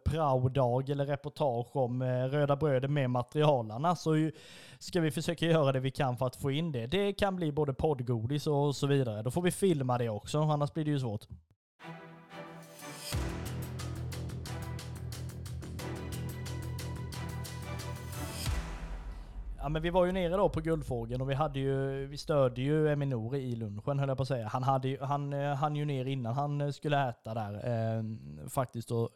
dag 0.53 0.91
eller 0.91 1.07
reportage 1.07 1.77
om 1.77 2.03
eh, 2.03 2.07
röda 2.07 2.57
bröder 2.57 2.89
med 2.89 3.11
materialarna 3.11 3.97
så 3.97 4.31
ska 4.79 5.01
vi 5.01 5.11
försöka 5.11 5.47
göra 5.47 5.73
det 5.73 5.81
vi 5.81 5.91
kan 5.91 6.17
för 6.17 6.27
att 6.27 6.37
få 6.37 6.51
in 6.51 6.73
det. 6.73 6.87
Det 6.87 7.13
kan 7.13 7.37
bli 7.37 7.53
både 7.53 7.75
poddgodis 7.75 8.47
och 8.47 8.77
så 8.77 8.87
vidare. 8.87 9.23
Då 9.23 9.31
får 9.31 9.43
vi 9.43 9.51
filma 9.51 9.99
det 9.99 10.09
också, 10.09 10.39
annars 10.39 10.73
blir 10.73 10.85
det 10.85 10.91
ju 10.91 11.01
svårt. 11.01 11.27
Ja, 19.65 19.69
men 19.69 19.83
vi 19.83 19.91
var 19.91 20.05
ju 20.05 20.13
nere 20.13 20.37
då 20.37 20.49
på 20.49 20.61
Guldfågeln 20.61 21.21
och 21.21 21.31
vi, 21.31 21.35
hade 21.35 21.61
ju, 21.61 22.07
vi 22.07 22.19
stödde 22.19 22.61
ju 22.63 22.93
Eminori 22.93 23.41
i 23.41 23.57
lunchen 23.57 23.99
höll 23.99 24.09
jag 24.09 24.17
på 24.17 24.23
att 24.23 24.29
säga. 24.29 24.49
Han, 24.49 24.63
hade 24.63 24.89
ju, 24.89 25.01
han 25.01 25.33
eh, 25.33 25.55
hann 25.55 25.77
ju 25.77 25.85
ner 25.85 26.05
innan 26.05 26.35
han 26.35 26.61
eh, 26.61 26.71
skulle 26.71 27.09
äta 27.09 27.35
där 27.35 27.53
eh, 27.55 28.03
faktiskt 28.49 28.91
och 28.91 29.11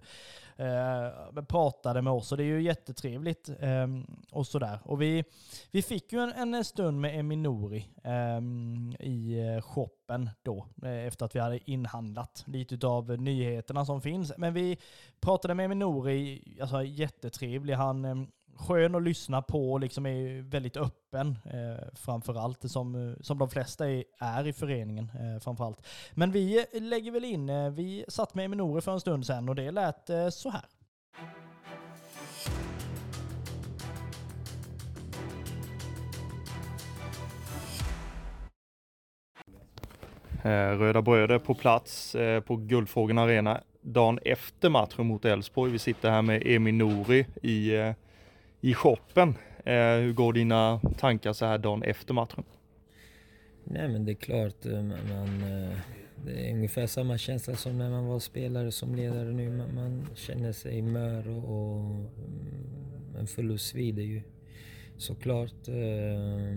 eh, 0.63 1.43
pratade 1.49 2.03
med 2.03 2.13
oss 2.13 2.33
och 2.33 2.39
det 2.39 2.45
är 2.45 2.47
ju 2.47 2.63
jättetrevligt 2.63 3.49
eh, 3.61 3.87
och 4.33 4.47
sådär. 4.47 4.79
Och 4.85 5.03
vi, 5.03 5.25
vi 5.71 5.83
fick 5.83 6.13
ju 6.13 6.19
en, 6.21 6.55
en 6.55 6.65
stund 6.65 7.01
med 7.01 7.21
Eminori 7.21 7.89
eh, 8.05 8.41
i 9.01 9.55
eh, 9.57 9.63
shoppen 9.63 10.31
då 10.43 10.67
efter 10.83 11.27
att 11.27 11.37
vi 11.37 11.41
hade 11.41 11.71
inhandlat 11.71 12.45
lite 12.47 12.87
av 12.87 13.21
nyheterna 13.21 13.85
som 13.85 14.01
finns. 14.01 14.33
Men 14.37 14.55
vi 14.55 14.79
pratade 15.21 15.55
med 15.55 15.65
Eminori, 15.65 16.43
alltså 16.61 16.83
jättetrevlig. 16.83 17.75
Han 17.75 18.29
skön 18.59 18.95
att 18.95 19.03
lyssna 19.03 19.43
på 19.43 19.73
och 19.73 19.81
liksom 19.81 20.07
är 20.07 20.43
väldigt 20.43 20.77
öppen 20.77 21.39
eh, 21.45 21.89
framförallt 21.95 22.71
som, 22.71 22.95
eh, 22.95 23.17
som 23.21 23.39
de 23.39 23.51
flesta 23.51 23.91
är, 23.91 24.05
är 24.19 24.47
i 24.47 24.53
föreningen 24.53 25.11
eh, 25.15 25.41
framförallt. 25.41 25.87
Men 26.15 26.33
vi 26.33 26.59
eh, 26.73 26.83
lägger 26.83 27.13
väl 27.13 27.25
in, 27.25 27.49
eh, 27.49 27.71
vi 27.71 28.05
satt 28.09 28.35
med 28.35 28.45
Eminore 28.45 28.81
för 28.81 28.93
en 28.93 29.01
stund 29.01 29.27
sedan 29.27 29.49
och 29.49 29.55
det 29.55 29.71
lät 29.71 30.11
eh, 30.11 30.29
så 30.29 30.51
här. 30.51 30.63
Röda 40.43 40.85
Röda 40.85 41.03
Bröder 41.03 41.39
på 41.39 41.55
plats 41.55 42.17
på 42.47 42.57
Guldfågeln 42.57 43.19
Arena 43.19 43.61
dagen 43.83 44.19
efter 44.25 44.69
matchen 44.69 45.07
mot 45.07 45.25
Elfsborg. 45.25 45.73
Vi 45.73 45.79
sitter 45.79 46.11
här 46.11 46.23
med 46.23 46.43
Emin 46.47 46.79
Nouri 46.79 47.27
i 47.43 47.77
eh, 47.77 47.93
i 48.61 48.75
shoppen. 48.75 49.35
Eh, 49.65 49.75
hur 49.75 50.13
går 50.13 50.33
dina 50.33 50.81
tankar 50.99 51.33
så 51.33 51.47
här 51.47 51.59
dagen 51.59 51.83
efter 51.83 52.15
matchen? 52.15 52.45
Nej 53.65 53.89
men 53.89 54.05
det 54.05 54.13
är 54.13 54.15
klart, 54.15 54.67
eh, 54.67 54.83
man, 54.83 55.43
eh, 55.43 55.79
det 56.25 56.49
är 56.49 56.55
ungefär 56.55 56.87
samma 56.87 57.19
känsla 57.19 57.57
som 57.57 57.79
när 57.79 57.91
man 57.91 58.07
var 58.07 58.19
spelare 58.19 58.73
som 58.73 58.95
ledare 58.95 59.33
nu. 59.33 59.51
Man, 59.51 59.75
man 59.75 60.07
känner 60.15 60.53
sig 60.53 60.83
mör 60.83 61.29
och, 61.29 61.45
och 61.45 61.81
mm, 61.81 63.17
en 63.19 63.27
förlust 63.27 63.69
svider 63.69 64.03
ju 64.03 64.23
såklart. 64.97 65.69
Eh, 65.69 66.57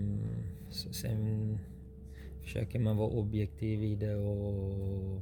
sen 0.70 1.58
försöker 2.42 2.78
man 2.78 2.96
vara 2.96 3.08
objektiv 3.08 3.84
i 3.84 3.94
det 3.94 4.14
och 4.14 5.20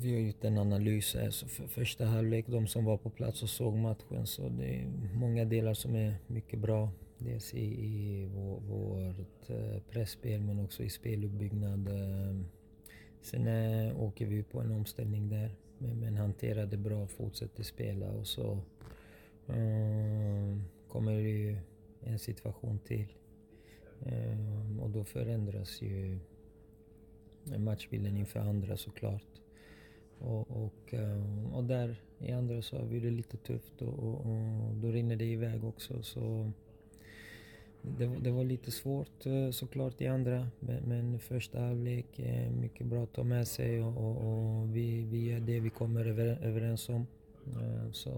vi 0.00 0.12
har 0.12 0.20
gjort 0.20 0.44
en 0.44 0.58
analys 0.58 1.14
här. 1.14 1.30
Så 1.30 1.48
för 1.48 1.66
första 1.66 2.04
halvlek, 2.04 2.46
de 2.48 2.66
som 2.66 2.84
var 2.84 2.96
på 2.96 3.10
plats 3.10 3.42
och 3.42 3.50
såg 3.50 3.76
matchen, 3.76 4.26
så 4.26 4.48
det 4.48 4.74
är 4.74 4.86
många 5.14 5.44
delar 5.44 5.74
som 5.74 5.94
är 5.94 6.14
mycket 6.26 6.58
bra. 6.58 6.88
Dels 7.18 7.54
i, 7.54 7.64
i 7.64 8.26
vår, 8.34 8.60
vårt 8.60 9.50
eh, 9.50 9.82
pressspel 9.90 10.40
men 10.40 10.60
också 10.60 10.82
i 10.82 10.90
speluppbyggnad. 10.90 11.88
Sen 13.20 13.46
äh, 13.46 14.00
åker 14.00 14.26
vi 14.26 14.42
på 14.42 14.60
en 14.60 14.70
omställning 14.70 15.28
där, 15.28 15.54
men, 15.78 16.00
men 16.00 16.16
hanterar 16.16 16.66
det 16.66 16.76
bra, 16.76 17.06
fortsätter 17.06 17.62
spela 17.62 18.10
och 18.10 18.26
så 18.26 18.58
äh, 19.46 20.58
kommer 20.88 21.12
det 21.12 21.30
ju 21.30 21.56
en 22.00 22.18
situation 22.18 22.78
till. 22.78 23.06
Äh, 24.06 24.80
och 24.80 24.90
då 24.90 25.04
förändras 25.04 25.82
ju 25.82 26.18
matchbilden 27.58 28.16
inför 28.16 28.40
andra 28.40 28.76
såklart. 28.76 29.43
Och, 30.18 30.64
och, 30.64 30.94
eh, 30.94 31.54
och 31.54 31.64
där 31.64 31.96
i 32.18 32.32
andra 32.32 32.62
så 32.62 32.78
har 32.78 32.84
vi 32.84 33.00
det 33.00 33.10
lite 33.10 33.36
tufft 33.36 33.82
och, 33.82 33.98
och, 33.98 34.20
och 34.20 34.74
då 34.74 34.88
rinner 34.88 35.16
det 35.16 35.24
iväg 35.24 35.64
också. 35.64 36.02
Så 36.02 36.50
det, 37.82 38.06
det, 38.06 38.30
var 38.30 38.44
lite 38.44 38.70
svårt 38.70 39.26
eh, 39.26 39.50
såklart 39.50 40.00
i 40.00 40.06
andra, 40.06 40.48
men, 40.60 40.82
men 40.82 41.18
första 41.18 41.60
halvlek 41.60 42.18
är 42.18 42.50
mycket 42.50 42.86
bra 42.86 43.02
att 43.02 43.12
ta 43.12 43.24
med 43.24 43.48
sig 43.48 43.82
och, 43.82 43.96
och, 43.96 44.16
och 44.16 44.76
vi, 44.76 45.04
vi 45.04 45.30
gör 45.30 45.40
det 45.40 45.60
vi 45.60 45.70
kommer 45.70 46.04
över, 46.04 46.38
överens 46.42 46.88
om. 46.88 47.06
Eh, 47.46 47.90
så 47.92 48.12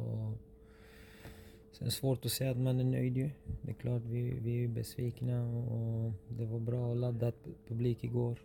Sen 1.78 1.90
svårt 1.90 2.24
att 2.24 2.32
säga 2.32 2.50
att 2.50 2.56
man 2.56 2.80
är 2.80 2.84
nöjd 2.84 3.16
ju. 3.16 3.30
Det 3.62 3.70
är 3.70 3.74
klart 3.74 4.02
vi, 4.04 4.30
vi 4.30 4.64
är 4.64 4.68
besvikna 4.68 5.42
och 5.46 6.12
det 6.28 6.44
var 6.44 6.58
bra 6.58 6.94
laddat 6.94 7.34
publik 7.68 8.04
igår. 8.04 8.38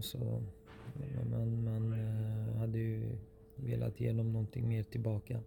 Så 0.00 0.42
man, 1.30 1.61
att 3.92 4.00
ge 4.00 4.12
dem 4.12 4.32
någonting 4.32 4.68
mer 4.68 4.82
tillbaka. 4.82 5.40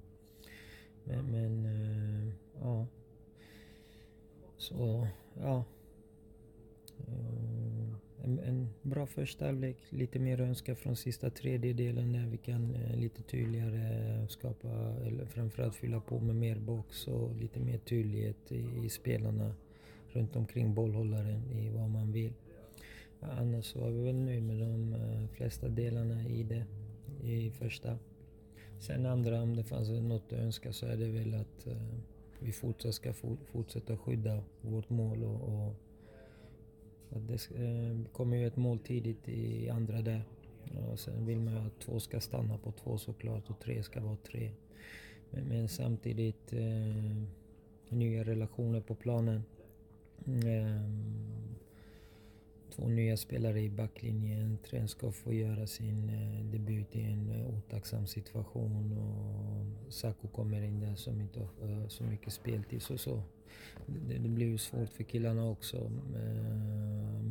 Men, 1.04 1.26
men 1.26 1.66
eh, 1.66 2.34
ja. 2.62 2.88
Så, 4.58 5.08
ja. 5.40 5.64
Eh, 7.08 7.96
en, 8.24 8.40
en, 8.40 8.70
bra 8.82 9.06
första 9.06 9.46
halvlek, 9.46 9.78
lite 9.90 10.20
mer 10.20 10.42
önska 10.42 10.76
från 10.76 10.96
sista 10.96 11.30
tredjedelen 11.30 12.14
där 12.14 12.26
vi 12.26 12.38
kan 12.38 12.76
eh, 12.76 12.98
lite 12.98 13.22
tydligare 13.24 14.28
skapa, 14.28 14.68
eller 15.06 15.26
framförallt 15.26 15.76
fylla 15.76 16.00
på 16.00 16.20
med 16.20 16.36
mer 16.36 16.60
box 16.60 17.08
och 17.08 17.36
lite 17.36 17.60
mer 17.60 17.78
tydlighet 17.78 18.52
i, 18.52 18.86
i 18.86 18.90
spelarna 18.90 19.56
runt 20.08 20.36
omkring 20.36 20.74
bollhållaren 20.74 21.52
i 21.52 21.70
vad 21.70 21.90
man 21.90 22.12
vill. 22.12 22.34
Annars 23.20 23.76
var 23.76 23.90
vi 23.90 24.04
väl 24.04 24.16
nöjda 24.16 24.42
med 24.42 24.60
de 24.60 24.94
eh, 24.94 25.28
flesta 25.28 25.70
delarna 25.70 26.24
i 26.28 26.44
det 26.44 26.66
i 27.24 27.52
första. 27.52 27.98
Sen 28.80 29.06
andra, 29.06 29.42
om 29.42 29.56
det 29.56 29.64
fanns 29.64 29.90
något 29.90 30.34
att 30.34 30.40
önska 30.40 30.74
så 30.74 30.86
är 30.86 30.98
det 30.98 31.08
väl 31.08 31.34
att 31.34 31.68
eh, 31.68 32.00
vi 32.40 32.52
fortsatt 32.52 32.94
ska 32.94 33.14
fortsätta 33.52 33.98
skydda 33.98 34.44
vårt 34.62 34.90
mål 34.90 35.24
och, 35.24 35.50
och 35.50 35.76
det 37.22 37.50
eh, 37.56 38.12
kommer 38.12 38.38
ju 38.38 38.48
ett 38.48 38.58
mål 38.58 38.80
tidigt 38.80 39.30
i 39.30 39.70
andra 39.70 40.02
där. 40.02 40.24
Och 40.92 41.00
sen 41.00 41.26
vill 41.26 41.40
man 41.40 41.54
ju 41.54 41.60
att 41.60 41.80
två 41.80 42.00
ska 42.00 42.20
stanna 42.20 42.58
på 42.58 42.72
två 42.72 42.98
såklart 42.98 43.50
och 43.50 43.60
tre 43.60 43.84
ska 43.84 44.02
vara 44.02 44.18
tre. 44.32 44.52
Men, 45.30 45.44
men 45.44 45.70
samtidigt 45.70 46.54
eh, 46.54 47.24
nya 47.90 48.24
relationer 48.24 48.82
på 48.82 48.96
planen. 48.96 49.44
Eh, 50.26 50.90
två 52.76 52.88
nya 52.88 53.18
spelare 53.18 53.62
i 53.62 53.70
backlinjen. 53.70 54.58
Trent 54.70 54.90
ska 54.90 55.12
få 55.12 55.34
göra 55.34 55.68
sin 55.68 56.10
eh, 56.10 56.46
debut 56.46 56.96
i 56.96 57.02
en 57.02 57.30
eh, 57.30 57.58
otacksam 57.58 58.08
situation 58.08 58.98
och 58.98 59.94
Saku 59.94 60.28
kommer 60.28 60.62
in 60.62 60.80
där 60.80 60.96
som 60.96 61.22
inte 61.22 61.40
har 61.40 61.72
eh, 61.72 61.88
så 61.88 62.04
mycket 62.04 62.34
speltid. 62.34 62.82
Så, 62.82 62.98
så. 62.98 63.22
Det, 63.86 64.18
det, 64.18 64.30
blir 64.30 64.48
ju 64.48 64.58
svårt 64.58 64.90
för 64.90 65.04
killarna 65.04 65.50
också. 65.50 65.92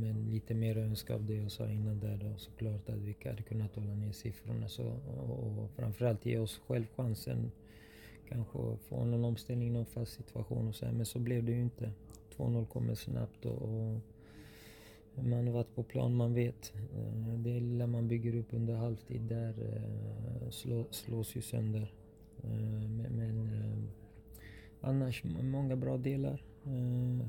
Men 0.01 0.29
lite 0.31 0.55
mer 0.55 0.79
önska 0.79 1.15
av 1.15 1.25
det 1.25 1.35
jag 1.35 1.51
sa 1.53 1.69
innan 1.69 2.01
där 2.01 2.17
då 2.17 2.37
såklart 2.37 2.89
att 2.89 2.99
vi 2.99 3.17
hade 3.25 3.43
kunnat 3.43 3.75
hålla 3.75 3.95
ner 3.95 4.13
siffrorna 4.13 4.69
så, 4.69 4.85
och, 5.19 5.59
och 5.59 5.71
framförallt 5.77 6.27
ge 6.27 6.39
oss 6.39 6.61
själv 6.67 6.87
chansen 6.97 7.51
kanske 8.29 8.77
få 8.89 9.05
någon 9.05 9.25
omställning, 9.25 9.73
någon 9.73 9.87
fast 9.87 10.13
situation 10.13 10.69
och 10.69 10.75
så 10.75 10.87
här. 10.87 10.93
Men 10.93 11.07
så 11.07 11.19
blev 11.19 11.45
det 11.45 11.53
ju 11.53 11.63
inte. 11.63 11.93
2-0 12.37 12.67
kommer 12.67 12.95
snabbt 12.95 13.45
och, 13.47 13.63
och 13.63 14.01
man 15.17 15.47
har 15.47 15.55
varit 15.55 15.75
på 15.75 15.83
plan, 15.83 16.15
man 16.15 16.35
vet. 16.35 16.73
Eh, 16.75 17.39
det 17.39 17.61
lilla 17.61 17.87
man 17.87 18.09
bygger 18.09 18.37
upp 18.37 18.47
under 18.51 18.75
halvtid 18.75 19.21
där 19.21 19.55
eh, 19.59 20.51
slå, 20.51 20.85
slås 20.91 21.37
ju 21.37 21.41
sönder. 21.41 21.93
Eh, 22.43 22.51
men, 22.89 23.17
men 23.17 23.51
annars 24.81 25.25
många 25.25 25.77
bra 25.77 25.97
delar. 25.97 26.45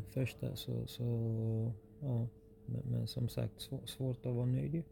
Första 0.09 0.55
så, 0.55 0.87
så 0.87 1.03
ja. 1.99 2.27
Men, 2.65 3.07
som 3.07 3.29
sagt 3.29 3.69
svårt 3.85 4.25
att 4.25 4.35
vara 4.35 4.45
nöjd 4.45 4.75
ju. 4.75 4.83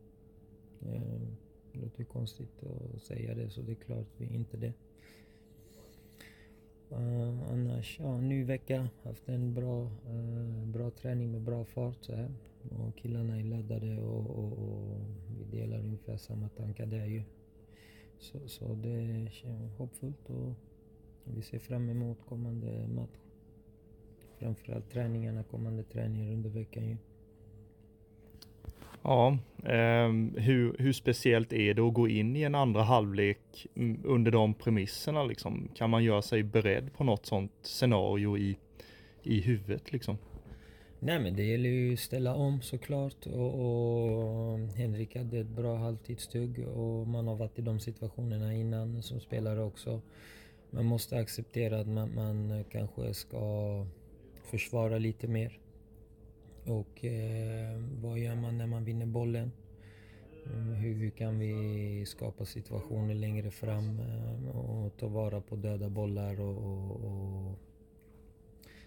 Det 0.80 1.80
låter 1.80 2.04
konstigt 2.04 2.64
att 2.64 3.02
säga 3.02 3.36
det 3.36 3.50
så 3.50 3.62
det 3.62 3.72
är 3.72 3.76
klart 3.76 4.08
vi 4.18 4.26
är 4.26 4.34
inte 4.34 4.58
det. 4.58 4.74
Uh, 6.92 7.52
annars, 7.52 8.00
ja, 8.00 8.22
ny 8.22 8.44
vecka. 8.44 8.90
Haft 9.04 9.30
en 9.30 9.54
bra, 9.54 9.82
uh, 10.10 10.66
bra 10.66 10.90
träning 10.90 11.32
med 11.32 11.42
bra 11.42 11.66
fart 11.66 11.98
så 12.04 12.16
här. 12.16 12.32
Och 12.70 12.96
killarna 12.96 13.40
är 13.40 13.44
laddade 13.44 13.98
och, 14.02 14.30
och, 14.30 14.52
och, 14.52 15.02
vi 15.38 15.60
delar 15.60 15.80
ungefär 15.80 16.18
samma 16.18 16.50
tankar 16.50 16.86
där 16.86 17.06
ju. 17.06 17.24
Så, 18.18 18.48
så 18.48 18.74
det 18.74 19.28
känns 19.32 19.74
hoppfullt 19.78 20.30
och 20.30 20.54
vi 21.24 21.42
ser 21.42 21.60
fram 21.60 21.90
emot 21.90 22.18
kommande 22.30 22.88
match. 22.88 23.18
Framförallt 24.40 24.90
träningarna, 24.90 25.44
kommande 25.44 25.84
träningar 25.84 26.34
under 26.34 26.50
veckan 26.50 26.90
ju. 26.90 26.98
Ja, 29.02 29.38
eh, 29.64 30.12
hur, 30.36 30.76
hur 30.80 30.94
speciellt 30.94 31.54
är 31.54 31.74
det 31.74 31.82
att 31.82 31.94
gå 31.94 32.08
in 32.08 32.36
i 32.36 32.42
en 32.44 32.56
andra 32.56 32.84
halvlek 32.84 33.68
under 34.04 34.32
de 34.32 34.54
premisserna 34.54 35.24
liksom? 35.24 35.70
Kan 35.76 35.90
man 35.90 36.04
göra 36.04 36.22
sig 36.22 36.44
beredd 36.44 36.94
på 36.94 37.04
något 37.04 37.26
sånt 37.26 37.52
scenario 37.62 38.38
i, 38.38 38.58
i 39.24 39.42
huvudet 39.42 39.92
liksom? 39.92 40.18
Nej 41.06 41.20
men 41.20 41.36
det 41.36 41.44
gäller 41.44 41.70
ju 41.70 41.94
att 41.94 42.00
ställa 42.00 42.36
om 42.36 42.62
såklart 42.62 43.26
och, 43.26 43.60
och 43.60 44.60
Henrik 44.60 45.16
hade 45.16 45.40
ett 45.40 45.48
bra 45.48 45.76
halvtidstugg 45.76 46.68
och 46.68 47.08
man 47.08 47.28
har 47.28 47.36
varit 47.36 47.60
i 47.60 47.62
de 47.62 47.80
situationerna 47.80 48.54
innan 48.54 49.04
som 49.04 49.20
spelare 49.20 49.64
också. 49.64 50.02
Man 50.70 50.86
måste 50.86 51.18
acceptera 51.18 51.80
att 51.80 51.88
man, 51.88 52.16
man 52.16 52.64
kanske 52.72 53.14
ska 53.14 53.86
försvara 54.44 54.98
lite 54.98 55.28
mer. 55.28 55.60
Och 56.66 57.06
eh, 57.06 57.82
vad 58.02 58.20
gör 58.20 58.36
man 58.36 58.58
när 58.58 58.68
man 58.68 58.86
vinner 58.86 59.06
bollen? 59.06 59.52
Mm, 60.46 60.74
hur, 60.74 60.94
hur, 60.94 61.10
kan 61.10 61.40
vi 61.40 62.06
skapa 62.08 62.46
situationer 62.46 63.14
längre 63.14 63.52
fram 63.52 64.00
eh, 64.00 64.58
och 64.58 64.98
ta 64.98 65.08
vara 65.08 65.42
på 65.42 65.56
döda 65.56 65.90
bollar 65.90 66.42
och, 66.42 66.58
och, 66.58 66.92
och 66.92 67.60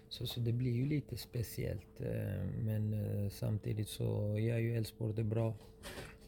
så, 0.09 0.27
så 0.27 0.39
det 0.39 0.51
blir 0.51 0.71
ju 0.71 0.85
lite 0.85 1.17
speciellt. 1.17 2.01
Eh, 2.01 2.45
men 2.63 2.93
eh, 2.93 3.29
samtidigt 3.29 3.89
så 3.89 4.37
gör 4.39 4.57
ju 4.57 4.77
Elfsborg 4.77 5.13
det 5.13 5.23
bra. 5.23 5.53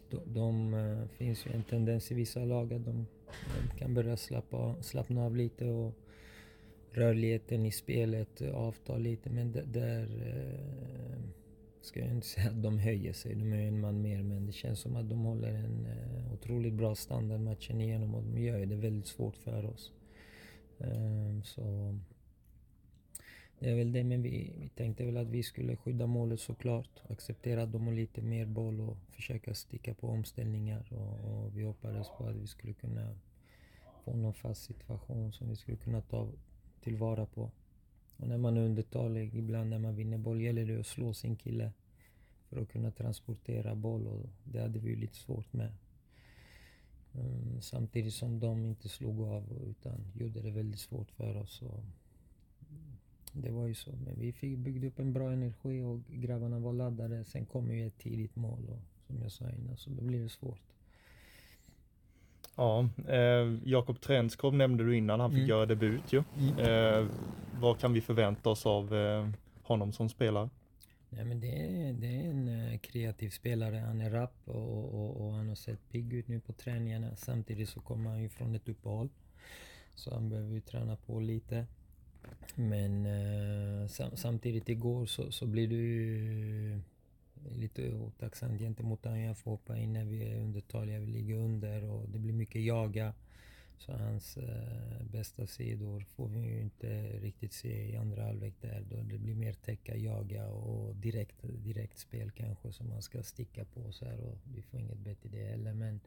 De, 0.09 0.19
de 0.25 0.73
eh, 0.73 1.07
finns 1.07 1.45
ju 1.45 1.51
en 1.51 1.63
tendens 1.63 2.11
i 2.11 2.15
vissa 2.15 2.45
lag 2.45 2.73
att 2.73 2.85
de, 2.85 3.07
de 3.71 3.79
kan 3.79 3.93
börja 3.93 4.17
slappa, 4.17 4.75
slappna 4.81 5.25
av 5.25 5.35
lite 5.35 5.65
och 5.65 5.93
rörligheten 6.91 7.65
i 7.65 7.71
spelet 7.71 8.41
avtar 8.41 8.99
lite. 8.99 9.29
Men 9.29 9.51
där 9.51 10.07
ska 11.81 11.99
jag 11.99 12.09
inte 12.09 12.27
säga 12.27 12.49
att 12.49 12.63
de 12.63 12.79
höjer 12.79 13.13
sig, 13.13 13.35
de 13.35 13.53
är 13.53 13.67
en 13.67 13.81
man 13.81 14.01
mer. 14.01 14.23
Men 14.23 14.45
det 14.45 14.51
känns 14.51 14.79
som 14.79 14.95
att 14.95 15.09
de 15.09 15.19
håller 15.19 15.53
en 15.53 15.87
otroligt 16.33 16.73
bra 16.73 16.95
standard 16.95 17.39
matchen 17.39 17.81
igenom 17.81 18.15
och 18.15 18.23
de 18.23 18.41
gör 18.41 18.65
det 18.65 18.75
väldigt 18.75 19.07
svårt 19.07 19.35
för 19.37 19.65
oss. 19.65 19.91
Så 21.43 21.95
det 23.59 23.69
är 23.69 23.75
väl 23.75 23.91
det, 23.91 24.03
men 24.03 24.21
vi, 24.21 24.53
vi 24.57 24.69
tänkte 24.69 25.05
väl 25.05 25.17
att 25.17 25.27
vi 25.27 25.43
skulle 25.43 25.75
skydda 25.75 26.07
målet 26.07 26.39
såklart. 26.39 26.89
Acceptera 27.09 27.63
att 27.63 27.71
de 27.71 27.87
har 27.87 27.93
lite 27.93 28.21
mer 28.21 28.45
boll 28.45 28.81
och 28.81 28.97
försöka 29.09 29.53
sticka 29.53 29.93
på 29.93 30.07
omställningar. 30.07 30.93
Och, 30.93 31.31
och 31.31 31.57
vi 31.57 31.63
hoppades 31.63 32.07
på 32.17 32.27
att 32.27 32.35
vi 32.35 32.47
skulle 32.47 32.73
kunna 32.73 33.15
få 34.05 34.15
någon 34.15 34.33
fast 34.33 34.63
situation 34.63 35.31
som 35.31 35.49
vi 35.49 35.55
skulle 35.55 35.77
kunna 35.77 36.01
ta 36.01 36.31
tillvara 36.83 37.25
på. 37.25 37.51
Och 38.17 38.27
när 38.27 38.37
man 38.37 38.57
är 38.57 38.61
undertalig, 38.61 39.35
ibland 39.35 39.69
när 39.69 39.79
man 39.79 39.95
vinner 39.95 40.17
boll, 40.17 40.41
gäller 40.41 40.65
det 40.65 40.79
att 40.79 40.87
slå 40.87 41.13
sin 41.13 41.35
kille 41.35 41.71
för 42.49 42.61
att 42.61 42.69
kunna 42.69 42.91
transportera 42.91 43.75
boll 43.75 44.07
och 44.07 44.29
det 44.43 44.59
hade 44.59 44.79
vi 44.79 44.89
ju 44.89 44.95
lite 44.95 45.15
svårt 45.15 45.53
med. 45.53 45.71
Um, 47.11 47.61
samtidigt 47.61 48.13
som 48.13 48.39
de 48.39 48.65
inte 48.65 48.89
slog 48.89 49.21
av 49.21 49.43
utan 49.69 50.11
gjorde 50.13 50.41
det 50.41 50.51
väldigt 50.51 50.79
svårt 50.79 51.11
för 51.11 51.35
oss. 51.35 51.61
Och 51.61 51.83
det 53.33 53.51
var 53.51 53.67
ju 53.67 53.73
så. 53.73 53.91
Men 53.91 54.19
vi 54.19 54.33
fick 54.33 54.57
byggde 54.57 54.87
upp 54.87 54.99
en 54.99 55.13
bra 55.13 55.31
energi 55.31 55.81
och 55.81 55.99
grabbarna 56.07 56.59
var 56.59 56.73
laddade. 56.73 57.23
Sen 57.23 57.45
kom 57.45 57.71
ju 57.71 57.87
ett 57.87 57.97
tidigt 57.97 58.35
mål 58.35 58.69
och, 58.69 58.79
som 59.07 59.21
jag 59.21 59.31
sa 59.31 59.49
innan, 59.49 59.77
så 59.77 59.89
då 59.89 60.01
blir 60.01 60.23
det 60.23 60.29
svårt. 60.29 60.61
Ja, 62.55 62.89
eh, 63.07 63.57
Jakob 63.63 64.01
Trenskov 64.01 64.53
nämnde 64.53 64.83
du 64.83 64.97
innan, 64.97 65.19
han 65.19 65.31
fick 65.31 65.37
mm. 65.37 65.49
göra 65.49 65.65
debut 65.65 66.13
ju. 66.13 66.23
Mm. 66.37 66.59
Eh, 66.59 67.07
vad 67.59 67.79
kan 67.79 67.93
vi 67.93 68.01
förvänta 68.01 68.49
oss 68.49 68.65
av 68.65 68.95
eh, 68.95 69.29
honom 69.63 69.93
som 69.93 70.09
spelare? 70.09 70.49
Nej, 71.09 71.25
men 71.25 71.39
det, 71.39 71.47
är, 71.47 71.93
det 71.93 72.07
är 72.07 72.29
en 72.29 72.47
uh, 72.47 72.77
kreativ 72.77 73.29
spelare. 73.29 73.75
Han 73.75 74.01
är 74.01 74.09
rapp 74.09 74.35
och, 74.45 74.93
och, 74.93 75.21
och, 75.21 75.33
han 75.33 75.47
har 75.47 75.55
sett 75.55 75.89
pigg 75.91 76.13
ut 76.13 76.27
nu 76.27 76.39
på 76.39 76.53
träningarna. 76.53 77.15
Samtidigt 77.15 77.69
så 77.69 77.79
kommer 77.79 78.09
han 78.09 78.21
ju 78.21 78.29
från 78.29 78.55
ett 78.55 78.69
uppehåll. 78.69 79.09
Så 79.95 80.13
han 80.13 80.29
behöver 80.29 80.53
ju 80.53 80.61
träna 80.61 80.95
på 80.95 81.19
lite. 81.19 81.65
Men 82.55 83.05
eh, 83.05 83.87
sam 83.87 84.11
samtidigt 84.15 84.69
igår 84.69 85.05
så, 85.05 85.31
så 85.31 85.45
blir 85.45 85.67
du 85.67 86.81
lite 87.55 87.93
otacksam 87.93 88.57
gentemot 88.57 89.05
honom. 89.05 89.19
Jag 89.19 89.37
får 89.37 89.51
hoppa 89.51 89.77
in 89.77 89.93
när 89.93 90.05
vi 90.05 90.23
är 90.23 90.39
undertaliga, 90.39 90.99
vi 90.99 91.07
ligger 91.07 91.35
under 91.35 91.83
och 91.83 92.09
det 92.09 92.19
blir 92.19 92.33
mycket 92.33 92.61
jaga. 92.61 93.13
Så 93.79 93.91
hans 93.91 94.37
eh, 94.37 95.03
bästa 95.11 95.47
sidor 95.47 96.05
får 96.15 96.27
vi 96.29 96.39
ju 96.39 96.61
inte 96.61 97.19
riktigt 97.19 97.53
se 97.53 97.91
i 97.91 97.95
andra 97.95 98.23
halvlek 98.23 98.53
där. 98.61 98.85
Då 98.89 98.95
det 99.01 99.17
blir 99.17 99.35
mer 99.35 99.53
täcka, 99.53 99.95
jaga 99.97 100.47
och 100.47 100.95
direkt, 100.95 101.35
direkt 101.41 101.97
spel 101.97 102.31
kanske 102.31 102.71
som 102.71 102.89
man 102.89 103.01
ska 103.01 103.23
sticka 103.23 103.65
på 103.65 103.91
så 103.91 104.05
här 104.05 104.19
och 104.19 104.37
vi 104.43 104.61
får 104.61 104.79
inget 104.79 104.97
bett 104.97 105.25
i 105.25 105.29
det 105.29 105.45
heller. 105.45 105.73
Men 105.73 105.99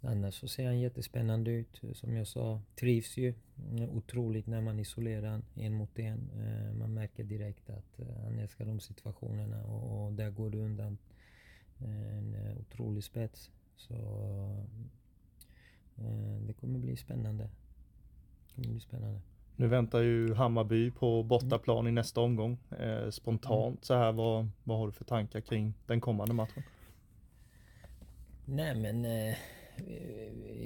annars 0.00 0.34
så 0.34 0.48
ser 0.48 0.66
han 0.66 0.80
jättespännande 0.80 1.50
ut. 1.50 1.80
Som 1.92 2.14
jag 2.14 2.26
sa, 2.26 2.60
trivs 2.74 3.16
ju 3.16 3.34
eh, 3.78 3.96
otroligt 3.96 4.46
när 4.46 4.60
man 4.60 4.78
isolerar 4.78 5.28
han 5.28 5.44
en 5.54 5.74
mot 5.74 5.98
en. 5.98 6.30
Eh, 6.30 6.72
man 6.72 6.94
märker 6.94 7.24
direkt 7.24 7.70
att 7.70 8.00
eh, 8.00 8.06
han 8.22 8.38
älskar 8.38 8.64
de 8.66 8.80
situationerna 8.80 9.64
och, 9.64 10.06
och 10.06 10.12
där 10.12 10.30
går 10.30 10.50
det 10.50 10.58
undan 10.58 10.98
eh, 11.78 12.18
en 12.18 12.34
eh, 12.34 12.58
otrolig 12.60 13.04
spets. 13.04 13.50
Så 13.76 13.94
det 16.46 16.52
kommer 16.52 16.78
bli 16.78 16.96
spännande. 16.96 17.44
Det 18.46 18.54
kommer 18.54 18.68
bli 18.68 18.80
spännande. 18.80 19.20
Nu 19.56 19.66
väntar 19.66 20.00
ju 20.00 20.34
Hammarby 20.34 20.90
på 20.90 21.22
bortaplan 21.22 21.86
i 21.88 21.92
nästa 21.92 22.20
omgång. 22.20 22.58
Eh, 22.78 23.10
spontant 23.10 23.66
mm. 23.66 23.78
så 23.82 23.94
här, 23.94 24.12
vad, 24.12 24.48
vad 24.64 24.78
har 24.78 24.86
du 24.86 24.92
för 24.92 25.04
tankar 25.04 25.40
kring 25.40 25.74
den 25.86 26.00
kommande 26.00 26.34
matchen? 26.34 26.62
Nej 28.44 28.74
men 28.74 29.04
eh, 29.04 29.36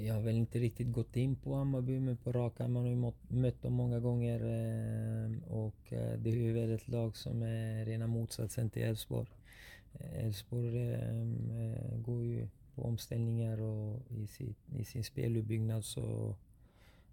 jag 0.05 0.13
har 0.13 0.21
väl 0.21 0.35
inte 0.35 0.59
riktigt 0.59 0.91
gått 0.91 1.15
in 1.15 1.35
på 1.35 1.55
Hammarby 1.55 1.99
men 1.99 2.17
på 2.17 2.31
raka 2.31 2.67
man 2.67 2.83
har 2.83 2.89
ju 2.89 3.11
mött 3.27 3.61
dem 3.61 3.73
många 3.73 3.99
gånger 3.99 4.39
eh, 4.39 5.51
och 5.51 5.93
eh, 5.93 6.19
det 6.19 6.29
är 6.29 6.35
ju 6.35 6.53
väl 6.53 6.71
ett 6.71 6.87
lag 6.87 7.17
som 7.17 7.41
är 7.41 7.85
rena 7.85 8.07
motsatsen 8.07 8.69
till 8.69 8.81
Elfsborg. 8.81 9.29
Elfsborg 9.99 10.93
eh, 10.93 11.97
går 11.97 12.23
ju 12.23 12.47
på 12.75 12.83
omställningar 12.83 13.61
och 13.61 14.01
i, 14.09 14.27
sin, 14.27 14.55
i 14.75 14.83
sin 14.83 15.03
speluppbyggnad 15.03 15.85
så 15.85 16.35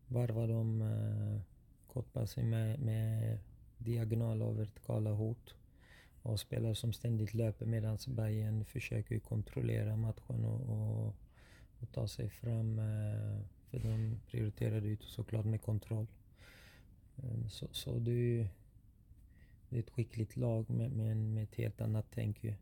varvar 0.07 0.49
de 0.49 0.83
eh, 0.83 1.41
kortpassning 1.87 2.51
med, 2.51 2.81
med 2.81 3.39
diagonala 3.79 4.45
och 4.45 4.59
vertikala 4.59 5.11
hot. 5.11 5.55
Och 6.23 6.41
spelare 6.41 6.75
som 6.75 6.93
ständigt 6.93 7.35
löper 7.35 7.67
medan 7.67 7.99
Bayern 8.09 8.65
försöker 8.65 9.19
kontrollera 9.19 9.97
matchen 9.97 10.45
och, 10.45 10.61
och, 10.61 11.15
och 11.81 11.93
ta 11.93 12.09
sig 12.09 12.29
fram. 12.31 12.79
Eh, 12.79 13.41
för 13.71 13.79
de 13.79 14.21
prioriterar 14.27 14.83
ut 14.83 15.03
såklart 15.03 15.45
med 15.45 15.63
kontroll. 15.63 16.07
Ehm, 17.17 17.49
så, 17.49 17.69
så 17.73 17.99
det, 17.99 18.41
är, 18.41 18.49
det 19.69 19.77
är 19.77 19.81
ett 19.81 19.91
skickligt 19.91 20.37
lag 20.37 20.71
men 20.71 20.91
med, 20.91 21.17
med 21.17 21.43
ett 21.43 21.55
helt 21.55 21.81
annat 21.81 22.07
tänk 22.11 22.45
ju. 22.45 22.55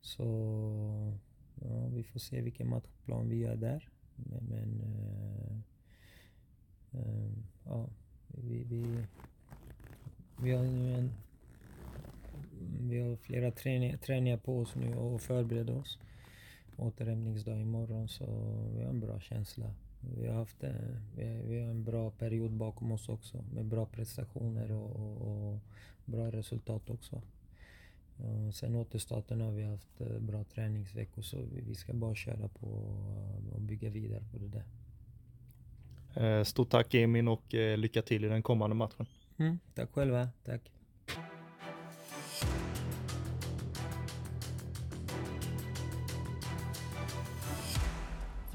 Så 0.00 1.18
vi 1.98 2.04
får 2.04 2.20
se 2.20 2.40
vilken 2.40 2.68
matchplan 2.68 3.28
vi 3.28 3.36
gör 3.36 3.56
där. 3.56 3.88
Men, 4.16 4.44
men 4.44 4.80
äh, 6.92 7.00
äh, 7.00 7.30
ja, 7.64 7.88
vi, 8.26 8.64
vi, 8.64 9.04
vi 10.36 10.52
har 10.52 10.62
nu 10.62 10.94
en 10.94 11.12
vi 12.80 12.98
har 12.98 13.16
flera 13.16 13.50
träningar, 13.50 13.96
träningar 13.96 14.36
på 14.36 14.58
oss 14.58 14.74
nu 14.74 14.94
och 14.94 15.20
förbereder 15.20 15.78
oss. 15.78 15.98
Återhämtningsdag 16.76 17.60
imorgon 17.60 18.08
så 18.08 18.24
vi 18.74 18.82
har 18.82 18.90
en 18.90 19.00
bra 19.00 19.20
känsla. 19.20 19.74
Vi 20.16 20.26
har 20.26 20.34
haft 20.34 20.64
eh, 20.64 20.70
en, 21.16 21.48
vi 21.48 21.60
har 21.60 21.70
en 21.70 21.84
bra 21.84 22.10
period 22.10 22.50
bakom 22.50 22.92
oss 22.92 23.08
också 23.08 23.44
med 23.54 23.64
bra 23.64 23.86
prestationer 23.86 24.72
och, 24.72 24.96
och, 24.96 25.52
och 25.52 25.58
bra 26.04 26.30
resultat 26.30 26.90
också. 26.90 27.22
Sen 28.52 28.74
återstarten 28.74 29.40
har 29.40 29.52
vi 29.52 29.62
haft 29.62 30.00
eh, 30.00 30.18
bra 30.18 30.44
träningsveckor 30.44 31.22
så 31.22 31.36
vi 31.66 31.74
ska 31.74 31.92
bara 31.92 32.14
köra 32.14 32.48
på 32.48 32.66
och 33.52 33.60
bygga 33.60 33.90
vidare 33.90 34.24
på 34.32 34.38
det 34.38 34.48
där. 34.48 34.64
Eh, 36.14 36.44
stort 36.44 36.70
tack 36.70 36.94
Emin 36.94 37.28
och 37.28 37.54
eh, 37.54 37.78
lycka 37.78 38.02
till 38.02 38.24
i 38.24 38.28
den 38.28 38.42
kommande 38.42 38.76
matchen. 38.76 39.06
Mm, 39.36 39.58
tack 39.74 39.90
själva, 39.90 40.28
tack. 40.44 40.72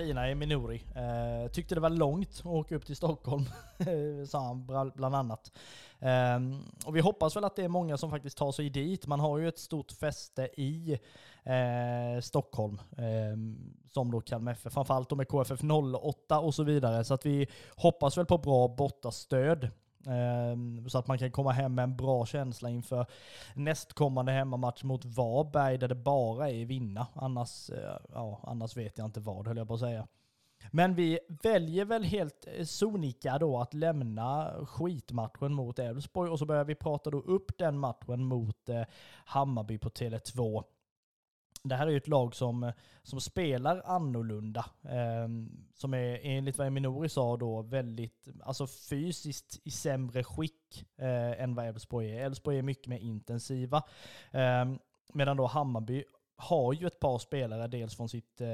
Fina 0.04 0.30
i 0.30 0.36
Minori. 0.36 0.86
Eh, 0.95 1.51
tyckte 1.51 1.76
det 1.76 1.82
var 1.82 1.89
långt 1.89 2.39
att 2.39 2.45
åka 2.45 2.76
upp 2.76 2.86
till 2.86 2.95
Stockholm, 2.95 3.45
sa 4.28 4.39
han 4.39 4.66
bland 4.95 5.16
annat. 5.16 5.51
Eh, 5.99 6.39
och 6.86 6.95
vi 6.95 6.99
hoppas 6.99 7.36
väl 7.36 7.43
att 7.43 7.56
det 7.56 7.64
är 7.64 7.68
många 7.68 7.97
som 7.97 8.10
faktiskt 8.10 8.38
tar 8.38 8.51
sig 8.51 8.70
dit. 8.70 9.08
Man 9.08 9.20
har 9.20 9.38
ju 9.38 9.47
ett 9.47 9.60
stort 9.60 9.91
fäste 9.91 10.49
i 10.62 10.99
eh, 11.43 12.22
Stockholm, 12.22 12.82
ehm, 12.97 13.74
som 13.93 14.12
då 14.12 14.22
Kalmar 14.22 14.51
FF, 14.51 14.74
framförallt 14.74 15.12
med 15.12 15.28
KFF 15.28 15.62
08 16.04 16.39
och 16.39 16.56
så 16.56 16.64
vidare. 16.64 17.04
Så 17.04 17.14
att 17.14 17.26
vi 17.26 17.47
hoppas 17.76 18.18
väl 18.18 18.26
på 18.26 18.38
bra 18.38 18.68
bortastöd 18.68 19.70
Ehm, 20.08 20.89
så 20.89 20.97
att 20.97 21.08
man 21.08 21.18
kan 21.18 21.32
komma 21.32 21.51
hem 21.51 21.76
med 21.76 21.84
en 21.84 21.95
bra 21.95 22.26
känsla 22.26 22.70
inför 22.70 23.06
nästkommande 23.56 24.32
hemmamatch 24.32 24.84
mot 24.84 25.06
Varberg 25.06 25.78
där 25.78 25.88
det 25.88 25.95
bara 25.95 26.49
är 26.49 26.66
vinna. 26.66 27.08
Annars, 27.14 27.70
eh, 27.70 27.97
ja, 28.14 28.39
annars 28.43 28.78
vet 28.78 28.97
jag 28.97 29.06
inte 29.06 29.20
vad 29.20 29.47
höll 29.47 29.58
jag 29.58 29.68
på 29.68 29.74
att 29.74 29.80
säga. 29.80 30.08
Men 30.72 30.95
vi 30.95 31.20
väljer 31.43 31.86
väl 31.86 32.04
helt 32.04 32.47
eh, 32.58 32.66
sonika 32.66 33.38
då 33.38 33.58
att 33.58 33.74
lämna 33.74 34.54
skitmatchen 34.68 35.54
mot 35.54 35.80
Elfsborg 35.80 36.32
och 36.32 36.39
så 36.39 36.45
börjar 36.45 36.64
vi 36.64 36.76
prata 36.76 37.10
då 37.10 37.20
upp 37.20 37.58
den 37.58 37.80
matchen 37.80 38.26
mot 38.26 38.70
eh, 38.70 38.84
Hammarby 39.26 39.78
på 39.78 39.89
Tele2 39.89 40.64
det 41.64 41.76
här 41.76 41.88
är 41.88 41.91
ju 41.91 41.97
ett 41.97 42.07
lag 42.07 42.36
som, 42.36 42.72
som 43.03 43.22
spelar 43.22 43.82
annorlunda. 43.86 44.66
Eh, 44.84 45.28
som 45.74 45.93
är 45.93 46.20
enligt 46.24 46.57
vad 46.57 46.68
Eminori 46.68 47.09
sa 47.09 47.38
då 47.38 47.61
väldigt, 47.61 48.28
alltså 48.43 48.68
fysiskt 48.68 49.59
i 49.64 49.72
sämre 49.72 50.24
skick 50.24 50.86
eh, 50.97 51.41
än 51.41 51.55
vad 51.55 51.66
Elfsborg 51.66 52.11
är. 52.11 52.26
Elfsborg 52.26 52.57
är 52.57 52.61
mycket 52.61 52.88
mer 52.88 52.99
intensiva. 52.99 53.84
Eh, 54.32 54.66
medan 55.14 55.38
då 55.38 55.45
Hammarby 55.45 56.03
har 56.36 56.74
ju 56.74 56.88
ett 56.88 56.99
par 56.99 57.20
spelare, 57.20 57.68
dels 57.68 57.95
från 57.95 58.09
sitt, 58.09 58.41
eh, 58.41 58.47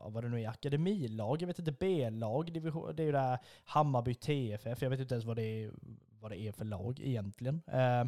vad 0.00 0.24
det 0.24 0.28
nu 0.28 0.42
är, 0.42 0.48
akademilag, 0.48 1.42
jag 1.42 1.46
vet 1.46 1.58
inte, 1.58 1.72
B-lag, 1.72 2.52
det 2.52 3.02
är 3.02 3.06
ju 3.06 3.12
det 3.12 3.18
här 3.18 3.38
Hammarby 3.64 4.14
TFF, 4.14 4.82
jag 4.82 4.90
vet 4.90 5.00
inte 5.00 5.14
ens 5.14 5.24
vad 5.24 5.36
det 5.36 5.42
är, 5.42 5.72
vad 6.20 6.30
det 6.30 6.38
är 6.38 6.52
för 6.52 6.64
lag 6.64 7.00
egentligen. 7.00 7.62
Eh, 7.66 8.04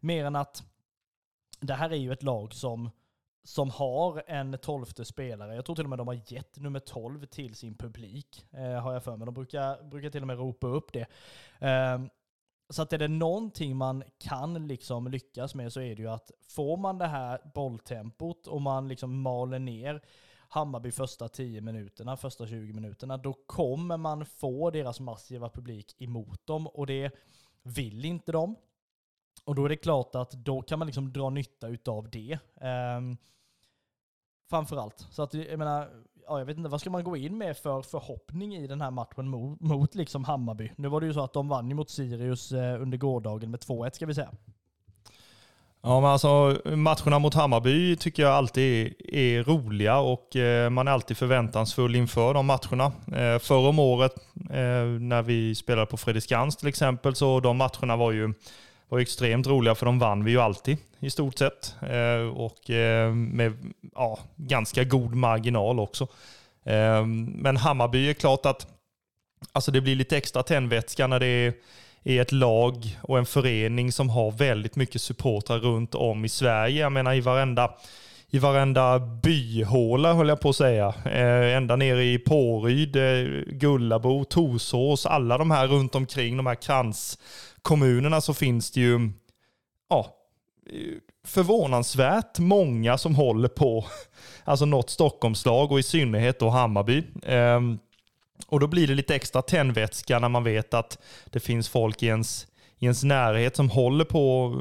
mer 0.00 0.24
än 0.24 0.36
att 0.36 0.64
det 1.60 1.74
här 1.74 1.90
är 1.90 1.96
ju 1.96 2.12
ett 2.12 2.22
lag 2.22 2.54
som 2.54 2.90
som 3.44 3.70
har 3.70 4.22
en 4.26 4.58
tolfte 4.58 5.04
spelare. 5.04 5.54
Jag 5.54 5.64
tror 5.64 5.76
till 5.76 5.84
och 5.84 5.90
med 5.90 5.98
de 5.98 6.08
har 6.08 6.20
gett 6.32 6.60
nummer 6.60 6.80
12 6.80 7.26
till 7.26 7.54
sin 7.54 7.74
publik, 7.74 8.46
eh, 8.52 8.80
har 8.80 8.92
jag 8.92 9.04
för 9.04 9.16
mig. 9.16 9.26
De 9.26 9.34
brukar, 9.34 9.82
brukar 9.82 10.10
till 10.10 10.22
och 10.22 10.26
med 10.26 10.38
ropa 10.38 10.66
upp 10.66 10.92
det. 10.92 11.06
Eh, 11.66 11.98
så 12.70 12.82
att 12.82 12.92
är 12.92 12.98
det 12.98 13.08
någonting 13.08 13.76
man 13.76 14.04
kan 14.18 14.66
liksom 14.66 15.08
lyckas 15.08 15.54
med 15.54 15.72
så 15.72 15.80
är 15.80 15.96
det 15.96 16.02
ju 16.02 16.08
att 16.08 16.30
får 16.48 16.76
man 16.76 16.98
det 16.98 17.06
här 17.06 17.40
bolltempot 17.54 18.46
och 18.46 18.62
man 18.62 18.88
liksom 18.88 19.20
maler 19.20 19.58
ner 19.58 20.02
Hammarby 20.48 20.90
första 20.90 21.28
10 21.28 21.60
minuterna, 21.60 22.16
första 22.16 22.46
20 22.46 22.72
minuterna, 22.72 23.16
då 23.16 23.32
kommer 23.32 23.96
man 23.96 24.26
få 24.26 24.70
deras 24.70 25.00
massiva 25.00 25.48
publik 25.48 25.94
emot 25.98 26.46
dem 26.46 26.66
och 26.66 26.86
det 26.86 27.12
vill 27.62 28.04
inte 28.04 28.32
de. 28.32 28.56
Och 29.44 29.54
då 29.54 29.64
är 29.64 29.68
det 29.68 29.76
klart 29.76 30.14
att 30.14 30.30
då 30.32 30.62
kan 30.62 30.78
man 30.78 30.86
liksom 30.86 31.12
dra 31.12 31.30
nytta 31.30 31.68
utav 31.68 32.10
det. 32.10 32.38
Um, 32.96 33.16
framförallt. 34.50 35.06
Så 35.10 35.22
att 35.22 35.34
jag 35.34 35.58
menar, 35.58 35.88
ja, 36.26 36.38
jag 36.38 36.46
vet 36.46 36.56
inte, 36.56 36.68
vad 36.68 36.80
ska 36.80 36.90
man 36.90 37.04
gå 37.04 37.16
in 37.16 37.38
med 37.38 37.56
för 37.56 37.82
förhoppning 37.82 38.54
i 38.54 38.66
den 38.66 38.80
här 38.80 38.90
matchen 38.90 39.28
mot, 39.28 39.60
mot 39.60 39.94
liksom 39.94 40.24
Hammarby? 40.24 40.72
Nu 40.76 40.88
var 40.88 41.00
det 41.00 41.06
ju 41.06 41.14
så 41.14 41.24
att 41.24 41.32
de 41.32 41.48
vann 41.48 41.68
ju 41.68 41.74
mot 41.74 41.90
Sirius 41.90 42.52
eh, 42.52 42.82
under 42.82 42.98
gårdagen 42.98 43.50
med 43.50 43.60
2-1 43.60 43.90
ska 43.90 44.06
vi 44.06 44.14
säga. 44.14 44.30
Ja, 45.82 46.00
men 46.00 46.10
alltså 46.10 46.60
matcherna 46.64 47.18
mot 47.18 47.34
Hammarby 47.34 47.96
tycker 47.96 48.22
jag 48.22 48.32
alltid 48.32 48.94
är, 48.98 49.42
roliga 49.42 49.98
och 49.98 50.36
eh, 50.36 50.70
man 50.70 50.88
är 50.88 50.92
alltid 50.92 51.16
förväntansfull 51.16 51.96
inför 51.96 52.34
de 52.34 52.46
matcherna. 52.46 52.84
Eh, 53.06 53.38
förra 53.38 53.68
om 53.68 53.78
året 53.78 54.12
eh, 54.50 54.84
när 55.00 55.22
vi 55.22 55.54
spelade 55.54 55.86
på 55.86 55.96
Fredriksskans 55.96 56.56
till 56.56 56.68
exempel, 56.68 57.14
så 57.14 57.40
de 57.40 57.56
matcherna 57.56 57.96
var 57.96 58.12
ju 58.12 58.34
var 58.88 58.98
extremt 58.98 59.46
roliga 59.46 59.74
för 59.74 59.86
de 59.86 59.98
vann 59.98 60.24
vi 60.24 60.30
ju 60.30 60.40
alltid 60.40 60.76
i 61.00 61.10
stort 61.10 61.38
sett. 61.38 61.74
Eh, 61.82 62.36
och 62.36 62.70
eh, 62.70 63.12
med 63.14 63.52
ja, 63.94 64.18
ganska 64.36 64.84
god 64.84 65.14
marginal 65.14 65.80
också. 65.80 66.08
Eh, 66.64 67.06
men 67.34 67.56
Hammarby 67.56 68.10
är 68.10 68.14
klart 68.14 68.46
att 68.46 68.66
alltså 69.52 69.70
det 69.70 69.80
blir 69.80 69.96
lite 69.96 70.16
extra 70.16 70.42
tändvätska 70.42 71.06
när 71.06 71.20
det 71.20 71.26
är, 71.26 71.52
är 72.04 72.22
ett 72.22 72.32
lag 72.32 72.98
och 73.02 73.18
en 73.18 73.26
förening 73.26 73.92
som 73.92 74.10
har 74.10 74.30
väldigt 74.30 74.76
mycket 74.76 75.02
supportrar 75.02 75.58
runt 75.58 75.94
om 75.94 76.24
i 76.24 76.28
Sverige. 76.28 76.80
Jag 76.80 76.92
menar 76.92 77.14
i 77.14 77.20
varenda 77.20 77.74
i 78.30 78.38
varenda 78.38 78.98
byhåla 78.98 80.14
höll 80.14 80.28
jag 80.28 80.40
på 80.40 80.48
att 80.48 80.56
säga. 80.56 80.94
Äh, 81.04 81.56
ända 81.56 81.76
nere 81.76 82.04
i 82.04 82.18
Påryd, 82.18 82.96
eh, 82.96 83.42
Gullabo, 83.46 84.24
Torsås, 84.24 85.06
alla 85.06 85.38
de 85.38 85.50
här 85.50 85.66
runt 85.66 85.94
omkring, 85.94 86.36
de 86.36 86.46
här 86.46 86.54
krans 86.54 87.18
kommunerna 87.62 88.20
så 88.20 88.34
finns 88.34 88.70
det 88.70 88.80
ju 88.80 89.10
ja, 89.88 90.14
förvånansvärt 91.24 92.38
många 92.38 92.98
som 92.98 93.14
håller 93.14 93.48
på 93.48 93.86
alltså 94.44 94.64
något 94.64 94.90
Stockholmslag 94.90 95.72
och 95.72 95.78
i 95.78 95.82
synnerhet 95.82 96.38
då 96.38 96.48
Hammarby. 96.48 97.02
Ehm, 97.22 97.78
och 98.46 98.60
då 98.60 98.66
blir 98.66 98.86
det 98.86 98.94
lite 98.94 99.14
extra 99.14 99.42
tändvätska 99.42 100.18
när 100.18 100.28
man 100.28 100.44
vet 100.44 100.74
att 100.74 100.98
det 101.24 101.40
finns 101.40 101.68
folk 101.68 102.02
i 102.02 102.06
ens, 102.06 102.46
i 102.78 102.84
ens 102.84 103.04
närhet 103.04 103.56
som 103.56 103.70
håller 103.70 104.04
på, 104.04 104.54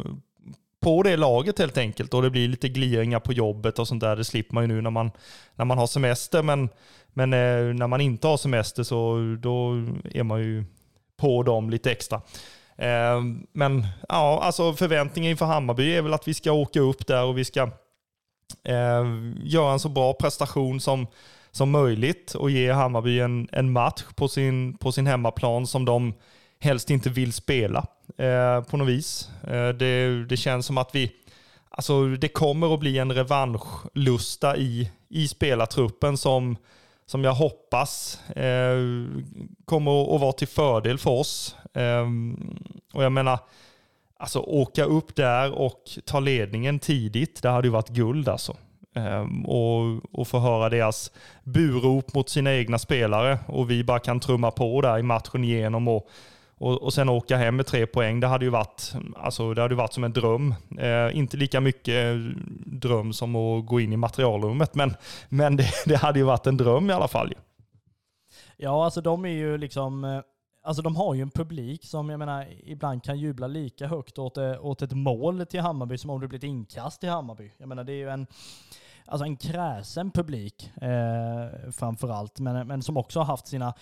på 0.79 1.03
det 1.03 1.17
laget 1.17 1.59
helt 1.59 1.77
enkelt. 1.77 2.13
Och 2.13 2.21
det 2.21 2.29
blir 2.29 2.47
lite 2.47 2.69
gliringar 2.69 3.19
på 3.19 3.33
jobbet 3.33 3.79
och 3.79 3.87
sånt 3.87 4.01
där. 4.01 4.15
Det 4.15 4.25
slipper 4.25 4.53
man 4.53 4.63
ju 4.63 4.67
nu 4.67 4.81
när 4.81 4.89
man, 4.89 5.11
när 5.55 5.65
man 5.65 5.77
har 5.77 5.87
semester. 5.87 6.43
Men, 6.43 6.69
men 7.13 7.33
eh, 7.33 7.73
när 7.73 7.87
man 7.87 8.01
inte 8.01 8.27
har 8.27 8.37
semester 8.37 8.83
så 8.83 9.17
då 9.39 9.71
är 10.11 10.23
man 10.23 10.39
ju 10.39 10.65
på 11.17 11.43
dem 11.43 11.69
lite 11.69 11.91
extra. 11.91 12.21
Eh, 12.77 13.21
men 13.53 13.87
ja, 14.09 14.39
alltså 14.43 14.73
förväntningen 14.73 15.31
inför 15.31 15.45
Hammarby 15.45 15.95
är 15.95 16.01
väl 16.01 16.13
att 16.13 16.27
vi 16.27 16.33
ska 16.33 16.51
åka 16.51 16.79
upp 16.79 17.07
där 17.07 17.23
och 17.23 17.37
vi 17.37 17.45
ska 17.45 17.61
eh, 18.63 19.05
göra 19.43 19.71
en 19.71 19.79
så 19.79 19.89
bra 19.89 20.13
prestation 20.13 20.79
som, 20.79 21.07
som 21.51 21.71
möjligt 21.71 22.35
och 22.35 22.51
ge 22.51 22.71
Hammarby 22.71 23.19
en, 23.19 23.47
en 23.51 23.71
match 23.71 24.03
på 24.15 24.27
sin, 24.27 24.77
på 24.77 24.91
sin 24.91 25.07
hemmaplan 25.07 25.67
som 25.67 25.85
de 25.85 26.13
helst 26.59 26.89
inte 26.89 27.09
vill 27.09 27.33
spela 27.33 27.85
eh, 28.17 28.63
på 28.63 28.77
något 28.77 28.87
vis. 28.87 29.29
Eh, 29.43 29.69
det, 29.69 30.25
det 30.25 30.37
känns 30.37 30.65
som 30.65 30.77
att 30.77 30.95
vi, 30.95 31.11
alltså 31.69 32.05
det 32.07 32.27
kommer 32.27 32.73
att 32.73 32.79
bli 32.79 32.97
en 32.97 33.11
revanschlusta 33.11 34.57
i, 34.57 34.91
i 35.09 35.27
spelartruppen 35.27 36.17
som, 36.17 36.57
som 37.07 37.23
jag 37.23 37.33
hoppas 37.33 38.21
eh, 38.35 38.77
kommer 39.65 40.15
att 40.15 40.21
vara 40.21 40.31
till 40.31 40.47
fördel 40.47 40.97
för 40.97 41.11
oss. 41.11 41.55
Eh, 41.73 42.05
och 42.93 43.03
jag 43.03 43.11
menar, 43.11 43.39
alltså 44.17 44.39
åka 44.39 44.83
upp 44.83 45.15
där 45.15 45.51
och 45.51 45.83
ta 46.05 46.19
ledningen 46.19 46.79
tidigt, 46.79 47.41
det 47.41 47.49
hade 47.49 47.67
ju 47.67 47.71
varit 47.71 47.89
guld 47.89 48.29
alltså. 48.29 48.55
Eh, 48.95 49.25
och, 49.45 49.99
och 50.19 50.27
få 50.27 50.39
höra 50.39 50.69
deras 50.69 51.11
burop 51.43 52.13
mot 52.13 52.29
sina 52.29 52.53
egna 52.53 52.79
spelare 52.79 53.39
och 53.47 53.71
vi 53.71 53.83
bara 53.83 53.99
kan 53.99 54.19
trumma 54.19 54.51
på 54.51 54.81
där 54.81 54.99
i 54.99 55.03
matchen 55.03 55.43
igenom 55.43 55.87
och, 55.87 56.09
och, 56.57 56.81
och 56.83 56.93
sen 56.93 57.09
åka 57.09 57.37
hem 57.37 57.55
med 57.55 57.65
tre 57.65 57.85
poäng. 57.85 58.19
Det 58.19 58.27
hade 58.27 58.45
ju 58.45 58.51
varit, 58.51 58.93
alltså, 59.15 59.53
det 59.53 59.61
hade 59.61 59.75
varit 59.75 59.93
som 59.93 60.03
en 60.03 60.13
dröm. 60.13 60.55
Eh, 60.79 61.17
inte 61.17 61.37
lika 61.37 61.61
mycket 61.61 62.15
dröm 62.65 63.13
som 63.13 63.35
att 63.35 63.65
gå 63.65 63.79
in 63.79 63.93
i 63.93 63.97
materialrummet, 63.97 64.75
men, 64.75 64.95
men 65.29 65.57
det, 65.57 65.67
det 65.85 65.95
hade 65.95 66.19
ju 66.19 66.25
varit 66.25 66.47
en 66.47 66.57
dröm 66.57 66.89
i 66.89 66.93
alla 66.93 67.07
fall. 67.07 67.33
Ja, 68.57 68.85
alltså 68.85 69.01
de 69.01 69.25
är 69.25 69.29
ju 69.29 69.57
liksom 69.57 70.03
eh, 70.03 70.21
Alltså 70.63 70.81
de 70.81 70.95
har 70.95 71.13
ju 71.13 71.21
en 71.21 71.29
publik 71.29 71.85
som 71.85 72.09
jag 72.09 72.19
menar 72.19 72.47
ibland 72.63 73.03
kan 73.03 73.19
jubla 73.19 73.47
lika 73.47 73.87
högt 73.87 74.19
åt, 74.19 74.37
eh, 74.37 74.65
åt 74.65 74.81
ett 74.81 74.91
mål 74.91 75.45
till 75.45 75.59
Hammarby 75.59 75.97
som 75.97 76.09
om 76.09 76.21
det 76.21 76.27
blir 76.27 76.37
ett 76.37 76.43
inkast 76.43 76.99
till 76.99 77.09
Hammarby. 77.09 77.51
Jag 77.57 77.69
menar 77.69 77.83
det 77.83 77.91
är 77.91 77.97
ju 77.97 78.09
en, 78.09 78.27
alltså 79.05 79.25
en 79.25 79.37
kräsen 79.37 80.11
publik 80.11 80.71
eh, 80.81 81.71
framförallt, 81.71 82.39
men, 82.39 82.67
men 82.67 82.81
som 82.81 82.97
också 82.97 83.19
har 83.19 83.25
haft 83.25 83.47
sina 83.47 83.73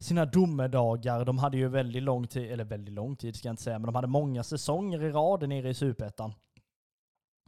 sina 0.00 0.24
domedagar. 0.24 1.24
De 1.24 1.38
hade 1.38 1.56
ju 1.56 1.68
väldigt 1.68 2.02
lång 2.02 2.26
tid, 2.26 2.50
eller 2.50 2.64
väldigt 2.64 2.94
lång 2.94 3.16
tid 3.16 3.36
ska 3.36 3.48
jag 3.48 3.52
inte 3.52 3.62
säga, 3.62 3.78
men 3.78 3.86
de 3.86 3.94
hade 3.94 4.06
många 4.06 4.42
säsonger 4.42 5.02
i 5.02 5.10
rad 5.10 5.48
nere 5.48 5.68
i 5.68 5.74
Superettan. 5.74 6.34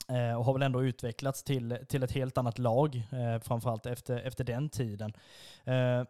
Eh, 0.09 0.39
och 0.39 0.45
har 0.45 0.53
väl 0.53 0.63
ändå 0.63 0.83
utvecklats 0.83 1.43
till, 1.43 1.79
till 1.89 2.03
ett 2.03 2.13
helt 2.13 2.39
annat 2.39 2.59
lag, 2.59 2.97
eh, 2.97 3.41
framförallt 3.43 3.87
efter, 3.87 4.21
efter 4.21 4.45
den 4.45 4.69
tiden. 4.69 5.13
Eh, 5.65 6.05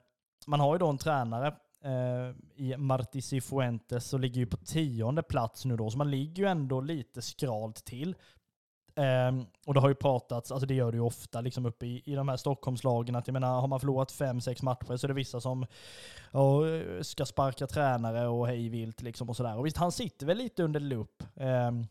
man 0.46 0.60
har 0.60 0.74
ju 0.74 0.78
då 0.78 0.88
en 0.88 0.98
tränare 0.98 1.46
eh, 1.84 2.34
i 2.54 2.76
Marti 2.76 3.24
Cifuentes 3.24 4.12
och 4.12 4.20
ligger 4.20 4.40
ju 4.40 4.46
på 4.46 4.56
tionde 4.56 5.22
plats 5.22 5.64
nu 5.64 5.76
då, 5.76 5.90
så 5.90 5.98
man 5.98 6.10
ligger 6.10 6.42
ju 6.42 6.48
ändå 6.48 6.80
lite 6.80 7.22
skralt 7.22 7.84
till. 7.84 8.14
Um, 8.96 9.46
och 9.66 9.74
det 9.74 9.80
har 9.80 9.88
ju 9.88 9.94
pratats, 9.94 10.52
alltså 10.52 10.66
det 10.66 10.74
gör 10.74 10.92
det 10.92 10.96
ju 10.96 11.02
ofta 11.02 11.40
liksom 11.40 11.66
uppe 11.66 11.86
i, 11.86 12.02
i 12.06 12.14
de 12.14 12.28
här 12.28 12.36
Stockholmslagen, 12.36 13.16
att 13.16 13.26
jag 13.26 13.32
menar 13.32 13.60
har 13.60 13.68
man 13.68 13.80
förlorat 13.80 14.12
fem, 14.12 14.40
sex 14.40 14.62
matcher 14.62 14.96
så 14.96 15.06
är 15.06 15.08
det 15.08 15.14
vissa 15.14 15.40
som 15.40 15.66
oh, 16.32 17.00
ska 17.02 17.26
sparka 17.26 17.66
tränare 17.66 18.28
och 18.28 18.46
hej 18.46 18.68
vilt 18.68 19.02
liksom 19.02 19.30
och 19.30 19.36
sådär. 19.36 19.58
Och 19.58 19.66
visst, 19.66 19.76
han 19.76 19.92
sitter 19.92 20.26
väl 20.26 20.38
lite 20.38 20.62
under 20.62 20.80
lupp, 20.80 21.22
um, 21.34 21.86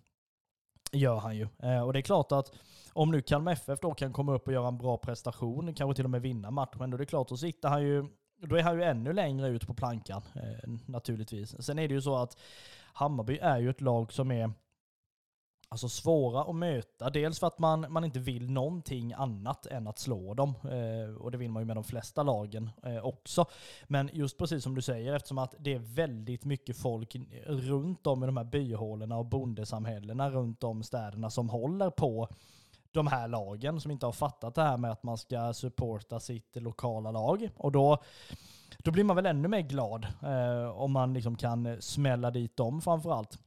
gör 0.92 1.18
han 1.18 1.38
ju. 1.38 1.48
Uh, 1.64 1.82
och 1.82 1.94
det 1.94 2.00
är 2.00 2.04
klart 2.04 2.32
att 2.32 2.52
om 2.94 3.12
nu 3.12 3.22
Kalmar 3.22 3.52
FF 3.52 3.80
då 3.80 3.94
kan 3.94 4.14
komma 4.14 4.34
upp 4.34 4.48
och 4.48 4.54
göra 4.54 4.68
en 4.68 4.78
bra 4.78 4.98
prestation, 4.98 5.74
kanske 5.74 5.96
till 5.96 6.06
och 6.06 6.12
med 6.12 6.22
vinna 6.22 6.52
matchen, 6.52 6.90
då 6.90 6.98
är 6.98 7.00
det 7.00 7.06
klart, 7.06 7.28
då 7.28 7.38
sitter 7.38 7.70
han 7.70 7.84
ju 7.84 8.06
då 8.42 8.56
är 8.56 8.64
han 8.64 8.76
ju 8.76 8.84
ännu 8.84 9.14
längre 9.14 9.48
ut 9.48 9.68
på 9.68 9.74
plankan 9.74 10.22
eh, 10.36 10.70
naturligtvis. 10.86 11.66
Sen 11.66 11.80
är 11.80 11.88
det 11.88 11.94
ju 11.94 12.02
så 12.02 12.16
att 12.16 12.38
Hammarby 12.94 13.38
är 13.38 13.60
ju 13.60 13.70
ett 13.70 13.82
lag 13.82 14.14
som 14.14 14.32
är 14.32 14.52
alltså 15.70 15.90
svåra 15.90 16.42
att 16.42 16.56
möta. 16.56 17.10
Dels 17.10 17.40
för 17.40 17.48
att 17.48 17.60
man, 17.60 17.86
man 17.90 18.06
inte 18.06 18.20
vill 18.20 18.52
någonting 18.52 19.14
annat 19.14 19.66
än 19.66 19.88
att 19.88 20.00
slå 20.00 20.34
dem. 20.34 20.54
Eh, 20.64 21.16
och 21.16 21.32
det 21.32 21.38
vill 21.38 21.52
man 21.52 21.62
ju 21.62 21.66
med 21.66 21.78
de 21.78 21.84
flesta 21.84 22.24
lagen 22.24 22.70
eh, 22.84 23.06
också. 23.06 23.46
Men 23.88 24.10
just 24.14 24.38
precis 24.38 24.64
som 24.64 24.76
du 24.76 24.82
säger, 24.82 25.14
eftersom 25.14 25.38
att 25.38 25.56
det 25.60 25.74
är 25.74 25.80
väldigt 25.80 26.46
mycket 26.46 26.78
folk 26.78 27.16
runt 27.46 28.08
om 28.08 28.24
i 28.24 28.26
de 28.26 28.38
här 28.38 28.44
byhålorna 28.44 29.18
och 29.18 29.26
bondesamhällena 29.26 30.30
runt 30.30 30.64
om 30.64 30.84
städerna 30.84 31.30
som 31.30 31.50
håller 31.50 31.90
på 31.90 32.28
de 32.92 33.08
här 33.08 33.28
lagen 33.28 33.82
som 33.82 33.92
inte 33.92 34.06
har 34.06 34.14
fattat 34.14 34.56
det 34.56 34.62
här 34.62 34.78
med 34.78 34.92
att 34.92 35.04
man 35.04 35.18
ska 35.18 35.54
supporta 35.54 36.20
sitt 36.20 36.56
lokala 36.56 37.12
lag. 37.12 37.50
Och 37.56 37.72
då, 37.72 37.98
då 38.78 38.92
blir 38.92 39.04
man 39.04 39.16
väl 39.16 39.26
ännu 39.26 39.48
mer 39.48 39.62
glad 39.62 40.08
eh, 40.24 40.70
om 40.70 40.92
man 40.92 41.14
liksom 41.14 41.36
kan 41.36 41.82
smälla 41.82 42.32
dit 42.32 42.58
dem 42.58 42.82
framförallt. 42.82 43.40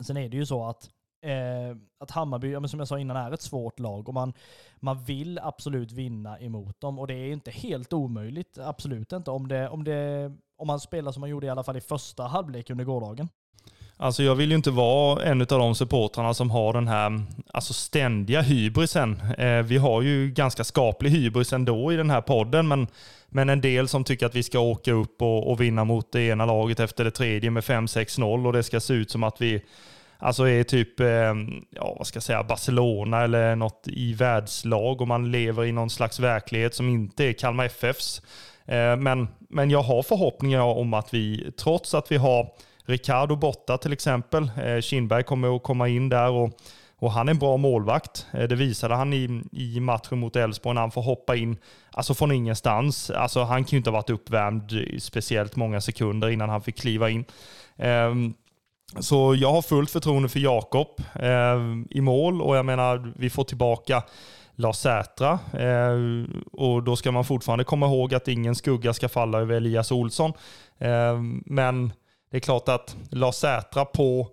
Sen 0.00 0.16
är 0.16 0.28
det 0.28 0.36
ju 0.36 0.46
så 0.46 0.64
att 0.64 0.90
Eh, 1.22 1.76
att 2.00 2.10
Hammarby, 2.10 2.50
ja, 2.50 2.68
som 2.68 2.78
jag 2.78 2.88
sa 2.88 2.98
innan, 2.98 3.16
är 3.16 3.32
ett 3.32 3.42
svårt 3.42 3.78
lag 3.78 4.08
och 4.08 4.14
man, 4.14 4.32
man 4.76 5.04
vill 5.04 5.38
absolut 5.42 5.92
vinna 5.92 6.38
emot 6.38 6.80
dem. 6.80 6.98
Och 6.98 7.06
det 7.06 7.14
är 7.14 7.32
inte 7.32 7.50
helt 7.50 7.92
omöjligt, 7.92 8.58
absolut 8.58 9.12
inte, 9.12 9.30
om, 9.30 9.48
det, 9.48 9.68
om, 9.68 9.84
det, 9.84 10.32
om 10.56 10.66
man 10.66 10.80
spelar 10.80 11.12
som 11.12 11.20
man 11.20 11.30
gjorde 11.30 11.46
i 11.46 11.50
alla 11.50 11.62
fall 11.62 11.76
i 11.76 11.80
första 11.80 12.22
halvlek 12.22 12.70
under 12.70 12.84
gårdagen. 12.84 13.28
Alltså 13.96 14.22
jag 14.22 14.34
vill 14.34 14.50
ju 14.50 14.56
inte 14.56 14.70
vara 14.70 15.24
en 15.24 15.40
av 15.40 15.46
de 15.46 15.74
supportrarna 15.74 16.34
som 16.34 16.50
har 16.50 16.72
den 16.72 16.88
här 16.88 17.22
alltså 17.52 17.72
ständiga 17.72 18.40
hybrisen. 18.40 19.20
Eh, 19.38 19.62
vi 19.62 19.76
har 19.76 20.02
ju 20.02 20.30
ganska 20.30 20.64
skaplig 20.64 21.10
hybris 21.10 21.52
ändå 21.52 21.92
i 21.92 21.96
den 21.96 22.10
här 22.10 22.20
podden, 22.20 22.68
men, 22.68 22.86
men 23.28 23.48
en 23.48 23.60
del 23.60 23.88
som 23.88 24.04
tycker 24.04 24.26
att 24.26 24.34
vi 24.34 24.42
ska 24.42 24.58
åka 24.58 24.92
upp 24.92 25.22
och, 25.22 25.50
och 25.50 25.60
vinna 25.60 25.84
mot 25.84 26.12
det 26.12 26.22
ena 26.22 26.46
laget 26.46 26.80
efter 26.80 27.04
det 27.04 27.10
tredje 27.10 27.50
med 27.50 27.62
5-6-0 27.62 28.46
och 28.46 28.52
det 28.52 28.62
ska 28.62 28.80
se 28.80 28.94
ut 28.94 29.10
som 29.10 29.22
att 29.22 29.40
vi 29.40 29.62
alltså 30.20 30.48
är 30.48 30.62
typ, 30.62 31.00
eh, 31.00 31.34
ja 31.70 31.94
vad 31.98 32.06
ska 32.06 32.16
jag 32.16 32.22
säga, 32.22 32.42
Barcelona 32.42 33.22
eller 33.22 33.56
något 33.56 33.84
i 33.86 34.14
världslag 34.14 35.00
och 35.00 35.08
man 35.08 35.30
lever 35.30 35.64
i 35.64 35.72
någon 35.72 35.90
slags 35.90 36.20
verklighet 36.20 36.74
som 36.74 36.88
inte 36.88 37.24
är 37.24 37.32
Kalmar 37.32 37.64
FFs. 37.64 38.22
Eh, 38.66 38.96
men, 38.96 39.28
men 39.38 39.70
jag 39.70 39.82
har 39.82 40.02
förhoppningar 40.02 40.60
om 40.62 40.94
att 40.94 41.14
vi, 41.14 41.52
trots 41.58 41.94
att 41.94 42.12
vi 42.12 42.16
har 42.16 42.48
Ricardo 42.84 43.36
borta 43.36 43.78
till 43.78 43.92
exempel. 43.92 44.50
Kinberg 44.56 44.82
Kindberg 44.82 45.22
kommer 45.22 45.56
att 45.56 45.62
komma 45.62 45.88
in 45.88 46.08
där 46.08 46.30
och, 46.30 46.50
och 46.98 47.12
han 47.12 47.28
är 47.28 47.32
en 47.32 47.38
bra 47.38 47.56
målvakt. 47.56 48.26
Det 48.32 48.54
visade 48.54 48.94
han 48.94 49.12
i, 49.12 49.42
i 49.52 49.80
matchen 49.80 50.18
mot 50.18 50.36
Elfsborg 50.36 50.74
när 50.74 50.80
han 50.80 50.90
får 50.90 51.02
hoppa 51.02 51.36
in 51.36 51.56
alltså 51.90 52.14
från 52.14 52.32
ingenstans. 52.32 53.10
Alltså 53.10 53.42
han 53.42 53.64
kan 53.64 53.70
ju 53.70 53.76
inte 53.76 53.90
ha 53.90 53.96
varit 53.96 54.10
uppvärmd 54.10 54.72
speciellt 55.02 55.56
många 55.56 55.80
sekunder 55.80 56.28
innan 56.28 56.48
han 56.48 56.62
fick 56.62 56.80
kliva 56.80 57.10
in. 57.10 57.24
Ehm, 57.76 58.34
så 58.98 59.34
jag 59.34 59.52
har 59.52 59.62
fullt 59.62 59.90
förtroende 59.90 60.28
för 60.28 60.40
Jakob 60.40 60.88
eh, 61.14 61.58
i 61.90 62.00
mål 62.00 62.42
och 62.42 62.56
jag 62.56 62.64
menar 62.64 63.12
vi 63.16 63.30
får 63.30 63.44
tillbaka 63.44 64.02
Lars 64.54 64.76
Sätra. 64.76 65.38
Eh, 65.52 65.96
och 66.52 66.82
då 66.82 66.96
ska 66.96 67.12
man 67.12 67.24
fortfarande 67.24 67.64
komma 67.64 67.86
ihåg 67.86 68.14
att 68.14 68.28
ingen 68.28 68.54
skugga 68.54 68.92
ska 68.92 69.08
falla 69.08 69.40
över 69.40 69.54
Elias 69.54 69.92
Olsson. 69.92 70.32
Eh, 70.78 71.20
men 71.44 71.92
det 72.30 72.36
är 72.36 72.40
klart 72.40 72.68
att 72.68 72.96
Lars 73.10 73.34
Sätra 73.34 73.84
på 73.84 74.28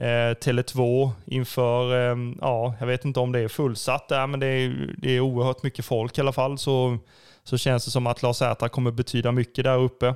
eh, 0.00 0.34
Tele2 0.34 1.10
inför, 1.26 1.94
eh, 1.94 2.16
ja, 2.40 2.74
jag 2.80 2.86
vet 2.86 3.04
inte 3.04 3.20
om 3.20 3.32
det 3.32 3.40
är 3.40 3.48
fullsatt 3.48 4.08
där, 4.08 4.26
men 4.26 4.40
det 4.40 4.46
är, 4.46 4.94
det 4.98 5.10
är 5.10 5.20
oerhört 5.20 5.62
mycket 5.62 5.84
folk 5.84 6.18
i 6.18 6.20
alla 6.20 6.32
fall. 6.32 6.58
Så, 6.58 6.98
så 7.44 7.58
känns 7.58 7.84
det 7.84 7.90
som 7.90 8.06
att 8.06 8.22
Lars 8.22 8.36
Sätra 8.36 8.68
kommer 8.68 8.90
betyda 8.90 9.32
mycket 9.32 9.64
där 9.64 9.78
uppe. 9.78 10.06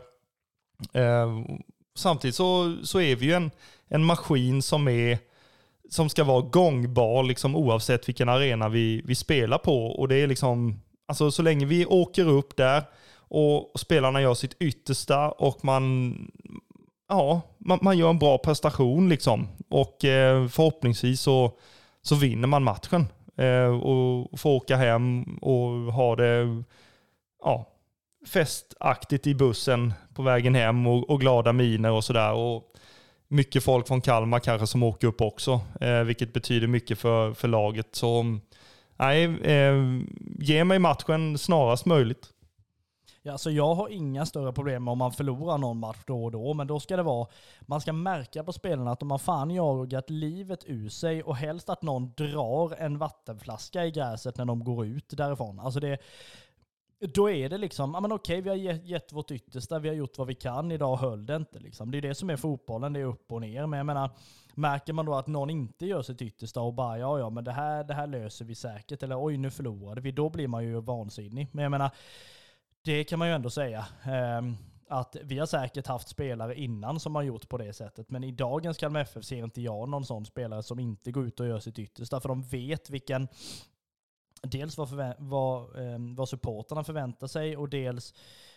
Eh, 0.92 1.28
Samtidigt 1.94 2.36
så, 2.36 2.76
så 2.82 3.00
är 3.00 3.16
vi 3.16 3.26
ju 3.26 3.32
en, 3.32 3.50
en 3.88 4.04
maskin 4.04 4.62
som 4.62 4.88
är 4.88 5.18
som 5.92 6.08
ska 6.08 6.24
vara 6.24 6.40
gångbar 6.40 7.22
liksom, 7.22 7.56
oavsett 7.56 8.08
vilken 8.08 8.28
arena 8.28 8.68
vi, 8.68 9.02
vi 9.04 9.14
spelar 9.14 9.58
på. 9.58 9.86
Och 9.86 10.08
det 10.08 10.16
är 10.16 10.26
liksom, 10.26 10.80
alltså 11.06 11.30
så 11.30 11.42
länge 11.42 11.66
vi 11.66 11.86
åker 11.86 12.28
upp 12.28 12.56
där 12.56 12.82
och 13.14 13.80
spelarna 13.80 14.20
gör 14.20 14.34
sitt 14.34 14.56
yttersta 14.60 15.30
och 15.30 15.64
man, 15.64 16.14
ja, 17.08 17.40
man, 17.58 17.78
man, 17.82 17.98
gör 17.98 18.10
en 18.10 18.18
bra 18.18 18.38
prestation 18.38 19.08
liksom. 19.08 19.48
Och 19.68 20.04
eh, 20.04 20.48
förhoppningsvis 20.48 21.20
så, 21.20 21.58
så 22.02 22.14
vinner 22.14 22.48
man 22.48 22.64
matchen. 22.64 23.06
Eh, 23.36 23.82
och 23.82 24.40
får 24.40 24.50
åka 24.50 24.76
hem 24.76 25.24
och 25.42 25.70
ha 25.70 26.16
det 26.16 26.62
ja, 27.44 27.71
festaktigt 28.26 29.26
i 29.26 29.34
bussen 29.34 29.92
på 30.14 30.22
vägen 30.22 30.54
hem 30.54 30.86
och, 30.86 31.10
och 31.10 31.20
glada 31.20 31.52
miner 31.52 31.90
och 31.90 32.04
sådär. 32.04 32.62
Mycket 33.28 33.64
folk 33.64 33.88
från 33.88 34.00
Kalmar 34.00 34.38
kanske 34.38 34.66
som 34.66 34.82
åker 34.82 35.06
upp 35.06 35.20
också, 35.20 35.60
eh, 35.80 36.00
vilket 36.00 36.32
betyder 36.32 36.66
mycket 36.66 36.98
för, 36.98 37.34
för 37.34 37.48
laget. 37.48 37.88
Så 37.94 38.38
nej, 38.96 39.24
eh, 39.42 39.74
ge 40.38 40.64
mig 40.64 40.78
matchen 40.78 41.38
snarast 41.38 41.86
möjligt. 41.86 42.28
Ja, 43.24 43.32
alltså 43.32 43.50
jag 43.50 43.74
har 43.74 43.88
inga 43.88 44.26
större 44.26 44.52
problem 44.52 44.88
om 44.88 44.98
man 44.98 45.12
förlorar 45.12 45.58
någon 45.58 45.78
match 45.78 46.02
då 46.06 46.24
och 46.24 46.30
då, 46.30 46.54
men 46.54 46.66
då 46.66 46.80
ska 46.80 46.96
det 46.96 47.02
vara, 47.02 47.26
man 47.60 47.80
ska 47.80 47.92
märka 47.92 48.44
på 48.44 48.52
spelarna 48.52 48.92
att 48.92 49.00
de 49.00 49.10
har 49.10 49.18
fan 49.18 49.50
jagat 49.50 50.10
livet 50.10 50.64
ur 50.66 50.88
sig 50.88 51.22
och 51.22 51.36
helst 51.36 51.70
att 51.70 51.82
någon 51.82 52.12
drar 52.16 52.74
en 52.78 52.98
vattenflaska 52.98 53.86
i 53.86 53.90
gräset 53.90 54.36
när 54.36 54.44
de 54.44 54.64
går 54.64 54.86
ut 54.86 55.16
därifrån. 55.16 55.60
Alltså 55.60 55.80
det, 55.80 55.98
då 57.06 57.30
är 57.30 57.48
det 57.48 57.58
liksom, 57.58 57.90
ja 57.94 58.00
men 58.00 58.12
okej, 58.12 58.40
vi 58.40 58.48
har 58.48 58.56
gett, 58.56 58.86
gett 58.86 59.12
vårt 59.12 59.30
yttersta, 59.30 59.78
vi 59.78 59.88
har 59.88 59.96
gjort 59.96 60.18
vad 60.18 60.26
vi 60.26 60.34
kan, 60.34 60.72
idag 60.72 60.96
höll 60.96 61.26
det 61.26 61.36
inte 61.36 61.58
liksom. 61.58 61.90
Det 61.90 61.98
är 61.98 62.02
det 62.02 62.14
som 62.14 62.30
är 62.30 62.36
fotbollen, 62.36 62.92
det 62.92 63.00
är 63.00 63.04
upp 63.04 63.32
och 63.32 63.40
ner. 63.40 63.66
Men 63.66 63.76
jag 63.76 63.86
menar, 63.86 64.10
märker 64.54 64.92
man 64.92 65.06
då 65.06 65.14
att 65.14 65.26
någon 65.26 65.50
inte 65.50 65.86
gör 65.86 66.02
sitt 66.02 66.22
yttersta 66.22 66.60
och 66.60 66.74
bara, 66.74 66.98
ja 66.98 67.18
ja, 67.18 67.30
men 67.30 67.44
det 67.44 67.52
här, 67.52 67.84
det 67.84 67.94
här 67.94 68.06
löser 68.06 68.44
vi 68.44 68.54
säkert, 68.54 69.02
eller 69.02 69.24
oj, 69.24 69.36
nu 69.36 69.50
förlorade 69.50 70.00
vi, 70.00 70.12
då 70.12 70.30
blir 70.30 70.48
man 70.48 70.64
ju 70.64 70.80
vansinnig. 70.80 71.48
Men 71.52 71.62
jag 71.62 71.70
menar, 71.70 71.90
det 72.84 73.04
kan 73.04 73.18
man 73.18 73.28
ju 73.28 73.34
ändå 73.34 73.50
säga. 73.50 73.86
Um, 74.38 74.56
att 74.88 75.16
vi 75.22 75.38
har 75.38 75.46
säkert 75.46 75.86
haft 75.86 76.08
spelare 76.08 76.54
innan 76.54 77.00
som 77.00 77.14
har 77.14 77.22
gjort 77.22 77.48
på 77.48 77.58
det 77.58 77.72
sättet, 77.72 78.10
men 78.10 78.24
i 78.24 78.32
dagens 78.32 78.78
Kalmar 78.78 79.00
FF 79.00 79.24
ser 79.24 79.44
inte 79.44 79.60
jag 79.60 79.88
någon 79.88 80.04
sån 80.04 80.26
spelare 80.26 80.62
som 80.62 80.78
inte 80.78 81.12
går 81.12 81.26
ut 81.26 81.40
och 81.40 81.46
gör 81.46 81.60
sitt 81.60 81.78
yttersta, 81.78 82.20
för 82.20 82.28
de 82.28 82.42
vet 82.42 82.90
vilken 82.90 83.28
dels 84.42 84.78
vad, 84.78 85.14
vad, 85.18 85.76
eh, 85.76 85.98
vad 86.16 86.28
supporterna 86.28 86.84
förväntar 86.84 87.26
sig 87.26 87.56
och 87.56 87.68
dels 87.68 88.14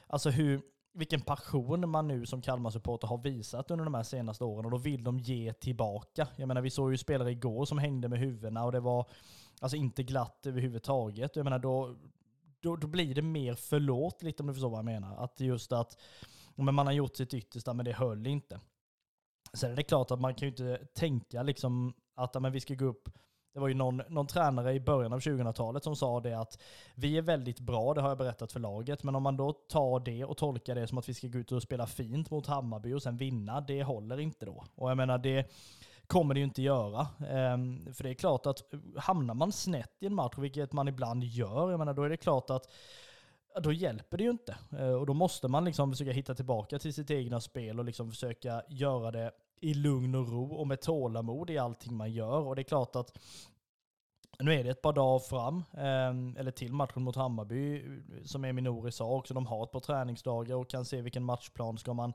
alltså 0.08 0.30
hur, 0.30 0.62
vilken 0.94 1.22
passion 1.22 1.90
man 1.90 2.08
nu 2.08 2.26
som 2.26 2.42
Kalmar-supporter 2.42 3.08
har 3.08 3.18
visat 3.18 3.72
under 3.72 3.86
de 3.86 3.94
här 3.94 4.04
senaste 4.04 4.44
åren 4.44 4.66
och 4.66 4.72
då 4.72 4.78
vill 4.78 5.04
de 5.04 5.20
ge 5.20 5.54
tillbaka. 5.54 6.28
Jag 6.36 6.48
menar 6.48 6.62
vi 6.62 6.70
såg 6.70 6.92
ju 6.92 6.98
spelare 6.98 7.32
igår 7.32 7.66
som 7.66 7.78
hängde 7.78 8.08
med 8.08 8.20
huvudena 8.20 8.64
och 8.64 8.72
det 8.72 8.80
var 8.80 9.10
alltså 9.60 9.78
inte 9.78 10.04
glatt 10.04 10.46
överhuvudtaget. 10.46 11.36
Jag 11.36 11.44
menar 11.44 11.60
då, 11.60 11.96
då, 12.60 12.76
då 12.76 12.88
blir 12.88 13.16
det 13.16 13.22
mer 13.22 13.54
förlåtligt 13.54 14.40
om 14.40 14.48
du 14.48 14.54
förstår 14.54 14.70
vad 14.70 14.78
jag 14.78 14.86
menar. 14.86 15.24
Att 15.24 15.40
just 15.40 15.72
att 15.72 15.98
men 16.56 16.76
man 16.76 16.86
har 16.86 16.94
gjort 16.94 17.16
sitt 17.16 17.34
yttersta 17.34 17.74
men 17.74 17.86
det 17.86 17.94
höll 17.94 18.28
inte. 18.28 18.60
Sen 19.54 19.72
är 19.72 19.76
det 19.76 19.84
klart 19.84 20.12
att 20.12 20.20
man 20.20 20.36
kan 20.36 20.48
ju 20.48 20.52
inte 20.52 20.88
tänka 20.94 21.44
liksom 21.44 21.94
att 22.16 22.42
men 22.42 22.52
vi 22.52 22.60
ska 22.60 22.74
gå 22.74 22.86
upp 22.86 23.10
det 23.56 23.62
var 23.62 23.68
ju 23.68 23.74
någon, 23.74 24.02
någon 24.08 24.28
tränare 24.28 24.74
i 24.74 24.80
början 24.80 25.14
av 25.14 25.20
2000-talet 25.20 25.84
som 25.84 25.96
sa 25.96 26.20
det 26.20 26.34
att 26.34 26.60
vi 26.96 27.18
är 27.18 27.22
väldigt 27.22 27.60
bra, 27.60 27.94
det 27.94 28.02
har 28.02 28.10
jag 28.10 28.18
berättat 28.18 28.52
för 28.52 28.60
laget, 28.60 29.04
men 29.04 29.16
om 29.16 29.24
man 29.24 29.38
då 29.38 29.54
tar 29.54 30.00
det 30.00 30.26
och 30.26 30.38
tolkar 30.38 30.76
det 30.76 30.88
som 30.88 30.98
att 30.98 31.10
vi 31.10 31.14
ska 31.14 31.28
gå 31.28 31.38
ut 31.38 31.52
och 31.52 31.64
spela 31.64 31.88
fint 31.88 32.32
mot 32.32 32.48
Hammarby 32.48 32.94
och 32.94 33.04
sen 33.04 33.18
vinna, 33.18 33.62
det 33.62 33.84
håller 33.84 34.20
inte 34.20 34.46
då. 34.46 34.64
Och 34.76 34.90
jag 34.90 34.98
menar, 34.98 35.18
det 35.18 35.52
kommer 36.08 36.34
det 36.34 36.40
ju 36.40 36.44
inte 36.44 36.62
göra. 36.62 37.08
Um, 37.54 37.94
för 37.94 38.04
det 38.04 38.10
är 38.10 38.14
klart 38.14 38.46
att 38.46 38.74
eh, 38.74 38.80
hamnar 38.98 39.34
man 39.34 39.52
snett 39.52 39.94
i 40.00 40.06
en 40.06 40.16
match, 40.16 40.38
vilket 40.38 40.74
man 40.74 40.88
ibland 40.88 41.24
gör, 41.24 41.72
jag 41.72 41.78
menar, 41.78 41.94
då 41.94 42.04
är 42.04 42.10
det 42.10 42.18
klart 42.18 42.50
att 42.50 42.72
då 43.64 43.72
hjälper 43.72 44.18
det 44.18 44.24
ju 44.24 44.30
inte. 44.30 44.56
Uh, 44.74 44.94
och 44.94 45.06
då 45.06 45.14
måste 45.14 45.48
man 45.48 45.66
liksom 45.66 45.92
försöka 45.92 46.12
hitta 46.12 46.36
tillbaka 46.36 46.80
till 46.80 46.94
sitt 46.94 47.12
egna 47.12 47.42
spel 47.42 47.80
och 47.80 47.86
liksom 47.86 48.12
försöka 48.12 48.62
göra 48.70 49.12
det 49.12 49.32
i 49.60 49.74
lugn 49.74 50.16
och 50.16 50.30
ro 50.30 50.54
och 50.54 50.68
med 50.68 50.82
tålamod 50.82 51.50
i 51.50 51.58
allting 51.58 51.96
man 51.96 52.12
gör. 52.12 52.48
Och 52.48 52.56
det 52.56 52.62
är 52.62 52.64
klart 52.64 52.96
att 52.96 53.18
nu 54.40 54.54
är 54.54 54.64
det 54.64 54.70
ett 54.70 54.82
par 54.82 54.94
dagar 54.94 55.20
fram, 55.20 55.64
ehm, 55.78 56.36
eller 56.38 56.52
till 56.52 56.74
matchen 56.74 57.04
mot 57.04 57.16
Hammarby, 57.16 57.84
som 58.26 58.46
Emin 58.46 58.64
Nouri 58.64 58.92
sa 58.92 59.06
också, 59.06 59.34
de 59.34 59.46
har 59.46 59.64
ett 59.64 59.72
par 59.72 59.80
träningsdagar 59.80 60.56
och 60.56 60.70
kan 60.70 60.86
se 60.86 61.02
vilken 61.02 61.24
matchplan 61.24 61.78
ska 61.78 61.94
man, 61.94 62.14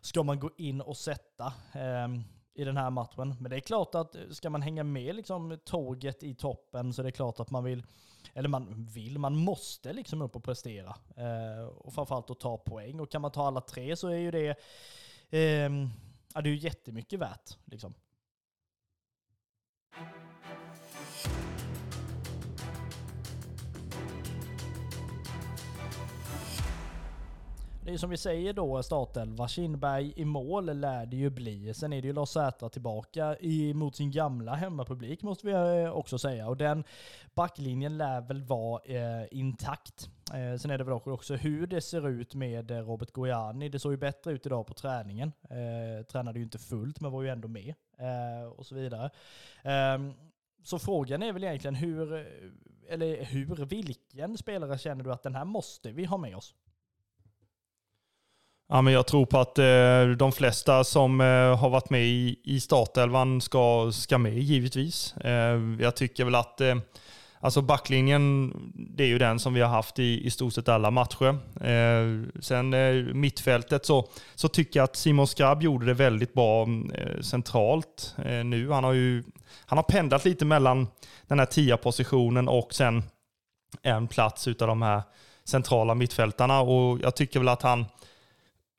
ska 0.00 0.22
man 0.22 0.40
gå 0.40 0.50
in 0.56 0.80
och 0.80 0.96
sätta 0.96 1.52
ehm, 1.72 2.22
i 2.58 2.64
den 2.64 2.76
här 2.76 2.90
matchen. 2.90 3.34
Men 3.40 3.50
det 3.50 3.56
är 3.56 3.60
klart 3.60 3.94
att 3.94 4.14
eh, 4.14 4.20
ska 4.30 4.50
man 4.50 4.62
hänga 4.62 4.84
med 4.84 5.16
liksom, 5.16 5.58
tåget 5.64 6.22
i 6.22 6.34
toppen 6.34 6.92
så 6.92 7.02
är 7.02 7.04
det 7.04 7.12
klart 7.12 7.40
att 7.40 7.50
man 7.50 7.64
vill, 7.64 7.82
eller 8.34 8.48
man 8.48 8.86
vill, 8.94 9.18
man 9.18 9.36
måste 9.36 9.92
liksom 9.92 10.22
upp 10.22 10.36
och 10.36 10.44
prestera. 10.44 10.94
Eh, 11.16 11.66
och 11.66 11.92
framförallt 11.92 12.30
att 12.30 12.40
ta 12.40 12.56
poäng. 12.56 13.00
Och 13.00 13.10
kan 13.10 13.22
man 13.22 13.30
ta 13.30 13.46
alla 13.46 13.60
tre 13.60 13.96
så 13.96 14.08
är 14.08 14.16
ju 14.16 14.30
det 14.30 14.48
eh, 15.38 15.70
ja, 16.38 16.42
det 16.42 16.48
är 16.48 16.52
ju 16.52 16.58
jättemycket 16.58 17.18
värt. 17.18 17.58
Liksom. 17.64 17.94
Det 27.84 27.92
är 27.92 27.96
som 27.96 28.10
vi 28.10 28.16
säger 28.16 28.52
då, 28.52 28.82
startelva. 28.82 29.48
Kindberg 29.48 30.12
i 30.16 30.24
mål 30.24 30.64
lär 30.80 31.06
det 31.06 31.16
ju 31.16 31.30
bli. 31.30 31.74
Sen 31.74 31.92
är 31.92 32.02
det 32.02 32.06
ju 32.06 32.12
Lars 32.12 32.28
Sätra 32.28 32.68
tillbaka 32.68 33.36
mot 33.74 33.96
sin 33.96 34.10
gamla 34.10 34.54
hemmapublik 34.54 35.22
måste 35.22 35.46
vi 35.46 35.52
eh, 35.52 35.90
också 35.90 36.18
säga. 36.18 36.48
Och 36.48 36.56
den 36.56 36.84
backlinjen 37.34 37.98
lär 37.98 38.20
väl 38.20 38.42
vara 38.42 38.82
eh, 38.84 39.26
intakt. 39.30 40.10
Eh, 40.34 40.58
sen 40.58 40.70
är 40.70 40.78
det 40.78 40.84
väl 40.84 40.94
också 40.94 41.34
hur 41.34 41.66
det 41.66 41.80
ser 41.80 42.08
ut 42.08 42.34
med 42.34 42.70
eh, 42.70 42.78
Robert 42.78 43.12
Gojani. 43.12 43.68
Det 43.68 43.78
såg 43.78 43.92
ju 43.92 43.98
bättre 43.98 44.32
ut 44.32 44.46
idag 44.46 44.66
på 44.66 44.74
träningen. 44.74 45.32
Eh, 45.50 46.06
tränade 46.06 46.38
ju 46.38 46.44
inte 46.44 46.58
fullt 46.58 47.00
men 47.00 47.12
var 47.12 47.22
ju 47.22 47.28
ändå 47.28 47.48
med. 47.48 47.74
Eh, 47.98 48.48
och 48.48 48.66
så 48.66 48.74
vidare. 48.74 49.10
Ehm, 49.62 50.14
så 50.64 50.78
frågan 50.78 51.22
är 51.22 51.32
väl 51.32 51.44
egentligen 51.44 51.74
hur, 51.74 52.12
eh, 52.14 52.24
eller 52.88 53.24
hur, 53.24 53.64
vilken 53.64 54.38
spelare 54.38 54.78
känner 54.78 55.04
du 55.04 55.12
att 55.12 55.22
den 55.22 55.34
här 55.34 55.44
måste 55.44 55.90
vi 55.90 56.04
ha 56.04 56.16
med 56.16 56.36
oss? 56.36 56.54
Ja, 58.68 58.82
men 58.82 58.92
jag 58.92 59.06
tror 59.06 59.26
på 59.26 59.38
att 59.38 59.58
eh, 59.58 60.16
de 60.18 60.32
flesta 60.32 60.84
som 60.84 61.20
eh, 61.20 61.58
har 61.58 61.68
varit 61.68 61.90
med 61.90 62.04
i, 62.04 62.40
i 62.44 62.60
startelvan 62.60 63.40
ska, 63.40 63.92
ska 63.92 64.18
med 64.18 64.38
givetvis. 64.38 65.16
Eh, 65.16 65.60
jag 65.80 65.96
tycker 65.96 66.24
väl 66.24 66.34
att 66.34 66.60
eh, 66.60 66.76
alltså 67.40 67.62
backlinjen, 67.62 68.52
det 68.74 69.02
är 69.04 69.08
ju 69.08 69.18
den 69.18 69.38
som 69.38 69.54
vi 69.54 69.60
har 69.60 69.68
haft 69.68 69.98
i, 69.98 70.26
i 70.26 70.30
stort 70.30 70.52
sett 70.52 70.68
alla 70.68 70.90
matcher. 70.90 71.38
Eh, 71.60 72.40
sen 72.40 72.74
eh, 72.74 73.14
mittfältet 73.14 73.86
så, 73.86 74.08
så 74.34 74.48
tycker 74.48 74.80
jag 74.80 74.84
att 74.84 74.96
Simon 74.96 75.26
Skrabb 75.26 75.62
gjorde 75.62 75.86
det 75.86 75.94
väldigt 75.94 76.34
bra 76.34 76.66
eh, 76.94 77.20
centralt 77.20 78.14
eh, 78.24 78.44
nu. 78.44 78.70
Han 78.70 78.84
har 78.84 78.92
ju 78.92 79.24
han 79.66 79.78
har 79.78 79.82
pendlat 79.82 80.24
lite 80.24 80.44
mellan 80.44 80.86
den 81.26 81.38
här 81.38 81.46
tia 81.46 81.76
positionen 81.76 82.48
och 82.48 82.74
sen 82.74 83.02
en 83.82 84.08
plats 84.08 84.48
utav 84.48 84.68
de 84.68 84.82
här 84.82 85.02
centrala 85.44 85.94
mittfältarna 85.94 86.60
och 86.60 87.00
jag 87.02 87.16
tycker 87.16 87.40
väl 87.40 87.48
att 87.48 87.62
han 87.62 87.84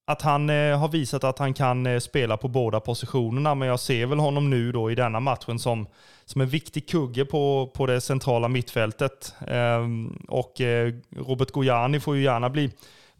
att 0.09 0.21
han 0.21 0.49
eh, 0.49 0.79
har 0.79 0.87
visat 0.87 1.23
att 1.23 1.39
han 1.39 1.53
kan 1.53 1.85
eh, 1.85 1.99
spela 1.99 2.37
på 2.37 2.47
båda 2.47 2.79
positionerna, 2.79 3.55
men 3.55 3.67
jag 3.67 3.79
ser 3.79 4.05
väl 4.05 4.19
honom 4.19 4.49
nu 4.49 4.71
då 4.71 4.91
i 4.91 4.95
denna 4.95 5.19
matchen 5.19 5.59
som, 5.59 5.87
som 6.29 6.41
en 6.41 6.47
viktig 6.47 6.89
kugge 6.89 7.25
på, 7.25 7.71
på 7.73 7.85
det 7.85 8.01
centrala 8.01 8.47
mittfältet. 8.47 9.33
Ehm, 9.47 10.17
och 10.27 10.61
eh, 10.61 10.93
Robert 11.15 11.51
Gojani 11.51 11.99
får 11.99 12.15
ju 12.15 12.23
gärna 12.23 12.49
bli, 12.49 12.71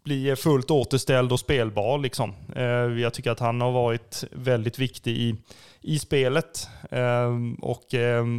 bli 0.04 0.36
fullt 0.36 0.70
återställd 0.70 1.32
och 1.32 1.40
spelbar. 1.40 1.98
Liksom. 1.98 2.34
Ehm, 2.56 2.98
jag 2.98 3.14
tycker 3.14 3.30
att 3.30 3.40
han 3.40 3.60
har 3.60 3.72
varit 3.72 4.24
väldigt 4.30 4.78
viktig 4.78 5.16
i, 5.16 5.36
i 5.80 5.98
spelet. 5.98 6.68
Ehm, 6.90 7.54
och, 7.54 7.94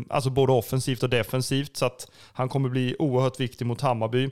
alltså 0.10 0.30
både 0.30 0.54
offensivt 0.54 1.04
och 1.04 1.10
defensivt, 1.10 1.78
så 1.78 1.86
att 1.86 2.12
han 2.34 2.50
kommer 2.50 2.70
bli 2.70 2.96
oerhört 3.00 3.40
viktig 3.40 3.66
mot 3.66 3.82
Hammarby. 3.82 4.30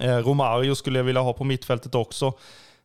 Ehm, 0.00 0.22
Romario 0.22 0.74
skulle 0.74 0.98
jag 0.98 1.04
vilja 1.04 1.22
ha 1.22 1.32
på 1.32 1.44
mittfältet 1.44 1.94
också. 1.94 2.32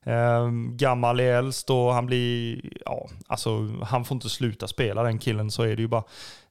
Ehm, 0.06 0.78
gammal 0.78 1.20
är 1.20 1.38
äldst 1.38 1.70
och 1.70 1.94
han 1.94 2.06
blir, 2.06 2.62
ja, 2.86 3.10
alltså 3.28 3.70
han 3.84 4.06
får 4.06 4.16
inte 4.16 4.30
sluta 4.30 4.68
spela 4.68 5.04
den 5.04 5.20
killen, 5.20 5.52
så 5.52 5.64
är 5.64 5.76
det 5.76 5.82
ju 5.82 5.88
bara. 5.88 6.04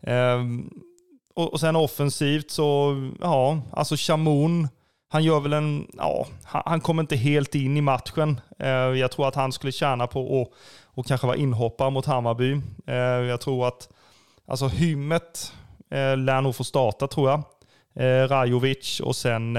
Ehm, 0.03 0.71
och, 1.35 1.53
och, 1.53 1.61
sen 1.61 1.77
offensivt 1.77 2.51
så, 2.51 2.97
ja, 3.21 3.61
alltså 3.73 3.95
Chamon, 3.99 4.69
han 5.09 5.25
gör 5.25 5.41
väl 5.41 5.53
en, 5.53 5.91
ja, 5.99 6.27
han, 6.45 6.63
han 6.67 6.81
kommer 6.81 7.03
inte 7.03 7.17
helt 7.17 7.55
in 7.55 7.77
i 7.77 7.81
matchen. 7.81 8.41
Ehm, 8.59 8.97
jag 8.97 9.11
tror 9.11 9.29
att 9.29 9.35
han 9.35 9.53
skulle 9.53 9.73
tjäna 9.73 10.07
på 10.07 10.43
att 10.43 10.59
och 10.95 11.07
kanske 11.07 11.27
vara 11.27 11.37
inhoppare 11.37 11.91
mot 11.91 12.07
Hammarby. 12.07 12.61
Jag 13.29 13.41
tror 13.41 13.69
att, 13.69 13.89
alltså 14.47 14.67
Hymmet 14.67 15.53
eh, 15.91 16.17
lär 16.17 16.41
nog 16.41 16.57
få 16.57 16.65
starta 16.65 17.07
tror 17.07 17.31
jag. 17.31 17.43
Rajovic 18.31 19.01
och 19.01 19.17
sen, 19.17 19.59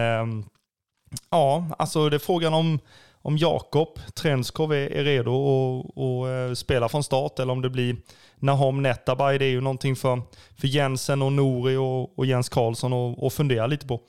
ja, 1.30 1.66
alltså 1.78 2.10
det 2.10 2.18
är 2.18 2.20
frågan 2.20 2.54
om 2.54 2.80
om 3.24 3.38
Jakob 3.38 3.99
Trenskov 4.13 4.74
är, 4.74 4.91
är 4.91 5.03
redo 5.03 5.32
att 5.32 5.91
och 5.95 6.30
eh, 6.30 6.53
spela 6.53 6.89
från 6.89 7.03
start 7.03 7.39
eller 7.39 7.53
om 7.53 7.61
det 7.61 7.69
blir 7.69 7.95
Nahom 8.36 8.82
Netabay. 8.82 9.38
Det 9.38 9.45
är 9.45 9.49
ju 9.49 9.61
någonting 9.61 9.95
för, 9.95 10.21
för 10.57 10.67
Jensen 10.67 11.21
och 11.21 11.32
Nori 11.34 11.76
och, 11.76 12.19
och 12.19 12.26
Jens 12.26 12.49
Karlsson 12.49 13.15
att 13.26 13.34
fundera 13.34 13.67
lite 13.67 13.88
på. 13.88 14.01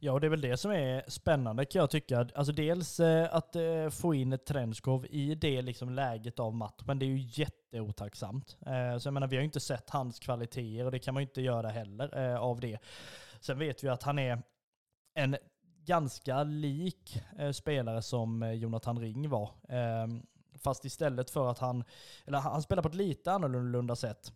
Ja, 0.00 0.12
och 0.12 0.20
det 0.20 0.26
är 0.26 0.30
väl 0.30 0.40
det 0.40 0.56
som 0.56 0.70
är 0.70 1.10
spännande 1.10 1.64
kan 1.64 1.80
jag 1.80 1.90
tycka. 1.90 2.28
Alltså 2.34 2.52
dels 2.52 3.00
eh, 3.00 3.34
att 3.34 3.56
eh, 3.56 3.88
få 3.90 4.14
in 4.14 4.32
ett 4.32 4.46
Trenskov 4.46 5.06
i 5.10 5.34
det 5.34 5.62
liksom 5.62 5.90
läget 5.90 6.38
av 6.40 6.54
matchen, 6.54 6.98
det 6.98 7.06
är 7.06 7.08
ju 7.08 7.28
jätteotacksamt. 7.42 8.56
Eh, 8.66 8.98
så 8.98 9.06
jag 9.06 9.14
menar, 9.14 9.26
vi 9.26 9.36
har 9.36 9.40
ju 9.40 9.46
inte 9.46 9.60
sett 9.60 9.90
hans 9.90 10.18
kvaliteter 10.18 10.84
och 10.84 10.90
det 10.90 10.98
kan 10.98 11.14
man 11.14 11.22
ju 11.22 11.26
inte 11.28 11.42
göra 11.42 11.68
heller 11.68 12.32
eh, 12.32 12.40
av 12.40 12.60
det. 12.60 12.78
Sen 13.40 13.58
vet 13.58 13.84
vi 13.84 13.88
att 13.88 14.02
han 14.02 14.18
är 14.18 14.42
en 15.14 15.36
ganska 15.88 16.42
lik 16.42 17.22
eh, 17.38 17.50
spelare 17.50 18.02
som 18.02 18.42
eh, 18.42 18.52
Jonathan 18.52 18.98
Ring 19.00 19.28
var. 19.28 19.50
Eh, 19.68 20.06
fast 20.62 20.84
istället 20.84 21.30
för 21.30 21.50
att 21.50 21.58
han, 21.58 21.84
eller 22.24 22.38
han 22.38 22.62
spelar 22.62 22.82
på 22.82 22.88
ett 22.88 22.94
lite 22.94 23.32
annorlunda 23.32 23.96
sätt. 23.96 24.32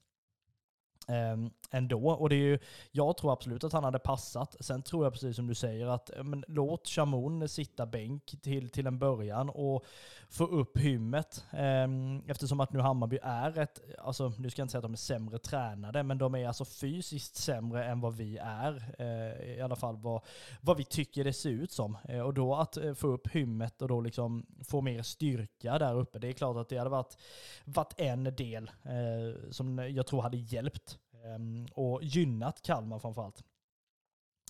Eh, 1.08 1.36
ändå. 1.72 2.10
Och 2.10 2.28
det 2.28 2.34
är 2.34 2.46
ju, 2.46 2.58
jag 2.90 3.16
tror 3.16 3.32
absolut 3.32 3.64
att 3.64 3.72
han 3.72 3.84
hade 3.84 3.98
passat. 3.98 4.56
Sen 4.60 4.82
tror 4.82 5.04
jag 5.04 5.12
precis 5.12 5.36
som 5.36 5.46
du 5.46 5.54
säger 5.54 5.86
att 5.86 6.10
men, 6.22 6.44
låt 6.48 6.88
Chamon 6.88 7.48
sitta 7.48 7.86
bänk 7.86 8.34
till, 8.42 8.70
till 8.70 8.86
en 8.86 8.98
början 8.98 9.50
och 9.50 9.84
få 10.28 10.46
upp 10.46 10.78
hymmet. 10.78 11.44
Ehm, 11.50 12.22
eftersom 12.26 12.60
att 12.60 12.72
nu 12.72 12.80
Hammarby 12.80 13.18
är 13.22 13.58
ett, 13.58 13.80
alltså 13.98 14.32
nu 14.38 14.50
ska 14.50 14.60
jag 14.60 14.64
inte 14.64 14.72
säga 14.72 14.78
att 14.78 14.82
de 14.82 14.92
är 14.92 14.96
sämre 14.96 15.38
tränade, 15.38 16.02
men 16.02 16.18
de 16.18 16.34
är 16.34 16.48
alltså 16.48 16.64
fysiskt 16.64 17.36
sämre 17.36 17.84
än 17.84 18.00
vad 18.00 18.16
vi 18.16 18.38
är. 18.42 18.94
Eh, 18.98 19.56
I 19.56 19.60
alla 19.60 19.76
fall 19.76 19.96
vad, 19.96 20.22
vad 20.60 20.76
vi 20.76 20.84
tycker 20.84 21.24
det 21.24 21.32
ser 21.32 21.50
ut 21.50 21.72
som. 21.72 21.98
Eh, 22.08 22.20
och 22.20 22.34
då 22.34 22.54
att 22.54 22.76
eh, 22.76 22.94
få 22.94 23.08
upp 23.08 23.28
hymmet 23.28 23.82
och 23.82 23.88
då 23.88 24.00
liksom 24.00 24.46
få 24.64 24.80
mer 24.80 25.02
styrka 25.02 25.78
där 25.78 25.94
uppe, 25.94 26.18
det 26.18 26.28
är 26.28 26.32
klart 26.32 26.56
att 26.56 26.68
det 26.68 26.78
hade 26.78 26.90
varit, 26.90 27.16
varit 27.64 27.94
en 27.96 28.24
del 28.24 28.70
som 29.50 29.78
jag 29.78 30.06
tror 30.06 30.22
hade 30.22 30.36
hjälpt 30.36 30.98
Ehm, 31.24 31.66
och 31.74 32.02
gynnat 32.02 32.62
Kalmar 32.62 32.98
framförallt. 32.98 33.42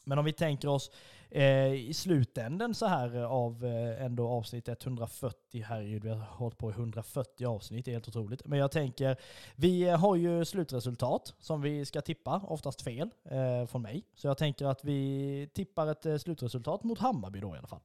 Men 0.05 0.19
om 0.19 0.25
vi 0.25 0.33
tänker 0.33 0.69
oss 0.69 0.91
eh, 1.31 1.73
i 1.73 1.95
slutänden 1.95 2.75
så 2.75 2.87
här 2.87 3.17
eh, 3.17 3.25
av 3.25 3.65
eh, 3.65 4.05
ändå 4.05 4.29
avsnitt 4.29 4.69
140, 4.69 5.65
herregud 5.67 6.05
vi 6.05 6.09
har 6.09 6.19
hållit 6.19 6.59
på 6.59 6.71
i 6.71 6.73
140 6.73 7.47
avsnitt, 7.47 7.85
det 7.85 7.91
är 7.91 7.93
helt 7.93 8.09
otroligt. 8.09 8.47
Men 8.47 8.59
jag 8.59 8.71
tänker, 8.73 9.17
vi 9.57 9.83
eh, 9.83 9.99
har 9.99 10.17
ju 10.17 10.45
slutresultat 10.45 11.35
som 11.39 11.63
vi 11.63 11.85
ska 11.85 12.01
tippa, 12.01 12.43
oftast 12.47 12.83
fel 12.83 13.11
eh, 13.25 13.67
från 13.67 13.83
mig. 13.83 14.05
Så 14.15 14.27
jag 14.27 14.39
tänker 14.39 14.67
att 14.67 14.85
vi 14.85 15.49
tippar 15.55 15.87
ett 15.87 16.07
eh, 16.07 16.17
slutresultat 16.17 16.85
mot 16.85 16.99
Hammarby 16.99 17.41
då 17.41 17.55
i 17.55 17.59
alla 17.59 17.69
fall. 17.69 17.81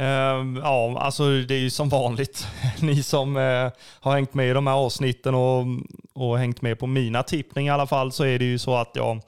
Uh, 0.00 0.58
ja, 0.62 0.98
alltså 0.98 1.40
det 1.40 1.54
är 1.54 1.58
ju 1.58 1.70
som 1.70 1.88
vanligt. 1.88 2.48
Ni 2.80 3.02
som 3.02 3.36
uh, 3.36 3.70
har 4.00 4.12
hängt 4.12 4.34
med 4.34 4.50
i 4.50 4.52
de 4.52 4.66
här 4.66 4.74
avsnitten 4.74 5.34
och, 5.34 5.66
och 6.12 6.38
hängt 6.38 6.62
med 6.62 6.78
på 6.78 6.86
mina 6.86 7.22
tippningar 7.22 7.72
i 7.72 7.74
alla 7.74 7.86
fall 7.86 8.12
så 8.12 8.24
är 8.24 8.38
det 8.38 8.44
ju 8.44 8.58
så 8.58 8.76
att 8.76 8.90
jag, 8.94 9.20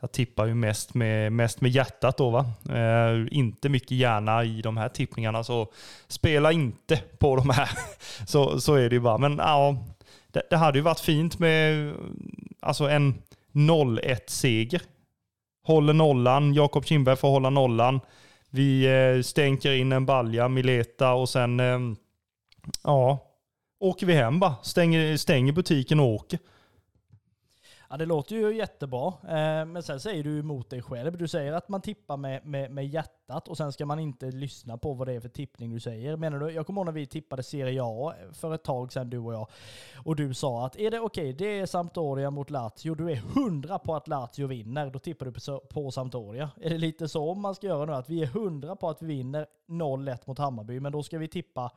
jag 0.00 0.12
tippar 0.12 0.46
ju 0.46 0.54
mest 0.54 0.94
med, 0.94 1.32
mest 1.32 1.60
med 1.60 1.70
hjärtat 1.70 2.16
då 2.16 2.30
va. 2.30 2.46
Uh, 2.70 3.28
inte 3.30 3.68
mycket 3.68 3.90
hjärna 3.90 4.44
i 4.44 4.62
de 4.62 4.76
här 4.76 4.88
tippningarna 4.88 5.44
så 5.44 5.72
spela 6.08 6.52
inte 6.52 6.96
på 7.18 7.36
de 7.36 7.50
här. 7.50 7.70
så, 8.26 8.60
så 8.60 8.74
är 8.74 8.88
det 8.88 8.94
ju 8.94 9.00
bara. 9.00 9.18
Men 9.18 9.38
ja, 9.38 9.76
det, 10.32 10.42
det 10.50 10.56
hade 10.56 10.78
ju 10.78 10.82
varit 10.82 11.00
fint 11.00 11.38
med 11.38 11.92
alltså 12.60 12.88
en 12.88 13.22
0-1 13.52 14.18
seger. 14.26 14.82
Håller 15.66 15.92
nollan, 15.92 16.54
Jakob 16.54 16.84
Kindberg 16.84 17.16
får 17.16 17.30
hålla 17.30 17.50
nollan. 17.50 18.00
Vi 18.50 18.84
eh, 18.86 19.22
stänker 19.22 19.72
in 19.72 19.92
en 19.92 20.06
balja, 20.06 20.48
Mileta 20.48 21.12
och 21.12 21.28
sen 21.28 21.60
eh, 21.60 21.78
ja, 22.82 23.18
åker 23.80 24.06
vi 24.06 24.14
hem 24.14 24.40
bara. 24.40 24.54
Stänger, 24.62 25.16
stänger 25.16 25.52
butiken 25.52 26.00
och 26.00 26.06
åker. 26.06 26.38
Ja, 27.90 27.96
det 27.96 28.06
låter 28.06 28.36
ju 28.36 28.56
jättebra. 28.56 29.06
Eh, 29.08 29.64
men 29.64 29.82
sen 29.82 30.00
säger 30.00 30.24
du 30.24 30.38
emot 30.38 30.70
dig 30.70 30.82
själv. 30.82 31.18
Du 31.18 31.28
säger 31.28 31.52
att 31.52 31.68
man 31.68 31.80
tippar 31.80 32.16
med, 32.16 32.46
med, 32.46 32.70
med 32.70 32.86
hjärtat 32.86 33.48
och 33.48 33.56
sen 33.56 33.72
ska 33.72 33.86
man 33.86 33.98
inte 33.98 34.26
lyssna 34.26 34.78
på 34.78 34.92
vad 34.92 35.08
det 35.08 35.12
är 35.12 35.20
för 35.20 35.28
tippning 35.28 35.74
du 35.74 35.80
säger. 35.80 36.16
Menar 36.16 36.38
du? 36.38 36.50
Jag 36.50 36.66
kommer 36.66 36.80
ihåg 36.80 36.86
när 36.86 36.92
vi 36.92 37.06
tippade 37.06 37.42
Serie 37.42 37.80
A 37.84 38.14
för 38.32 38.54
ett 38.54 38.64
tag 38.64 38.92
sedan, 38.92 39.10
du 39.10 39.18
och 39.18 39.34
jag. 39.34 39.48
Och 40.04 40.16
du 40.16 40.34
sa 40.34 40.66
att 40.66 40.76
är 40.76 40.90
det 40.90 41.00
okej, 41.00 41.22
okay, 41.22 41.32
det 41.32 41.60
är 41.60 41.66
Sampdoria 41.66 42.30
mot 42.30 42.50
Lazio. 42.50 42.94
Du 42.94 43.10
är 43.10 43.16
hundra 43.16 43.78
på 43.78 43.94
att 43.94 44.08
Lazio 44.08 44.46
vinner. 44.46 44.90
Då 44.90 44.98
tippar 44.98 45.26
du 45.26 45.32
på, 45.32 45.60
på 45.60 45.90
Sampdoria. 45.90 46.50
Är 46.60 46.70
det 46.70 46.78
lite 46.78 47.08
så 47.08 47.34
man 47.34 47.54
ska 47.54 47.66
göra 47.66 47.84
nu? 47.84 47.92
Att 47.92 48.10
vi 48.10 48.22
är 48.22 48.26
hundra 48.26 48.76
på 48.76 48.88
att 48.88 49.02
vi 49.02 49.06
vinner 49.06 49.46
0-1 49.68 50.18
mot 50.24 50.38
Hammarby, 50.38 50.80
men 50.80 50.92
då 50.92 51.02
ska 51.02 51.18
vi 51.18 51.28
tippa 51.28 51.72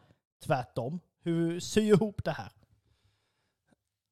tvärtom. 0.46 1.00
Hur 1.24 1.60
sy 1.60 1.82
ihop 1.82 2.24
det 2.24 2.32
här? 2.32 2.52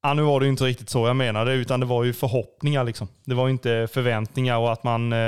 Ja, 0.02 0.14
nu 0.14 0.22
var 0.22 0.40
det 0.40 0.48
inte 0.48 0.64
riktigt 0.64 0.90
så 0.90 1.06
jag 1.06 1.16
menade, 1.16 1.52
utan 1.52 1.80
det 1.80 1.86
var 1.86 2.04
ju 2.04 2.12
förhoppningar. 2.12 2.84
Liksom. 2.84 3.08
Det 3.24 3.34
var 3.34 3.48
inte 3.48 3.88
förväntningar 3.92 4.58
och 4.58 4.72
att 4.72 4.84
man, 4.84 5.12
eh, 5.12 5.18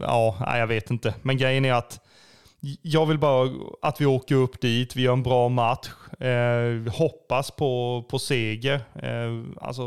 ja, 0.00 0.56
jag 0.58 0.66
vet 0.66 0.90
inte. 0.90 1.14
Men 1.22 1.36
grejen 1.36 1.64
är 1.64 1.72
att 1.72 2.00
jag 2.82 3.06
vill 3.06 3.18
bara 3.18 3.50
att 3.82 4.00
vi 4.00 4.06
åker 4.06 4.34
upp 4.34 4.60
dit, 4.60 4.96
vi 4.96 5.02
gör 5.02 5.12
en 5.12 5.22
bra 5.22 5.48
match, 5.48 5.88
eh, 6.20 6.92
hoppas 6.92 7.50
på, 7.50 8.04
på 8.10 8.18
seger. 8.18 8.80
Eh, 8.94 9.66
alltså, 9.66 9.82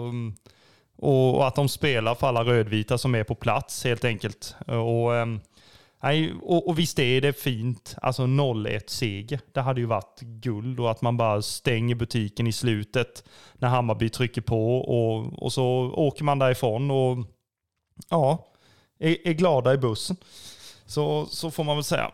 och, 0.98 1.36
och, 1.36 1.48
att 1.48 1.56
de 1.56 1.70
spelar 1.70 2.16
för 2.16 2.28
alla 2.28 2.44
rödvita 2.44 2.98
som 2.98 3.16
är 3.16 3.24
på 3.24 3.36
plats 3.36 3.84
helt 3.84 4.06
enkelt. 4.06 4.56
Och, 4.68 5.16
eh, 5.16 5.26
Nej, 6.04 6.34
och, 6.42 6.68
och 6.68 6.80
visst 6.80 7.00
är 7.00 7.22
det 7.22 7.34
fint. 7.34 7.96
Alltså 8.02 8.24
0-1 8.24 8.82
seger. 8.88 9.40
Det 9.54 9.62
hade 9.62 9.82
ju 9.82 9.86
varit 9.86 10.20
guld 10.20 10.80
och 10.80 10.92
att 10.92 11.02
man 11.02 11.18
bara 11.18 11.42
stänger 11.42 11.96
butiken 11.96 12.48
i 12.48 12.52
slutet 12.52 13.24
när 13.54 13.68
Hammarby 13.68 14.10
trycker 14.10 14.42
på 14.42 14.78
och, 14.78 15.44
och 15.44 15.54
så 15.54 15.66
åker 15.96 16.24
man 16.24 16.40
därifrån 16.40 16.92
och 16.92 17.18
ja, 18.10 18.48
är, 19.00 19.28
är 19.28 19.34
glada 19.34 19.74
i 19.74 19.78
bussen. 19.78 20.18
Så, 20.86 21.26
så 21.26 21.52
får 21.52 21.64
man 21.64 21.78
väl 21.78 21.84
säga. 21.84 22.12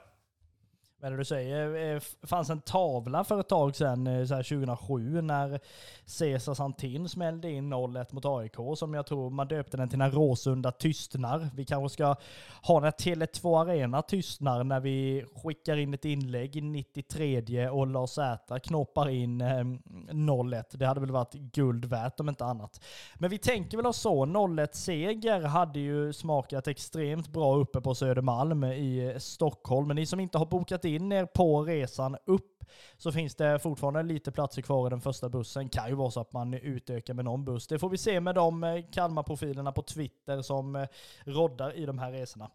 Men 1.03 1.17
du 1.17 1.25
säger, 1.25 1.93
eh, 1.93 2.01
det 2.21 2.27
fanns 2.27 2.49
en 2.49 2.61
tavla 2.61 3.23
för 3.23 3.39
ett 3.39 3.49
tag 3.49 3.75
sedan, 3.75 4.07
eh, 4.07 4.25
så 4.25 4.35
2007, 4.35 5.21
när 5.21 5.59
Cesar 6.05 6.53
Santin 6.53 7.09
smällde 7.09 7.51
in 7.51 7.69
0-1 7.69 8.11
mot 8.11 8.25
AIK, 8.25 8.55
som 8.75 8.93
jag 8.93 9.05
tror 9.05 9.29
man 9.29 9.47
döpte 9.47 9.77
den 9.77 9.89
till 9.89 9.97
när 9.97 10.11
Råsunda 10.11 10.71
tystnar. 10.71 11.49
Vi 11.55 11.65
kanske 11.65 11.93
ska 11.93 12.15
ha 12.61 12.79
när 12.79 12.91
Tele2 12.91 13.61
Arena 13.61 14.01
tystnar 14.01 14.63
när 14.63 14.79
vi 14.79 15.25
skickar 15.43 15.77
in 15.77 15.93
ett 15.93 16.05
inlägg 16.05 16.55
i 16.55 16.61
93 16.61 17.69
och 17.69 17.87
Lars 17.87 18.09
Zäta 18.09 18.59
knoppar 18.59 19.09
in 19.09 19.41
eh, 19.41 19.47
0-1. 19.47 20.63
Det 20.71 20.85
hade 20.85 20.99
väl 20.99 21.11
varit 21.11 21.33
guld 21.33 21.85
värt 21.85 22.19
om 22.19 22.29
inte 22.29 22.45
annat. 22.45 22.81
Men 23.15 23.29
vi 23.29 23.37
tänker 23.37 23.77
väl 23.77 23.85
oss 23.85 23.97
så, 23.97 24.25
0-1-seger 24.25 25.41
hade 25.41 25.79
ju 25.79 26.13
smakat 26.13 26.67
extremt 26.67 27.27
bra 27.27 27.55
uppe 27.55 27.81
på 27.81 27.95
Södermalm 27.95 28.63
i 28.63 29.15
Stockholm. 29.19 29.87
Men 29.87 29.95
ni 29.95 30.05
som 30.05 30.19
inte 30.19 30.37
har 30.37 30.45
bokat 30.45 30.85
in 30.85 30.90
in 30.95 31.11
er 31.11 31.25
på 31.25 31.63
resan 31.63 32.17
upp 32.25 32.63
så 32.97 33.11
finns 33.11 33.35
det 33.35 33.59
fortfarande 33.59 34.03
lite 34.03 34.31
platser 34.31 34.61
kvar 34.61 34.87
i 34.87 34.89
den 34.89 35.01
första 35.01 35.29
bussen. 35.29 35.69
Kan 35.69 35.89
ju 35.89 35.95
vara 35.95 36.11
så 36.11 36.19
att 36.19 36.33
man 36.33 36.53
utökar 36.53 37.13
med 37.13 37.25
någon 37.25 37.45
buss. 37.45 37.67
Det 37.67 37.79
får 37.79 37.89
vi 37.89 37.97
se 37.97 38.19
med 38.19 38.35
de 38.35 38.63
eh, 38.63 38.83
Kalmar-profilerna 38.91 39.71
på 39.71 39.81
Twitter 39.81 40.41
som 40.41 40.75
eh, 40.75 40.87
roddar 41.25 41.73
i 41.73 41.85
de 41.85 41.99
här 41.99 42.11
resorna. 42.11 42.51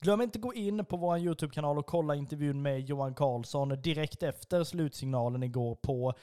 Glöm 0.00 0.20
inte 0.20 0.38
gå 0.38 0.54
in 0.54 0.84
på 0.84 0.96
vår 0.96 1.18
YouTube-kanal 1.18 1.78
och 1.78 1.86
kolla 1.86 2.14
intervjun 2.14 2.62
med 2.62 2.80
Johan 2.80 3.14
Karlsson 3.14 3.68
direkt 3.68 4.22
efter 4.22 4.64
slutsignalen 4.64 5.42
igår 5.42 5.74
på 5.74 6.14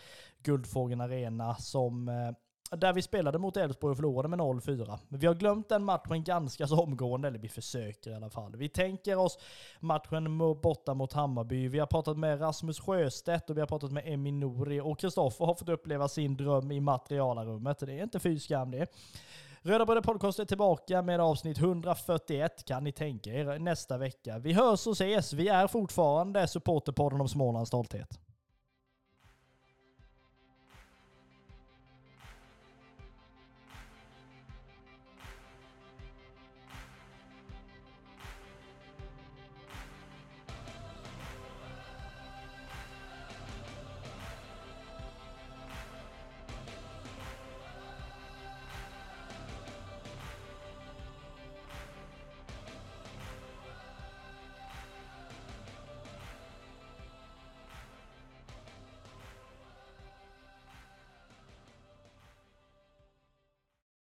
Guldfågeln 0.44 1.02
Arena 1.02 1.56
som 1.56 2.10
eh, 2.10 2.32
där 2.78 2.94
vi 2.94 3.02
spelade 3.02 3.38
mot 3.38 3.58
Elfsborg 3.58 3.92
och 3.92 3.98
förlorade 3.98 4.28
med 4.28 4.40
0-4. 4.40 5.00
Men 5.08 5.20
vi 5.20 5.28
har 5.28 5.34
glömt 5.34 5.70
den 5.70 5.84
matchen 5.84 6.24
ganska 6.24 6.68
så 6.68 6.84
omgående, 6.84 7.28
eller 7.28 7.40
vi 7.40 7.50
försöker 7.50 8.12
i 8.12 8.14
alla 8.14 8.30
fall. 8.30 8.56
Vi 8.56 8.70
tänker 8.70 9.16
oss 9.16 9.38
matchen 9.80 10.38
borta 10.38 10.94
mot 10.94 11.14
Hammarby. 11.14 11.68
Vi 11.68 11.80
har 11.80 11.88
pratat 11.88 12.18
med 12.18 12.42
Rasmus 12.42 12.80
Sjöstedt 12.80 13.50
och 13.50 13.58
vi 13.58 13.62
har 13.62 13.68
pratat 13.68 13.92
med 13.92 14.04
Emi 14.06 14.32
Nouri 14.32 14.82
och 14.82 15.00
Kristoffer 15.00 15.46
har 15.46 15.56
fått 15.56 15.70
uppleva 15.70 16.08
sin 16.08 16.38
dröm 16.38 16.72
i 16.72 16.80
materialarummet. 16.80 17.80
Det 17.80 18.00
är 18.00 18.04
inte 18.04 18.20
fy 18.20 18.40
skam 18.40 18.72
det. 18.72 18.88
Röda 19.62 19.86
Bröder 19.86 20.02
Podcast 20.02 20.40
är 20.40 20.46
tillbaka 20.46 21.02
med 21.02 21.20
avsnitt 21.20 21.58
141 21.58 22.66
kan 22.66 22.84
ni 22.84 22.92
tänka 22.92 23.34
er 23.34 23.60
nästa 23.60 23.98
vecka. 23.98 24.40
Vi 24.40 24.54
hörs 24.54 24.88
och 24.88 24.94
ses. 24.94 25.34
Vi 25.34 25.48
är 25.48 25.68
fortfarande 25.68 26.48
supporterpodden 26.48 27.22
om 27.22 27.28
Smålands 27.30 27.68
stolthet. 27.68 28.29